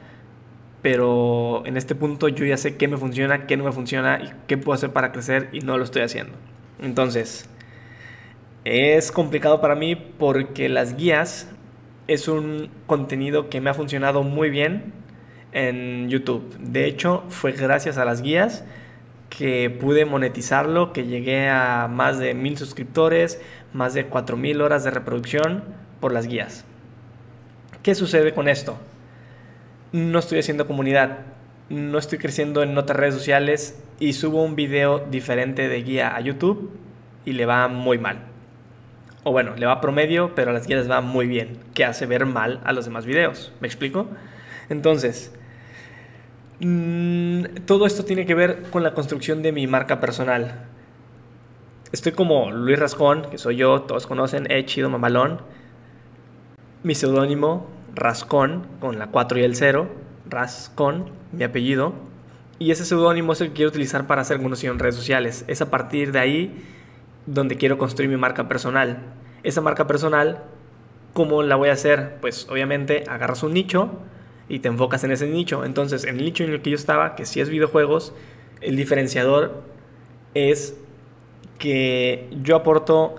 pero 0.86 1.64
en 1.66 1.78
este 1.78 1.96
punto 1.96 2.28
yo 2.28 2.46
ya 2.46 2.58
sé 2.58 2.78
qué 2.78 2.88
me 2.88 2.96
funciona, 2.98 3.48
qué 3.48 3.58
no 3.58 3.64
me 3.64 3.72
funciona 3.72 4.20
y 4.22 4.30
qué 4.46 4.56
puedo 4.56 4.76
hacer 4.76 4.94
para 4.94 5.12
crecer 5.12 5.50
y 5.52 5.62
no 5.62 5.80
lo 5.80 5.84
estoy 5.84 6.04
haciendo. 6.04 6.34
Entonces, 6.80 7.50
Es 8.66 9.12
complicado 9.12 9.62
para 9.62 9.74
mí 9.76 9.96
porque 9.96 10.70
las 10.70 10.96
guías 10.96 11.50
es 12.08 12.28
un 12.28 12.70
contenido 12.86 13.50
que 13.50 13.62
me 13.62 13.72
ha 13.72 13.74
funcionado 13.74 14.22
muy 14.22 14.52
bien 14.52 14.94
en 15.54 16.08
YouTube. 16.10 16.56
De 16.60 16.86
hecho, 16.86 17.24
fue 17.30 17.54
gracias 17.54 17.98
a 17.98 18.06
las 18.06 18.22
guías 18.22 18.64
que 19.30 19.72
pude 19.72 20.06
monetizarlo, 20.06 20.94
que 20.94 21.06
llegué 21.08 21.50
a 21.50 21.88
más 21.90 22.20
de 22.20 22.36
mil 22.36 22.58
suscriptores, 22.60 23.42
más 23.74 23.96
de 23.96 24.06
cuatro 24.06 24.38
mil 24.38 24.62
horas 24.62 24.84
de 24.84 24.92
reproducción 24.92 25.64
por 26.00 26.12
las 26.14 26.28
guías. 26.28 26.66
¿Qué 27.82 27.96
sucede 27.96 28.36
con 28.36 28.48
esto? 28.48 28.78
No 29.96 30.20
estoy 30.20 30.40
haciendo 30.40 30.68
comunidad, 30.68 31.20
no 31.70 31.98
estoy 31.98 32.18
creciendo 32.18 32.62
en 32.64 32.78
otras 32.78 33.00
redes 33.00 33.14
sociales 33.14 33.82
y 33.98 34.12
subo 34.12 34.44
un 34.44 34.58
video 34.58 35.00
diferente 35.00 35.70
de 35.70 35.84
guía 35.84 36.14
a 36.14 36.20
YouTube 36.20 36.70
y 37.24 37.32
le 37.32 37.46
va 37.46 37.70
muy 37.70 37.98
mal. 37.98 38.26
O 39.24 39.32
bueno, 39.32 39.56
le 39.56 39.66
va 39.66 39.80
promedio, 39.80 40.36
pero 40.36 40.52
a 40.52 40.54
las 40.54 40.68
guías 40.68 40.92
va 40.92 41.00
muy 41.00 41.28
bien, 41.28 41.60
que 41.74 41.86
hace 41.86 42.08
ver 42.08 42.26
mal 42.26 42.60
a 42.66 42.74
los 42.74 42.84
demás 42.84 43.06
videos. 43.06 43.54
¿Me 43.62 43.70
explico? 43.70 44.10
Entonces, 44.68 45.34
mm, 46.60 47.64
todo 47.66 47.86
esto 47.86 48.04
tiene 48.04 48.26
que 48.26 48.36
ver 48.36 48.64
con 48.72 48.84
la 48.84 48.94
construcción 48.94 49.42
de 49.44 49.54
mi 49.54 49.66
marca 49.66 50.02
personal. 50.02 50.66
Estoy 51.94 52.12
como 52.12 52.52
Luis 52.52 52.78
Rascón, 52.78 53.28
que 53.32 53.38
soy 53.38 53.56
yo, 53.56 53.84
todos 53.84 54.08
conocen, 54.08 54.46
he 54.52 54.66
chido 54.66 54.90
mamalón. 54.90 55.40
Mi 56.84 56.96
seudónimo, 56.96 57.75
Rascón, 57.96 58.68
con 58.80 59.00
la 59.00 59.08
4 59.08 59.40
y 59.40 59.44
el 59.44 59.56
0, 59.56 59.88
Rascón, 60.30 61.12
mi 61.32 61.44
apellido. 61.44 61.94
Y 62.60 62.72
ese 62.72 62.86
seudónimo 62.86 63.34
es 63.34 63.42
el 63.42 63.50
que 63.50 63.54
quiero 63.54 63.70
utilizar 63.70 64.08
para 64.08 64.22
hacer 64.22 64.42
conocido 64.42 64.74
en 64.74 64.80
redes 64.80 64.96
sociales. 64.96 65.46
Es 65.48 65.62
a 65.62 65.70
partir 65.70 66.12
de 66.12 66.20
ahí 66.20 66.64
donde 67.26 67.58
quiero 67.58 67.78
construir 67.78 68.10
mi 68.10 68.18
marca 68.18 68.48
personal. 68.48 69.00
Esa 69.44 69.62
marca 69.62 69.88
personal, 69.88 70.44
¿cómo 71.14 71.44
la 71.44 71.56
voy 71.56 71.70
a 71.70 71.74
hacer? 71.74 72.18
Pues 72.22 72.48
obviamente 72.50 73.04
agarras 73.08 73.44
un 73.44 73.54
nicho 73.54 73.92
y 74.48 74.60
te 74.60 74.68
enfocas 74.68 75.04
en 75.04 75.12
ese 75.12 75.28
nicho. 75.28 75.66
Entonces, 75.66 76.04
en 76.06 76.18
el 76.18 76.26
nicho 76.26 76.44
en 76.44 76.52
el 76.52 76.62
que 76.62 76.70
yo 76.72 76.76
estaba, 76.76 77.16
que 77.16 77.26
si 77.26 77.42
es 77.42 77.50
videojuegos, 77.50 78.14
el 78.62 78.76
diferenciador 78.76 79.64
es 80.34 80.78
que 81.58 82.30
yo 82.42 82.56
aporto 82.56 83.16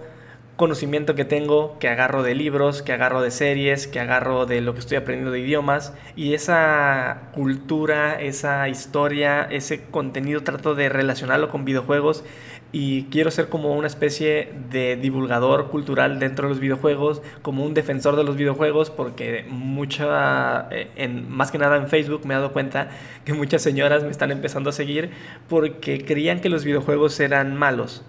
conocimiento 0.56 1.14
que 1.14 1.24
tengo, 1.24 1.78
que 1.78 1.88
agarro 1.88 2.22
de 2.22 2.34
libros, 2.34 2.82
que 2.82 2.92
agarro 2.92 3.20
de 3.20 3.30
series, 3.30 3.86
que 3.86 4.00
agarro 4.00 4.46
de 4.46 4.62
lo 4.62 4.72
que 4.72 4.80
estoy 4.80 4.96
aprendiendo 4.96 5.30
de 5.30 5.40
idiomas 5.40 5.92
y 6.16 6.32
esa 6.34 7.30
cultura, 7.32 8.20
esa 8.20 8.68
historia, 8.68 9.42
ese 9.50 9.84
contenido 9.84 10.42
trato 10.42 10.74
de 10.74 10.88
relacionarlo 10.88 11.50
con 11.50 11.64
videojuegos 11.64 12.24
y 12.72 13.04
quiero 13.04 13.30
ser 13.30 13.48
como 13.48 13.74
una 13.74 13.86
especie 13.86 14.52
de 14.70 14.96
divulgador 14.96 15.68
cultural 15.68 16.18
dentro 16.18 16.48
de 16.48 16.54
los 16.54 16.60
videojuegos, 16.60 17.22
como 17.42 17.64
un 17.64 17.74
defensor 17.74 18.16
de 18.16 18.24
los 18.24 18.36
videojuegos, 18.36 18.90
porque 18.90 19.46
mucha, 19.48 20.68
eh, 20.70 20.90
en, 20.96 21.30
más 21.30 21.50
que 21.50 21.58
nada 21.58 21.76
en 21.76 21.88
Facebook 21.88 22.26
me 22.26 22.34
he 22.34 22.36
dado 22.36 22.52
cuenta 22.52 22.88
que 23.24 23.32
muchas 23.34 23.62
señoras 23.62 24.02
me 24.02 24.10
están 24.10 24.30
empezando 24.30 24.70
a 24.70 24.72
seguir 24.72 25.10
porque 25.48 26.04
creían 26.04 26.40
que 26.40 26.48
los 26.48 26.64
videojuegos 26.64 27.18
eran 27.20 27.54
malos 27.56 28.04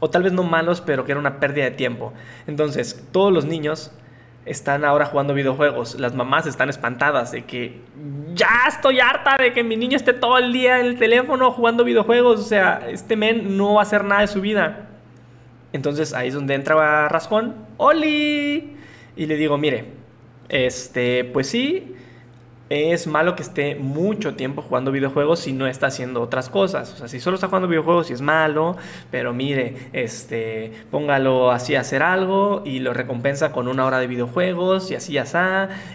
o 0.00 0.10
tal 0.10 0.22
vez 0.22 0.32
no 0.32 0.42
malos, 0.42 0.80
pero 0.80 1.04
que 1.04 1.12
era 1.12 1.20
una 1.20 1.38
pérdida 1.38 1.64
de 1.64 1.70
tiempo. 1.70 2.12
Entonces, 2.46 3.06
todos 3.12 3.32
los 3.32 3.44
niños 3.44 3.92
están 4.46 4.84
ahora 4.84 5.06
jugando 5.06 5.34
videojuegos. 5.34 6.00
Las 6.00 6.14
mamás 6.14 6.46
están 6.46 6.68
espantadas 6.70 7.32
de 7.32 7.44
que 7.44 7.80
ya 8.34 8.64
estoy 8.68 9.00
harta 9.00 9.36
de 9.36 9.52
que 9.52 9.62
mi 9.62 9.76
niño 9.76 9.96
esté 9.96 10.12
todo 10.12 10.38
el 10.38 10.52
día 10.52 10.80
en 10.80 10.86
el 10.86 10.98
teléfono 10.98 11.52
jugando 11.52 11.84
videojuegos. 11.84 12.40
O 12.40 12.44
sea, 12.44 12.88
este 12.88 13.16
men 13.16 13.56
no 13.56 13.74
va 13.74 13.80
a 13.80 13.82
hacer 13.82 14.04
nada 14.04 14.22
de 14.22 14.28
su 14.28 14.40
vida. 14.40 14.88
Entonces 15.72 16.14
ahí 16.14 16.28
es 16.28 16.34
donde 16.34 16.54
entra 16.54 17.08
Rascón. 17.08 17.54
¡Oli! 17.76 18.76
Y 19.16 19.26
le 19.26 19.36
digo, 19.36 19.58
mire, 19.58 19.84
este, 20.48 21.24
pues 21.24 21.48
sí, 21.48 21.94
es 22.70 23.08
malo 23.08 23.34
que 23.34 23.42
esté 23.42 23.74
mucho 23.74 24.36
tiempo 24.36 24.62
jugando 24.62 24.92
videojuegos 24.92 25.40
si 25.40 25.52
no 25.52 25.66
está 25.66 25.88
haciendo 25.88 26.22
otras 26.22 26.48
cosas. 26.48 26.92
O 26.94 26.96
sea, 26.96 27.08
si 27.08 27.18
solo 27.18 27.34
está 27.34 27.48
jugando 27.48 27.66
videojuegos 27.66 28.10
y 28.10 28.12
es 28.12 28.20
malo, 28.20 28.76
pero 29.10 29.34
mire, 29.34 29.74
este, 29.92 30.72
póngalo 30.90 31.50
así 31.50 31.74
a 31.74 31.80
hacer 31.80 32.02
algo 32.02 32.62
y 32.64 32.78
lo 32.78 32.94
recompensa 32.94 33.50
con 33.50 33.66
una 33.66 33.84
hora 33.84 33.98
de 33.98 34.06
videojuegos 34.06 34.90
y 34.92 34.94
así 34.94 35.18
así. 35.18 35.30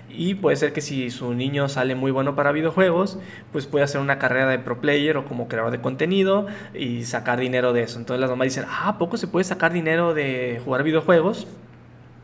Y 0.09 0.35
puede 0.35 0.57
ser 0.57 0.73
que 0.73 0.81
si 0.81 1.09
su 1.11 1.33
niño 1.33 1.69
sale 1.69 1.95
muy 1.95 2.11
bueno 2.11 2.35
para 2.35 2.51
videojuegos, 2.51 3.19
pues 3.51 3.67
puede 3.67 3.85
hacer 3.85 4.01
una 4.01 4.19
carrera 4.19 4.49
de 4.49 4.59
pro 4.59 4.81
player 4.81 5.17
o 5.17 5.25
como 5.25 5.47
creador 5.47 5.71
de 5.71 5.81
contenido 5.81 6.47
y 6.73 7.03
sacar 7.03 7.39
dinero 7.39 7.71
de 7.71 7.83
eso. 7.83 7.99
Entonces 7.99 8.19
las 8.19 8.29
mamás 8.29 8.45
dicen, 8.45 8.65
ah, 8.69 8.97
¿poco 8.97 9.15
se 9.17 9.27
puede 9.27 9.45
sacar 9.45 9.71
dinero 9.71 10.13
de 10.13 10.61
jugar 10.63 10.83
videojuegos? 10.83 11.47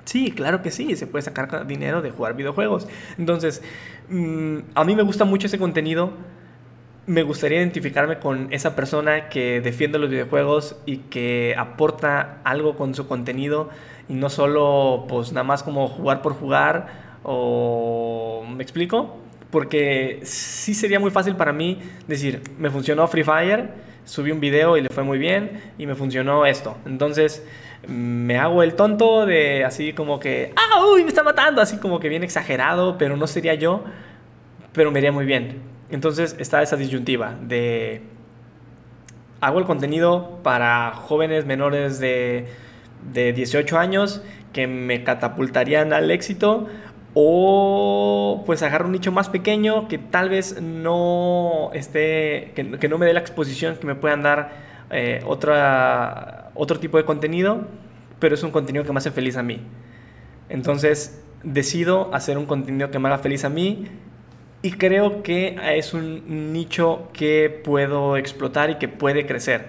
Sí, 0.06 0.32
claro 0.32 0.62
que 0.62 0.72
sí, 0.72 0.96
se 0.96 1.08
puede 1.08 1.22
sacar 1.24 1.68
dinero 1.68 2.02
de 2.02 2.12
jugar 2.12 2.36
videojuegos. 2.36 2.88
Entonces, 3.18 3.62
mm, 4.10 4.58
a 4.76 4.84
mí 4.84 4.96
me 4.96 5.04
gusta 5.04 5.26
mucho 5.26 5.48
ese 5.48 5.60
contenido. 5.60 6.14
Me 7.08 7.24
gustaría 7.24 7.60
identificarme 7.60 8.20
con 8.20 8.52
esa 8.52 8.76
persona 8.76 9.30
que 9.30 9.62
defiende 9.62 10.00
los 10.00 10.10
videojuegos 10.10 10.78
y 10.86 10.98
que 10.98 11.56
aporta 11.58 12.42
algo 12.44 12.76
con 12.76 12.94
su 12.94 13.08
contenido 13.08 13.70
y 14.08 14.14
no 14.14 14.30
solo 14.30 15.06
pues 15.08 15.32
nada 15.32 15.44
más 15.44 15.64
como 15.64 15.88
jugar 15.88 16.22
por 16.22 16.34
jugar 16.34 17.20
o 17.24 18.44
me 18.48 18.62
explico 18.62 19.18
porque 19.50 20.20
sí 20.24 20.74
sería 20.74 21.00
muy 21.00 21.12
fácil 21.12 21.36
para 21.36 21.54
mí 21.54 21.80
decir 22.08 22.42
me 22.58 22.70
funcionó 22.70 23.08
Free 23.08 23.24
Fire 23.24 23.70
subí 24.04 24.32
un 24.32 24.40
video 24.40 24.76
y 24.76 24.82
le 24.82 24.90
fue 24.90 25.04
muy 25.04 25.18
bien 25.18 25.62
y 25.78 25.86
me 25.86 25.96
funcionó 25.96 26.46
esto 26.46 26.78
entonces 26.86 27.46
me 27.88 28.38
hago 28.38 28.64
el 28.64 28.76
tonto 28.76 29.26
de 29.26 29.64
así 29.66 29.94
como 29.94 30.20
que, 30.20 30.54
¡ah, 30.56 30.86
uy, 30.94 31.04
me 31.04 31.10
está 31.10 31.24
matando! 31.24 31.62
Así 31.62 31.78
como 31.78 32.00
que 32.00 32.10
bien 32.10 32.24
exagerado, 32.24 32.98
pero 32.98 33.18
no 33.18 33.28
sería 33.28 33.56
yo, 33.56 33.84
pero 34.74 34.92
me 34.92 35.00
iría 35.00 35.12
muy 35.12 35.26
bien. 35.26 35.62
Entonces 35.90 36.36
está 36.40 36.62
esa 36.62 36.78
disyuntiva 36.78 37.36
de, 37.42 38.02
hago 39.42 39.60
el 39.60 39.66
contenido 39.66 40.40
para 40.44 40.94
jóvenes 40.94 41.46
menores 41.46 42.00
de, 42.00 42.48
de 43.14 43.34
18 43.34 43.78
años 43.78 44.22
que 44.54 44.68
me 44.68 45.04
catapultarían 45.04 45.94
al 45.94 46.12
éxito 46.12 46.68
o 47.14 48.44
pues 48.46 48.64
agarro 48.64 48.86
un 48.86 48.94
nicho 48.94 49.12
más 49.12 49.30
pequeño 49.30 49.88
que 49.88 49.98
tal 49.98 50.30
vez 50.30 50.62
no 50.62 51.72
esté, 51.74 52.54
que, 52.56 52.88
no 52.88 52.98
me 52.98 53.06
dé 53.06 53.14
la 53.14 53.20
exposición 53.20 53.76
que 53.76 53.86
me 53.86 53.96
puedan 53.96 54.22
dar 54.24 54.71
eh, 54.92 55.22
otra 55.26 56.52
otro 56.54 56.80
tipo 56.80 56.98
de 56.98 57.06
contenido, 57.06 57.68
pero 58.20 58.36
es 58.36 58.44
un 58.44 58.52
contenido 58.52 58.84
que 58.86 58.92
me 58.92 58.98
hace 58.98 59.12
feliz 59.12 59.38
a 59.38 59.44
mí. 59.44 59.62
Entonces 60.50 61.24
decido 61.44 62.14
hacer 62.14 62.38
un 62.38 62.46
contenido 62.46 62.92
que 62.92 63.00
me 63.00 63.08
haga 63.08 63.18
feliz 63.18 63.46
a 63.46 63.50
mí 63.50 63.88
y 64.62 64.74
creo 64.74 65.24
que 65.24 65.58
es 65.76 65.94
un 65.94 66.54
nicho 66.54 67.10
que 67.14 67.62
puedo 67.64 68.18
explotar 68.18 68.70
y 68.70 68.76
que 68.76 68.88
puede 68.88 69.26
crecer. 69.26 69.66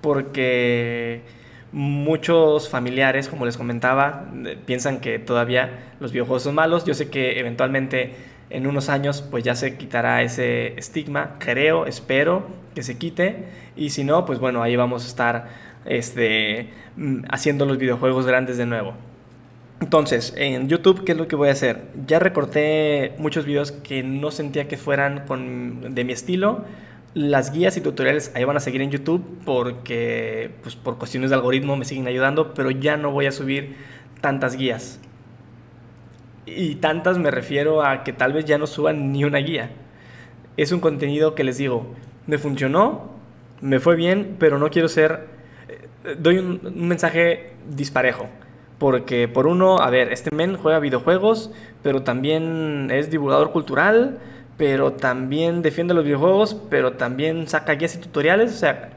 Porque 0.00 1.22
muchos 1.72 2.68
familiares, 2.68 3.28
como 3.28 3.46
les 3.46 3.56
comentaba, 3.56 4.26
piensan 4.66 5.00
que 5.00 5.18
todavía 5.18 5.94
los 5.98 6.12
videojuegos 6.12 6.42
son 6.42 6.54
malos. 6.54 6.84
Yo 6.84 6.94
sé 6.94 7.08
que 7.08 7.40
eventualmente 7.40 8.14
en 8.52 8.66
unos 8.66 8.88
años 8.88 9.22
pues 9.22 9.42
ya 9.44 9.54
se 9.54 9.76
quitará 9.76 10.22
ese 10.22 10.78
estigma, 10.78 11.36
creo, 11.38 11.86
espero 11.86 12.46
que 12.74 12.82
se 12.82 12.98
quite. 12.98 13.46
Y 13.76 13.90
si 13.90 14.04
no, 14.04 14.24
pues 14.26 14.38
bueno, 14.38 14.62
ahí 14.62 14.76
vamos 14.76 15.04
a 15.04 15.08
estar 15.08 15.48
este, 15.84 16.68
mm, 16.96 17.24
haciendo 17.30 17.66
los 17.66 17.78
videojuegos 17.78 18.26
grandes 18.26 18.58
de 18.58 18.66
nuevo. 18.66 18.94
Entonces, 19.80 20.34
en 20.36 20.68
YouTube, 20.68 21.02
¿qué 21.04 21.12
es 21.12 21.18
lo 21.18 21.26
que 21.26 21.34
voy 21.34 21.48
a 21.48 21.52
hacer? 21.52 21.82
Ya 22.06 22.18
recorté 22.20 23.14
muchos 23.18 23.46
videos 23.46 23.72
que 23.72 24.02
no 24.04 24.30
sentía 24.30 24.68
que 24.68 24.76
fueran 24.76 25.24
de 25.94 26.04
mi 26.04 26.12
estilo. 26.12 26.64
Las 27.14 27.52
guías 27.52 27.76
y 27.76 27.80
tutoriales 27.80 28.32
ahí 28.36 28.44
van 28.44 28.56
a 28.56 28.60
seguir 28.60 28.80
en 28.80 28.90
YouTube 28.90 29.24
porque, 29.44 30.50
pues, 30.62 30.76
por 30.76 30.98
cuestiones 30.98 31.30
de 31.30 31.36
algoritmo 31.36 31.76
me 31.76 31.84
siguen 31.84 32.06
ayudando, 32.06 32.54
pero 32.54 32.70
ya 32.70 32.96
no 32.96 33.10
voy 33.10 33.26
a 33.26 33.32
subir 33.32 33.74
tantas 34.20 34.56
guías. 34.56 35.00
Y 36.46 36.76
tantas 36.76 37.18
me 37.18 37.30
refiero 37.30 37.84
a 37.84 38.04
que 38.04 38.12
tal 38.12 38.32
vez 38.32 38.44
ya 38.44 38.58
no 38.58 38.66
suban 38.66 39.12
ni 39.12 39.24
una 39.24 39.38
guía. 39.38 39.70
Es 40.56 40.72
un 40.72 40.80
contenido 40.80 41.34
que 41.34 41.44
les 41.44 41.58
digo, 41.58 41.86
me 42.26 42.38
funcionó, 42.38 43.12
me 43.60 43.80
fue 43.80 43.96
bien, 43.96 44.36
pero 44.38 44.58
no 44.58 44.70
quiero 44.70 44.88
ser 44.88 45.32
doy 46.18 46.38
un, 46.38 46.60
mensaje 46.74 47.52
disparejo. 47.68 48.26
Porque 48.78 49.28
por 49.28 49.46
uno, 49.46 49.78
a 49.78 49.90
ver, 49.90 50.12
este 50.12 50.34
men 50.34 50.56
juega 50.56 50.80
videojuegos, 50.80 51.52
pero 51.82 52.02
también 52.02 52.88
es 52.90 53.10
divulgador 53.10 53.52
cultural, 53.52 54.18
pero 54.56 54.92
también 54.92 55.62
defiende 55.62 55.94
los 55.94 56.04
videojuegos, 56.04 56.56
pero 56.68 56.92
también 56.94 57.46
saca 57.46 57.74
guías 57.74 57.94
y 57.94 57.98
tutoriales. 57.98 58.52
O 58.52 58.56
sea, 58.56 58.90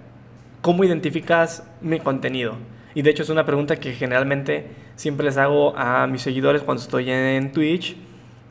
¿cómo 0.62 0.84
identificas 0.84 1.64
mi 1.82 2.00
contenido? 2.00 2.56
Y 2.96 3.04
de 3.04 3.12
hecho 3.12 3.24
es 3.24 3.30
una 3.30 3.46
pregunta 3.46 3.76
que 3.76 3.94
generalmente 3.94 4.68
siempre 4.96 5.26
les 5.26 5.38
hago 5.38 5.78
a 5.78 6.08
mis 6.08 6.22
seguidores 6.22 6.64
cuando 6.64 6.82
estoy 6.82 7.10
en 7.12 7.52
Twitch. 7.52 7.96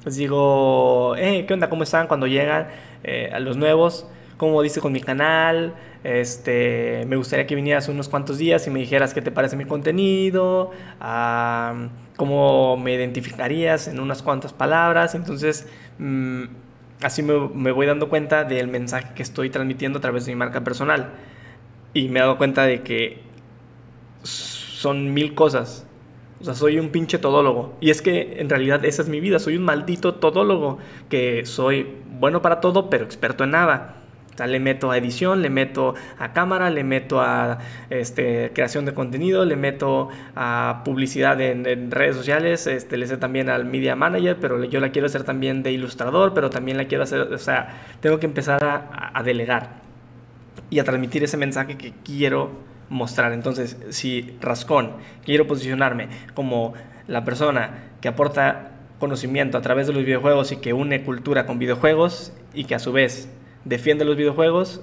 Les 0.05 0.17
digo, 0.17 1.15
eh, 1.17 1.45
¿qué 1.47 1.55
onda? 1.55 1.71
¿Cómo 1.71 1.83
están? 1.83 2.07
Cuando 2.07 2.27
llegan 2.27 2.69
eh, 3.03 3.31
a 3.33 3.41
los 3.41 3.57
nuevos, 3.57 4.07
cómo 4.37 4.61
dice 4.61 4.81
con 4.81 4.93
mi 4.93 5.01
canal, 5.01 5.75
este, 6.05 7.05
me 7.07 7.17
gustaría 7.17 7.47
que 7.47 7.55
vinieras 7.55 7.89
unos 7.89 8.11
cuantos 8.11 8.37
días 8.37 8.67
y 8.67 8.71
me 8.71 8.81
dijeras 8.81 9.15
qué 9.15 9.23
te 9.23 9.31
parece 9.31 9.57
mi 9.57 9.65
contenido, 9.65 10.71
cómo 12.17 12.77
me 12.77 12.93
identificarías 12.95 13.89
en 13.89 13.99
unas 13.99 14.23
cuantas 14.23 14.53
palabras. 14.53 15.15
Entonces, 15.15 15.67
mm, 15.99 16.43
así 17.03 17.23
me, 17.23 17.49
me, 17.55 17.73
voy 17.73 17.87
dando 17.87 18.11
cuenta 18.11 18.45
del 18.45 18.69
mensaje 18.69 19.15
que 19.15 19.23
estoy 19.23 19.49
transmitiendo 19.49 19.99
a 19.99 20.03
través 20.03 20.27
de 20.27 20.33
mi 20.33 20.37
marca 20.37 20.63
personal. 20.63 21.13
Y 21.95 22.09
me 22.09 22.19
he 22.19 22.23
dado 22.23 22.37
cuenta 22.37 22.65
de 22.65 22.83
que 22.83 23.23
son 24.23 25.15
mil 25.15 25.35
cosas. 25.35 25.87
O 26.45 26.47
sea, 26.47 26.53
soy 26.55 26.79
un 26.79 26.91
pinche 26.91 27.17
todólogo. 27.17 27.75
Y 27.81 27.89
es 27.89 28.03
que 28.03 28.35
en 28.37 28.51
realidad 28.51 28.85
esa 28.85 29.01
es 29.01 29.09
mi 29.09 29.19
vida. 29.19 29.39
Soy 29.39 29.57
un 29.57 29.63
maldito 29.63 30.17
todólogo. 30.17 30.77
Que 31.09 31.47
soy 31.47 31.87
bueno 32.21 32.43
para 32.43 32.61
todo, 32.61 32.91
pero 32.91 33.03
experto 33.03 33.45
en 33.45 33.53
nada. 33.53 34.03
O 34.35 34.37
sea, 34.37 34.47
le 34.47 34.61
meto 34.61 34.91
a 34.91 34.99
edición, 34.99 35.41
le 35.41 35.49
meto 35.49 35.95
a 36.19 36.35
cámara, 36.35 36.69
le 36.69 36.85
meto 36.85 37.23
a 37.23 37.61
este, 37.89 38.51
creación 38.53 38.85
de 38.85 38.93
contenido, 38.93 39.47
le 39.47 39.57
meto 39.57 40.11
a 40.37 40.83
publicidad 40.85 41.41
en, 41.41 41.91
redes 41.91 42.17
sociales, 42.17 42.67
este, 42.67 42.99
le 42.99 43.07
sé 43.07 43.17
también 43.17 43.49
al 43.49 43.65
media 43.65 43.97
manager, 43.97 44.37
pero 44.39 44.63
yo 44.65 44.81
la 44.81 44.91
quiero 44.91 45.07
hacer 45.07 45.25
también 45.25 45.63
de 45.63 45.73
ilustrador, 45.73 46.35
pero 46.35 46.51
también 46.51 46.77
la 46.77 46.87
quiero 46.87 47.05
hacer, 47.05 47.21
o 47.21 47.39
sea, 47.39 47.81
tengo 48.01 48.19
que 48.19 48.27
empezar 48.27 48.65
a, 48.65 49.13
a 49.15 49.23
delegar 49.23 49.77
y 50.69 50.81
a 50.81 50.85
transmitir 50.85 51.23
ese 51.23 51.37
mensaje 51.37 51.79
que 51.79 51.93
quiero 52.05 52.74
mostrar. 52.89 53.33
Entonces, 53.33 53.77
si 53.91 54.37
Rascón 54.41 54.93
quiero 55.25 55.47
posicionarme 55.47 56.09
como 56.35 56.75
la 57.07 57.25
persona 57.25 57.85
que 58.01 58.09
aporta 58.09 58.71
conocimiento 58.99 59.59
a 59.59 59.63
través 59.63 59.87
de 59.87 59.93
los 59.93 60.05
videojuegos 60.05 60.53
y 60.53 60.57
que 60.57 60.73
une 60.73 61.03
cultura 61.03 61.47
con 61.47 61.59
videojuegos 61.59 62.33
y 62.55 62.65
que 62.65 62.75
a 62.75 62.79
su 62.79 62.93
vez 62.93 63.29
defiende 63.65 64.05
los 64.05 64.17
videojuegos, 64.17 64.81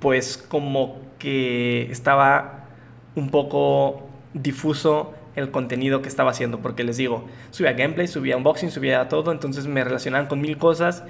pues 0.00 0.36
como 0.36 1.00
que 1.18 1.90
estaba 1.90 2.66
un 3.14 3.30
poco 3.30 4.08
difuso 4.34 5.14
el 5.34 5.50
contenido 5.50 6.02
que 6.02 6.08
estaba 6.08 6.30
haciendo, 6.30 6.60
porque 6.60 6.84
les 6.84 6.96
digo, 6.96 7.26
subía 7.50 7.72
gameplay, 7.72 8.06
subía 8.06 8.36
unboxing, 8.36 8.70
subía 8.70 9.08
todo, 9.08 9.32
entonces 9.32 9.66
me 9.66 9.82
relacionaban 9.82 10.26
con 10.26 10.40
mil 10.40 10.58
cosas 10.58 11.04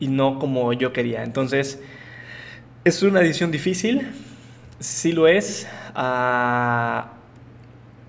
y 0.00 0.08
no 0.08 0.38
como 0.38 0.72
yo 0.72 0.92
quería. 0.92 1.24
Entonces, 1.24 1.82
es 2.84 3.02
una 3.02 3.20
edición 3.20 3.50
difícil, 3.50 4.08
sí 4.78 5.12
lo 5.12 5.26
es. 5.26 5.68
Ah, 5.94 7.12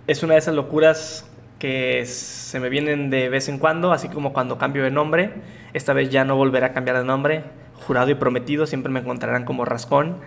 es 0.07 0.23
una 0.23 0.33
de 0.33 0.39
esas 0.39 0.55
locuras 0.55 1.29
que 1.59 2.05
se 2.05 2.59
me 2.59 2.69
vienen 2.69 3.09
de 3.09 3.29
vez 3.29 3.49
en 3.49 3.57
cuando, 3.57 3.91
así 3.91 4.09
como 4.09 4.33
cuando 4.33 4.57
cambio 4.57 4.83
de 4.83 4.91
nombre. 4.91 5.33
Esta 5.73 5.93
vez 5.93 6.09
ya 6.09 6.23
no 6.23 6.35
volveré 6.35 6.67
a 6.67 6.73
cambiar 6.73 6.97
de 6.97 7.03
nombre. 7.03 7.43
Jurado 7.85 8.09
y 8.09 8.15
prometido, 8.15 8.65
siempre 8.65 8.91
me 8.91 8.99
encontrarán 8.99 9.45
como 9.45 9.65
Rascón. 9.65 10.17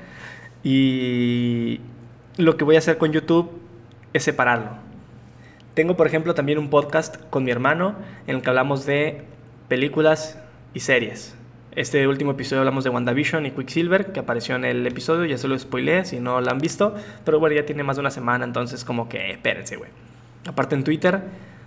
Y 0.63 1.81
lo 2.37 2.57
que 2.57 2.65
voy 2.65 2.77
a 2.77 2.79
hacer 2.79 2.99
con 2.99 3.13
YouTube 3.13 3.51
es 4.13 4.25
separarlo. 4.25 4.71
Tengo, 5.75 5.97
por 5.97 6.07
ejemplo, 6.07 6.35
también 6.35 6.59
un 6.59 6.69
podcast 6.69 7.17
con 7.31 7.45
mi 7.45 7.51
hermano 7.51 7.95
en 8.27 8.37
el 8.37 8.43
que 8.43 8.51
hablamos 8.51 8.87
de 8.87 9.23
películas 9.69 10.39
y 10.75 10.81
series. 10.81 11.37
Este 11.77 12.09
último 12.09 12.33
episodio 12.33 12.61
hablamos 12.63 12.83
de 12.83 12.91
WandaVision 12.91 13.47
y 13.47 13.53
Quicksilver, 13.53 14.11
que 14.11 14.19
apareció 14.19 14.57
en 14.57 14.65
el 14.65 14.85
episodio, 14.89 15.25
ya 15.25 15.39
se 15.39 15.47
lo 15.47 15.57
spoilé 15.57 16.05
si 16.05 16.19
no 16.19 16.41
lo 16.41 16.51
han 16.51 16.59
visto, 16.59 16.97
pero 17.25 17.39
bueno, 17.39 17.55
ya 17.55 17.65
tiene 17.65 17.85
más 17.85 17.95
de 17.97 18.01
una 18.01 18.11
semana, 18.11 18.45
entonces 18.45 18.85
como 18.85 19.09
que 19.09 19.31
espérense, 19.31 19.77
güey. 19.77 19.91
Aparte 20.49 20.75
en 20.75 20.83
Twitter, 20.83 21.23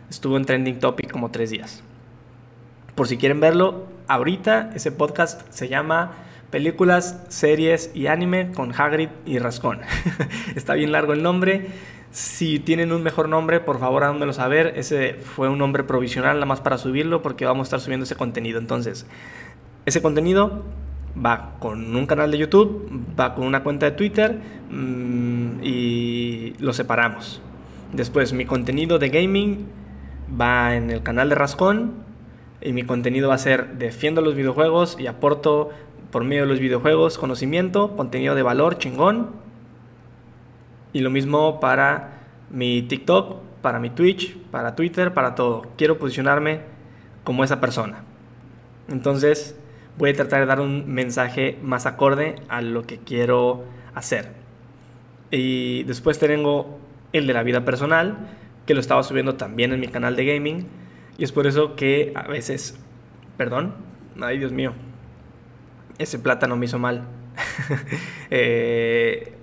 estuvo 0.09 0.35
en 0.35 0.43
Trending 0.43 0.79
Topic 0.79 1.09
como 1.09 1.31
tres 1.31 1.51
días. 1.51 1.83
Por 2.95 3.07
si 3.07 3.15
quieren 3.15 3.39
verlo, 3.39 3.87
ahorita 4.09 4.71
ese 4.75 4.91
podcast 4.91 5.49
se 5.49 5.69
llama 5.69 6.11
Películas, 6.49 7.23
Series 7.29 7.89
y 7.93 8.07
Anime 8.07 8.51
con 8.51 8.73
Hagrid 8.77 9.09
y 9.25 9.39
Rascón. 9.39 9.79
Está 10.55 10.73
bien 10.73 10.91
largo 10.91 11.13
el 11.13 11.23
nombre. 11.23 11.67
Si 12.11 12.59
tienen 12.59 12.91
un 12.91 13.01
mejor 13.01 13.27
nombre, 13.27 13.59
por 13.59 13.79
favor 13.79 14.03
háganmelo 14.03 14.33
saber. 14.33 14.73
Ese 14.75 15.15
fue 15.15 15.49
un 15.49 15.57
nombre 15.57 15.83
provisional 15.83 16.35
nada 16.35 16.45
más 16.45 16.61
para 16.61 16.77
subirlo 16.77 17.23
porque 17.23 17.45
vamos 17.45 17.65
a 17.65 17.67
estar 17.69 17.79
subiendo 17.79 18.03
ese 18.03 18.15
contenido. 18.15 18.59
Entonces, 18.59 19.07
ese 19.85 20.01
contenido 20.01 20.63
va 21.13 21.55
con 21.59 21.95
un 21.95 22.05
canal 22.05 22.31
de 22.31 22.37
YouTube, 22.37 22.89
va 23.19 23.35
con 23.35 23.45
una 23.45 23.63
cuenta 23.63 23.85
de 23.85 23.91
Twitter 23.91 24.39
mm, 24.69 25.63
y 25.63 26.53
lo 26.59 26.73
separamos. 26.73 27.41
Después 27.91 28.33
mi 28.33 28.45
contenido 28.45 28.97
de 28.97 29.09
gaming 29.09 29.67
va 30.39 30.75
en 30.75 30.89
el 30.89 31.03
canal 31.03 31.29
de 31.29 31.35
Rascón 31.35 31.93
y 32.61 32.73
mi 32.73 32.83
contenido 32.83 33.29
va 33.29 33.35
a 33.35 33.39
ser 33.39 33.77
defiendo 33.77 34.21
los 34.21 34.35
videojuegos 34.35 34.97
y 34.99 35.07
aporto 35.07 35.69
por 36.11 36.23
medio 36.23 36.43
de 36.43 36.47
los 36.47 36.59
videojuegos 36.59 37.17
conocimiento, 37.17 37.95
contenido 37.95 38.35
de 38.35 38.41
valor 38.41 38.77
chingón. 38.77 39.31
Y 40.93 40.99
lo 41.01 41.09
mismo 41.09 41.59
para 41.59 42.21
mi 42.49 42.83
TikTok, 42.83 43.41
para 43.61 43.79
mi 43.79 43.89
Twitch, 43.89 44.37
para 44.51 44.75
Twitter, 44.75 45.13
para 45.13 45.35
todo. 45.35 45.63
Quiero 45.75 45.97
posicionarme 45.97 46.61
como 47.23 47.43
esa 47.43 47.59
persona. 47.59 48.03
Entonces, 48.89 49.57
voy 49.97 50.11
a 50.11 50.13
tratar 50.13 50.41
de 50.41 50.45
dar 50.45 50.59
un 50.59 50.91
mensaje 50.93 51.57
más 51.61 51.85
acorde 51.85 52.35
a 52.49 52.61
lo 52.61 52.83
que 52.83 52.97
quiero 52.97 53.63
hacer. 53.93 54.31
Y 55.31 55.83
después 55.83 56.19
tengo 56.19 56.79
el 57.11 57.27
de 57.27 57.33
la 57.33 57.43
vida 57.43 57.65
personal, 57.65 58.29
que 58.65 58.73
lo 58.73 58.79
estaba 58.79 59.03
subiendo 59.03 59.35
también 59.35 59.71
en 59.73 59.79
mi 59.79 59.87
canal 59.87 60.15
de 60.15 60.25
gaming. 60.25 60.67
Y 61.17 61.23
es 61.23 61.31
por 61.31 61.47
eso 61.47 61.75
que 61.75 62.11
a 62.15 62.27
veces, 62.27 62.79
perdón, 63.37 63.75
ay 64.21 64.39
Dios 64.39 64.51
mío, 64.51 64.73
ese 65.97 66.19
plátano 66.19 66.55
me 66.55 66.65
hizo 66.65 66.79
mal. 66.79 67.07
Eh, 68.35 69.35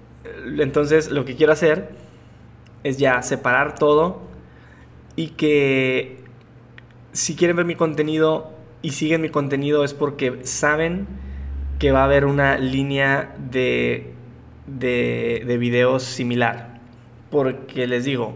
entonces 0.58 1.12
lo 1.12 1.24
que 1.24 1.36
quiero 1.36 1.52
hacer 1.52 1.90
es 2.82 2.98
ya 2.98 3.22
separar 3.22 3.76
todo 3.76 4.20
y 5.14 5.28
que 5.28 6.24
si 7.12 7.36
quieren 7.36 7.56
ver 7.56 7.66
mi 7.66 7.76
contenido 7.76 8.52
y 8.82 8.90
siguen 8.92 9.20
mi 9.20 9.28
contenido 9.28 9.84
es 9.84 9.94
porque 9.94 10.40
saben 10.44 11.06
que 11.78 11.92
va 11.92 12.02
a 12.02 12.04
haber 12.04 12.24
una 12.24 12.58
línea 12.58 13.34
de, 13.38 14.12
de, 14.66 15.56
videos 15.58 16.02
similar. 16.02 16.78
Porque 17.30 17.86
les 17.86 18.04
digo, 18.04 18.34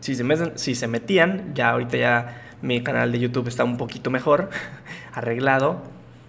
si 0.00 0.14
se, 0.14 0.24
si 0.56 0.74
se 0.74 0.88
metían, 0.88 1.54
ya 1.54 1.70
ahorita 1.70 1.96
ya 1.96 2.42
mi 2.60 2.82
canal 2.82 3.12
de 3.12 3.18
YouTube 3.18 3.48
está 3.48 3.64
un 3.64 3.76
poquito 3.76 4.10
mejor, 4.10 4.50
arreglado, 5.12 5.82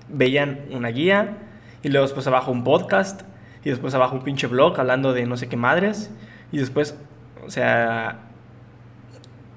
veían 0.10 0.62
una 0.72 0.90
guía 0.90 1.38
y 1.82 1.90
luego 1.90 2.06
después 2.06 2.26
abajo 2.28 2.52
un 2.52 2.64
podcast 2.64 3.22
y 3.64 3.70
después 3.70 3.94
abajo 3.94 4.16
un 4.16 4.24
pinche 4.24 4.48
blog 4.48 4.80
hablando 4.80 5.14
de 5.14 5.26
no 5.26 5.38
sé 5.38 5.48
qué 5.48 5.58
madres 5.58 6.12
y 6.52 6.58
después, 6.58 6.98
o 7.46 7.50
sea, 7.50 8.20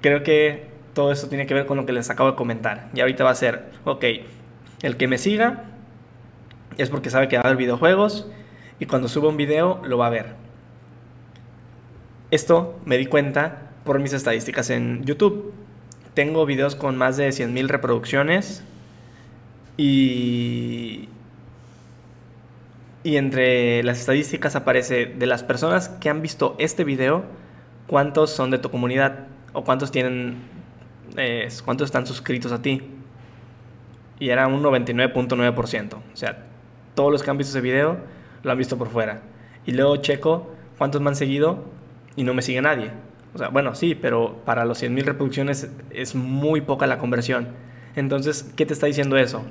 creo 0.01 0.23
que 0.23 0.66
todo 0.97 1.11
eso 1.11 1.29
tiene 1.29 1.45
que 1.45 1.53
ver 1.53 1.67
con 1.67 1.77
lo 1.77 1.85
que 1.85 1.93
les 1.93 2.09
acabo 2.09 2.31
de 2.31 2.35
comentar. 2.35 2.89
Y 2.95 3.01
ahorita 3.01 3.23
va 3.23 3.29
a 3.29 3.35
ser, 3.35 3.65
ok, 3.85 4.03
el 4.81 4.97
que 4.97 5.07
me 5.07 5.19
siga 5.19 5.65
es 6.79 6.89
porque 6.89 7.11
sabe 7.11 7.27
que 7.27 7.37
va 7.37 7.43
a 7.43 7.45
haber 7.45 7.57
videojuegos 7.57 8.27
y 8.79 8.87
cuando 8.87 9.07
suba 9.07 9.29
un 9.29 9.37
video 9.37 9.79
lo 9.85 9.99
va 9.99 10.07
a 10.07 10.09
ver. 10.09 10.33
Esto 12.31 12.79
me 12.83 12.97
di 12.97 13.05
cuenta 13.05 13.69
por 13.83 13.99
mis 13.99 14.11
estadísticas 14.11 14.71
en 14.71 15.03
YouTube. 15.05 15.53
Tengo 16.15 16.47
videos 16.47 16.75
con 16.75 16.97
más 16.97 17.15
de 17.15 17.29
100.000 17.29 17.67
reproducciones 17.67 18.63
y 19.77 21.09
y 23.03 23.17
entre 23.17 23.83
las 23.83 23.99
estadísticas 23.99 24.55
aparece 24.55 25.05
de 25.05 25.27
las 25.27 25.43
personas 25.43 25.89
que 25.89 26.09
han 26.09 26.23
visto 26.23 26.55
este 26.57 26.83
video, 26.83 27.23
cuántos 27.85 28.31
son 28.31 28.49
de 28.49 28.57
tu 28.57 28.71
comunidad 28.71 29.27
o 29.53 29.63
cuántos 29.63 29.91
tienen 29.91 30.56
es 31.15 31.61
cuántos 31.61 31.85
están 31.85 32.05
suscritos 32.05 32.51
a 32.51 32.61
ti. 32.61 32.81
Y 34.19 34.29
era 34.29 34.47
un 34.47 34.63
99.9%. 34.63 35.93
O 35.93 36.01
sea, 36.15 36.45
todos 36.95 37.11
los 37.11 37.23
que 37.23 37.29
han 37.29 37.39
ese 37.39 37.61
video 37.61 37.97
lo 38.43 38.51
han 38.51 38.57
visto 38.57 38.77
por 38.77 38.89
fuera. 38.89 39.21
Y 39.65 39.71
luego 39.71 39.97
checo 39.97 40.51
cuántos 40.77 41.01
me 41.01 41.09
han 41.09 41.15
seguido 41.15 41.63
y 42.15 42.23
no 42.23 42.33
me 42.33 42.41
sigue 42.41 42.61
nadie. 42.61 42.91
O 43.33 43.37
sea, 43.37 43.49
bueno, 43.49 43.75
sí, 43.75 43.93
pero 43.95 44.41
para 44.45 44.65
los 44.65 44.81
100.000 44.81 45.03
reproducciones 45.03 45.69
es 45.91 46.15
muy 46.15 46.61
poca 46.61 46.87
la 46.87 46.97
conversión. 46.97 47.49
Entonces, 47.95 48.51
¿qué 48.55 48.65
te 48.65 48.73
está 48.73 48.87
diciendo 48.87 49.17
eso? 49.17 49.43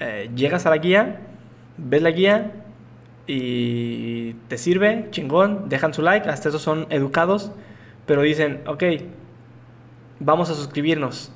Eh, 0.00 0.30
llegas 0.34 0.66
a 0.66 0.70
la 0.70 0.78
guía, 0.78 1.20
ves 1.76 2.02
la 2.02 2.10
guía 2.10 2.52
y 3.26 4.34
te 4.48 4.58
sirve, 4.58 5.08
chingón, 5.10 5.68
dejan 5.68 5.94
su 5.94 6.02
like, 6.02 6.28
hasta 6.28 6.48
esos 6.48 6.62
son 6.62 6.86
educados, 6.90 7.52
pero 8.06 8.22
dicen, 8.22 8.60
ok, 8.66 8.82
vamos 10.20 10.50
a 10.50 10.54
suscribirnos. 10.54 11.32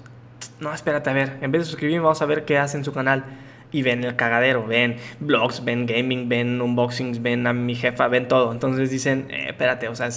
No, 0.61 0.73
espérate, 0.73 1.11
a 1.11 1.13
ver, 1.13 1.39
en 1.41 1.53
vez 1.53 1.63
de 1.63 1.65
suscribirme, 1.67 2.03
vamos 2.03 2.23
a 2.23 2.27
ver 2.27 2.45
qué 2.45 2.59
hace 2.59 2.77
en 2.77 2.85
su 2.85 2.93
canal. 2.93 3.25
Y 3.71 3.83
ven 3.83 4.03
el 4.03 4.17
cagadero, 4.17 4.67
ven 4.67 4.97
blogs, 5.21 5.63
ven 5.63 5.85
gaming, 5.85 6.29
ven 6.29 6.61
unboxings, 6.61 7.21
ven 7.21 7.47
a 7.47 7.53
mi 7.53 7.75
jefa, 7.75 8.09
ven 8.09 8.27
todo. 8.27 8.51
Entonces 8.51 8.91
dicen, 8.91 9.27
eh, 9.31 9.47
espérate, 9.49 9.89
o 9.89 9.95
sea, 9.95 10.09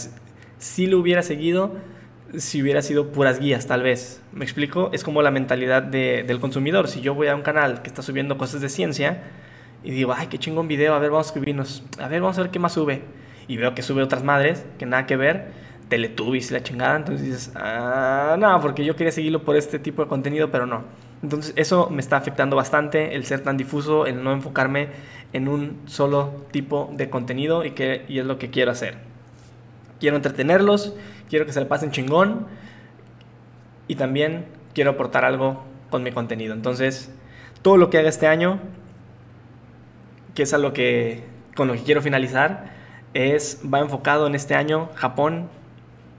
si 0.57 0.88
lo 0.88 0.99
hubiera 0.99 1.22
seguido, 1.22 1.76
si 2.38 2.62
hubiera 2.62 2.82
sido 2.82 3.12
puras 3.12 3.39
guías, 3.39 3.68
tal 3.68 3.84
vez. 3.84 4.22
¿Me 4.32 4.45
explico? 4.45 4.89
Es 4.93 5.03
como 5.03 5.22
la 5.22 5.32
mentalidad 5.32 5.84
del 5.84 6.39
consumidor. 6.39 6.88
Si 6.88 7.01
yo 7.01 7.14
voy 7.14 7.28
a 7.28 7.36
un 7.36 7.41
canal 7.41 7.82
que 7.82 7.89
está 7.89 8.01
subiendo 8.01 8.38
cosas 8.38 8.62
de 8.62 8.70
ciencia 8.70 9.24
y 9.84 9.91
digo, 9.91 10.14
ay, 10.16 10.28
qué 10.28 10.38
chingón 10.38 10.68
video, 10.68 10.93
a 10.93 10.99
ver, 10.99 11.12
vamos 11.12 11.28
a 11.28 11.30
escribirnos, 11.30 11.84
a 11.99 12.07
ver, 12.07 12.22
vamos 12.22 12.38
a 12.38 12.43
ver 12.43 12.51
qué 12.51 12.59
más 12.59 12.74
sube. 12.74 13.01
Y 13.47 13.57
veo 13.57 13.76
que 13.76 13.82
sube 13.82 14.01
otras 14.01 14.24
madres, 14.24 14.66
que 14.78 14.86
nada 14.86 15.05
que 15.05 15.18
ver, 15.18 15.51
Teletubbies 15.91 16.51
la 16.51 16.63
chingada, 16.63 16.95
entonces 16.95 17.27
dices, 17.27 17.51
ah, 17.53 18.37
no, 18.39 18.61
porque 18.61 18.85
yo 18.85 18.95
quería 18.95 19.11
seguirlo 19.11 19.43
por 19.43 19.57
este 19.57 19.77
tipo 19.77 20.01
de 20.01 20.07
contenido, 20.07 20.49
pero 20.49 20.65
no. 20.65 20.85
Entonces 21.21 21.51
eso 21.57 21.89
me 21.89 21.99
está 21.99 22.15
afectando 22.15 22.55
bastante, 22.55 23.13
el 23.13 23.25
ser 23.25 23.41
tan 23.41 23.57
difuso, 23.57 24.05
el 24.05 24.23
no 24.23 24.31
enfocarme 24.31 24.87
en 25.33 25.49
un 25.49 25.81
solo 25.87 26.45
tipo 26.51 26.89
de 26.93 27.09
contenido 27.09 27.65
y, 27.65 27.71
que, 27.71 28.05
y 28.07 28.19
es 28.19 28.25
lo 28.25 28.37
que 28.37 28.49
quiero 28.49 28.71
hacer. 28.71 28.99
Quiero 29.99 30.15
entretenerlos, 30.15 30.95
quiero 31.29 31.45
que 31.45 31.51
se 31.51 31.59
le 31.59 31.65
pasen 31.65 31.91
chingón 31.91 32.47
y 33.89 33.95
también 33.95 34.45
quiero 34.73 34.91
aportar 34.91 35.25
algo 35.25 35.61
con 35.89 36.03
mi 36.03 36.13
contenido. 36.13 36.53
Entonces, 36.53 37.13
todo 37.63 37.75
lo 37.75 37.89
que 37.89 37.97
haga 37.97 38.07
este 38.07 38.27
año, 38.27 38.61
que 40.35 40.43
es 40.43 40.53
algo 40.53 40.71
que 40.71 41.25
con 41.53 41.67
lo 41.67 41.73
que 41.73 41.83
quiero 41.83 42.01
finalizar, 42.01 42.71
es 43.13 43.61
va 43.61 43.79
enfocado 43.79 44.25
en 44.25 44.35
este 44.35 44.55
año 44.55 44.89
Japón 44.95 45.49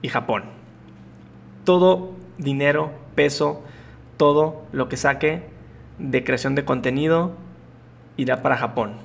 y 0.03 0.09
Japón. 0.09 0.43
Todo 1.63 2.11
dinero, 2.37 2.91
peso, 3.15 3.63
todo 4.17 4.61
lo 4.71 4.89
que 4.89 4.97
saque 4.97 5.43
de 5.97 6.23
creación 6.23 6.53
de 6.53 6.65
contenido 6.65 7.31
irá 8.17 8.43
para 8.43 8.57
Japón. 8.57 8.97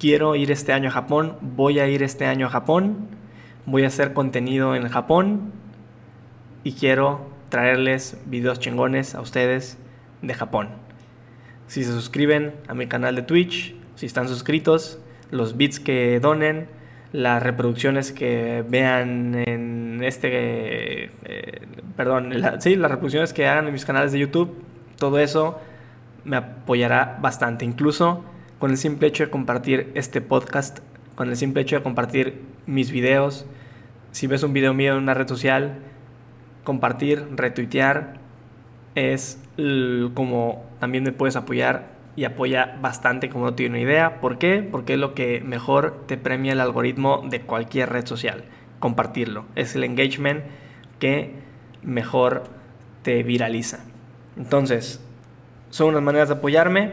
Quiero 0.00 0.34
ir 0.34 0.50
este 0.50 0.72
año 0.72 0.88
a 0.88 0.92
Japón, 0.92 1.36
voy 1.40 1.78
a 1.78 1.86
ir 1.86 2.02
este 2.02 2.26
año 2.26 2.46
a 2.46 2.50
Japón, 2.50 3.06
voy 3.66 3.84
a 3.84 3.86
hacer 3.86 4.14
contenido 4.14 4.74
en 4.74 4.88
Japón 4.88 5.52
y 6.64 6.72
quiero 6.72 7.20
traerles 7.50 8.16
videos 8.26 8.58
chingones 8.58 9.14
a 9.14 9.20
ustedes 9.20 9.78
de 10.22 10.34
Japón. 10.34 10.70
Si 11.66 11.84
se 11.84 11.92
suscriben 11.92 12.54
a 12.66 12.74
mi 12.74 12.86
canal 12.86 13.14
de 13.14 13.22
Twitch, 13.22 13.76
si 13.94 14.06
están 14.06 14.28
suscritos, 14.28 14.98
los 15.30 15.56
bits 15.56 15.78
que 15.78 16.18
donen, 16.20 16.68
las 17.12 17.42
reproducciones 17.42 18.10
que 18.10 18.64
vean 18.66 19.34
en 19.46 20.02
este, 20.02 21.04
eh, 21.24 21.66
perdón, 21.96 22.32
sí, 22.58 22.76
las 22.76 22.90
reproducciones 22.90 23.32
que 23.32 23.46
hagan 23.46 23.66
en 23.66 23.72
mis 23.72 23.84
canales 23.84 24.12
de 24.12 24.18
YouTube, 24.18 24.54
todo 24.98 25.18
eso 25.18 25.60
me 26.24 26.36
apoyará 26.36 27.18
bastante. 27.20 27.64
Incluso 27.64 28.24
con 28.58 28.70
el 28.70 28.78
simple 28.78 29.08
hecho 29.08 29.24
de 29.24 29.30
compartir 29.30 29.90
este 29.94 30.20
podcast, 30.20 30.78
con 31.14 31.28
el 31.28 31.36
simple 31.36 31.62
hecho 31.62 31.76
de 31.76 31.82
compartir 31.82 32.40
mis 32.66 32.90
videos, 32.90 33.44
si 34.12 34.26
ves 34.26 34.42
un 34.42 34.52
video 34.52 34.72
mío 34.72 34.92
en 34.92 35.02
una 35.02 35.14
red 35.14 35.28
social, 35.28 35.78
compartir, 36.64 37.26
retuitear, 37.36 38.14
es 38.94 39.38
como 40.14 40.64
también 40.80 41.04
me 41.04 41.12
puedes 41.12 41.36
apoyar 41.36 41.91
y 42.14 42.24
apoya 42.24 42.76
bastante 42.80 43.28
como 43.28 43.46
no 43.46 43.54
tiene 43.54 43.76
una 43.76 43.90
idea. 43.90 44.20
¿Por 44.20 44.38
qué? 44.38 44.66
Porque 44.68 44.94
es 44.94 44.98
lo 44.98 45.14
que 45.14 45.40
mejor 45.40 46.04
te 46.06 46.16
premia 46.16 46.52
el 46.52 46.60
algoritmo 46.60 47.22
de 47.28 47.40
cualquier 47.40 47.90
red 47.90 48.06
social. 48.06 48.44
Compartirlo. 48.80 49.46
Es 49.54 49.74
el 49.74 49.84
engagement 49.84 50.42
que 50.98 51.34
mejor 51.82 52.44
te 53.02 53.22
viraliza. 53.22 53.80
Entonces, 54.36 55.00
son 55.70 55.88
unas 55.88 56.02
maneras 56.02 56.28
de 56.28 56.34
apoyarme. 56.34 56.92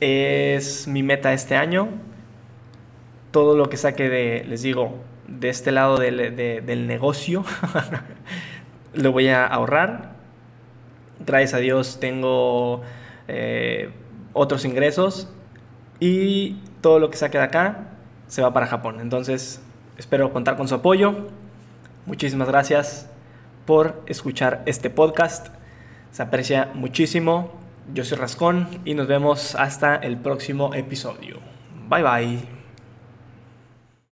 Es 0.00 0.86
mi 0.86 1.02
meta 1.02 1.32
este 1.32 1.56
año. 1.56 1.88
Todo 3.30 3.56
lo 3.56 3.70
que 3.70 3.76
saque 3.76 4.08
de, 4.08 4.44
les 4.46 4.62
digo, 4.62 4.98
de 5.26 5.48
este 5.48 5.70
lado 5.72 5.98
del, 5.98 6.36
del 6.36 6.86
negocio, 6.86 7.44
lo 8.94 9.12
voy 9.12 9.28
a 9.28 9.46
ahorrar. 9.46 10.12
Gracias 11.24 11.54
a 11.54 11.58
Dios 11.58 12.00
tengo 12.00 12.82
eh, 13.30 13.90
otros 14.32 14.64
ingresos 14.64 15.28
y 15.98 16.56
todo 16.80 16.98
lo 16.98 17.10
que 17.10 17.16
saque 17.16 17.38
de 17.38 17.44
acá 17.44 17.88
se 18.26 18.42
va 18.42 18.52
para 18.52 18.66
Japón. 18.66 19.00
Entonces, 19.00 19.60
espero 19.98 20.32
contar 20.32 20.56
con 20.56 20.68
su 20.68 20.74
apoyo. 20.74 21.28
Muchísimas 22.06 22.48
gracias 22.48 23.10
por 23.66 24.02
escuchar 24.06 24.62
este 24.66 24.90
podcast. 24.90 25.48
Se 26.10 26.22
aprecia 26.22 26.70
muchísimo. 26.74 27.52
Yo 27.92 28.04
soy 28.04 28.18
Rascón 28.18 28.68
y 28.84 28.94
nos 28.94 29.06
vemos 29.06 29.54
hasta 29.54 29.96
el 29.96 30.16
próximo 30.16 30.74
episodio. 30.74 31.38
Bye 31.88 32.02
bye. 32.02 32.59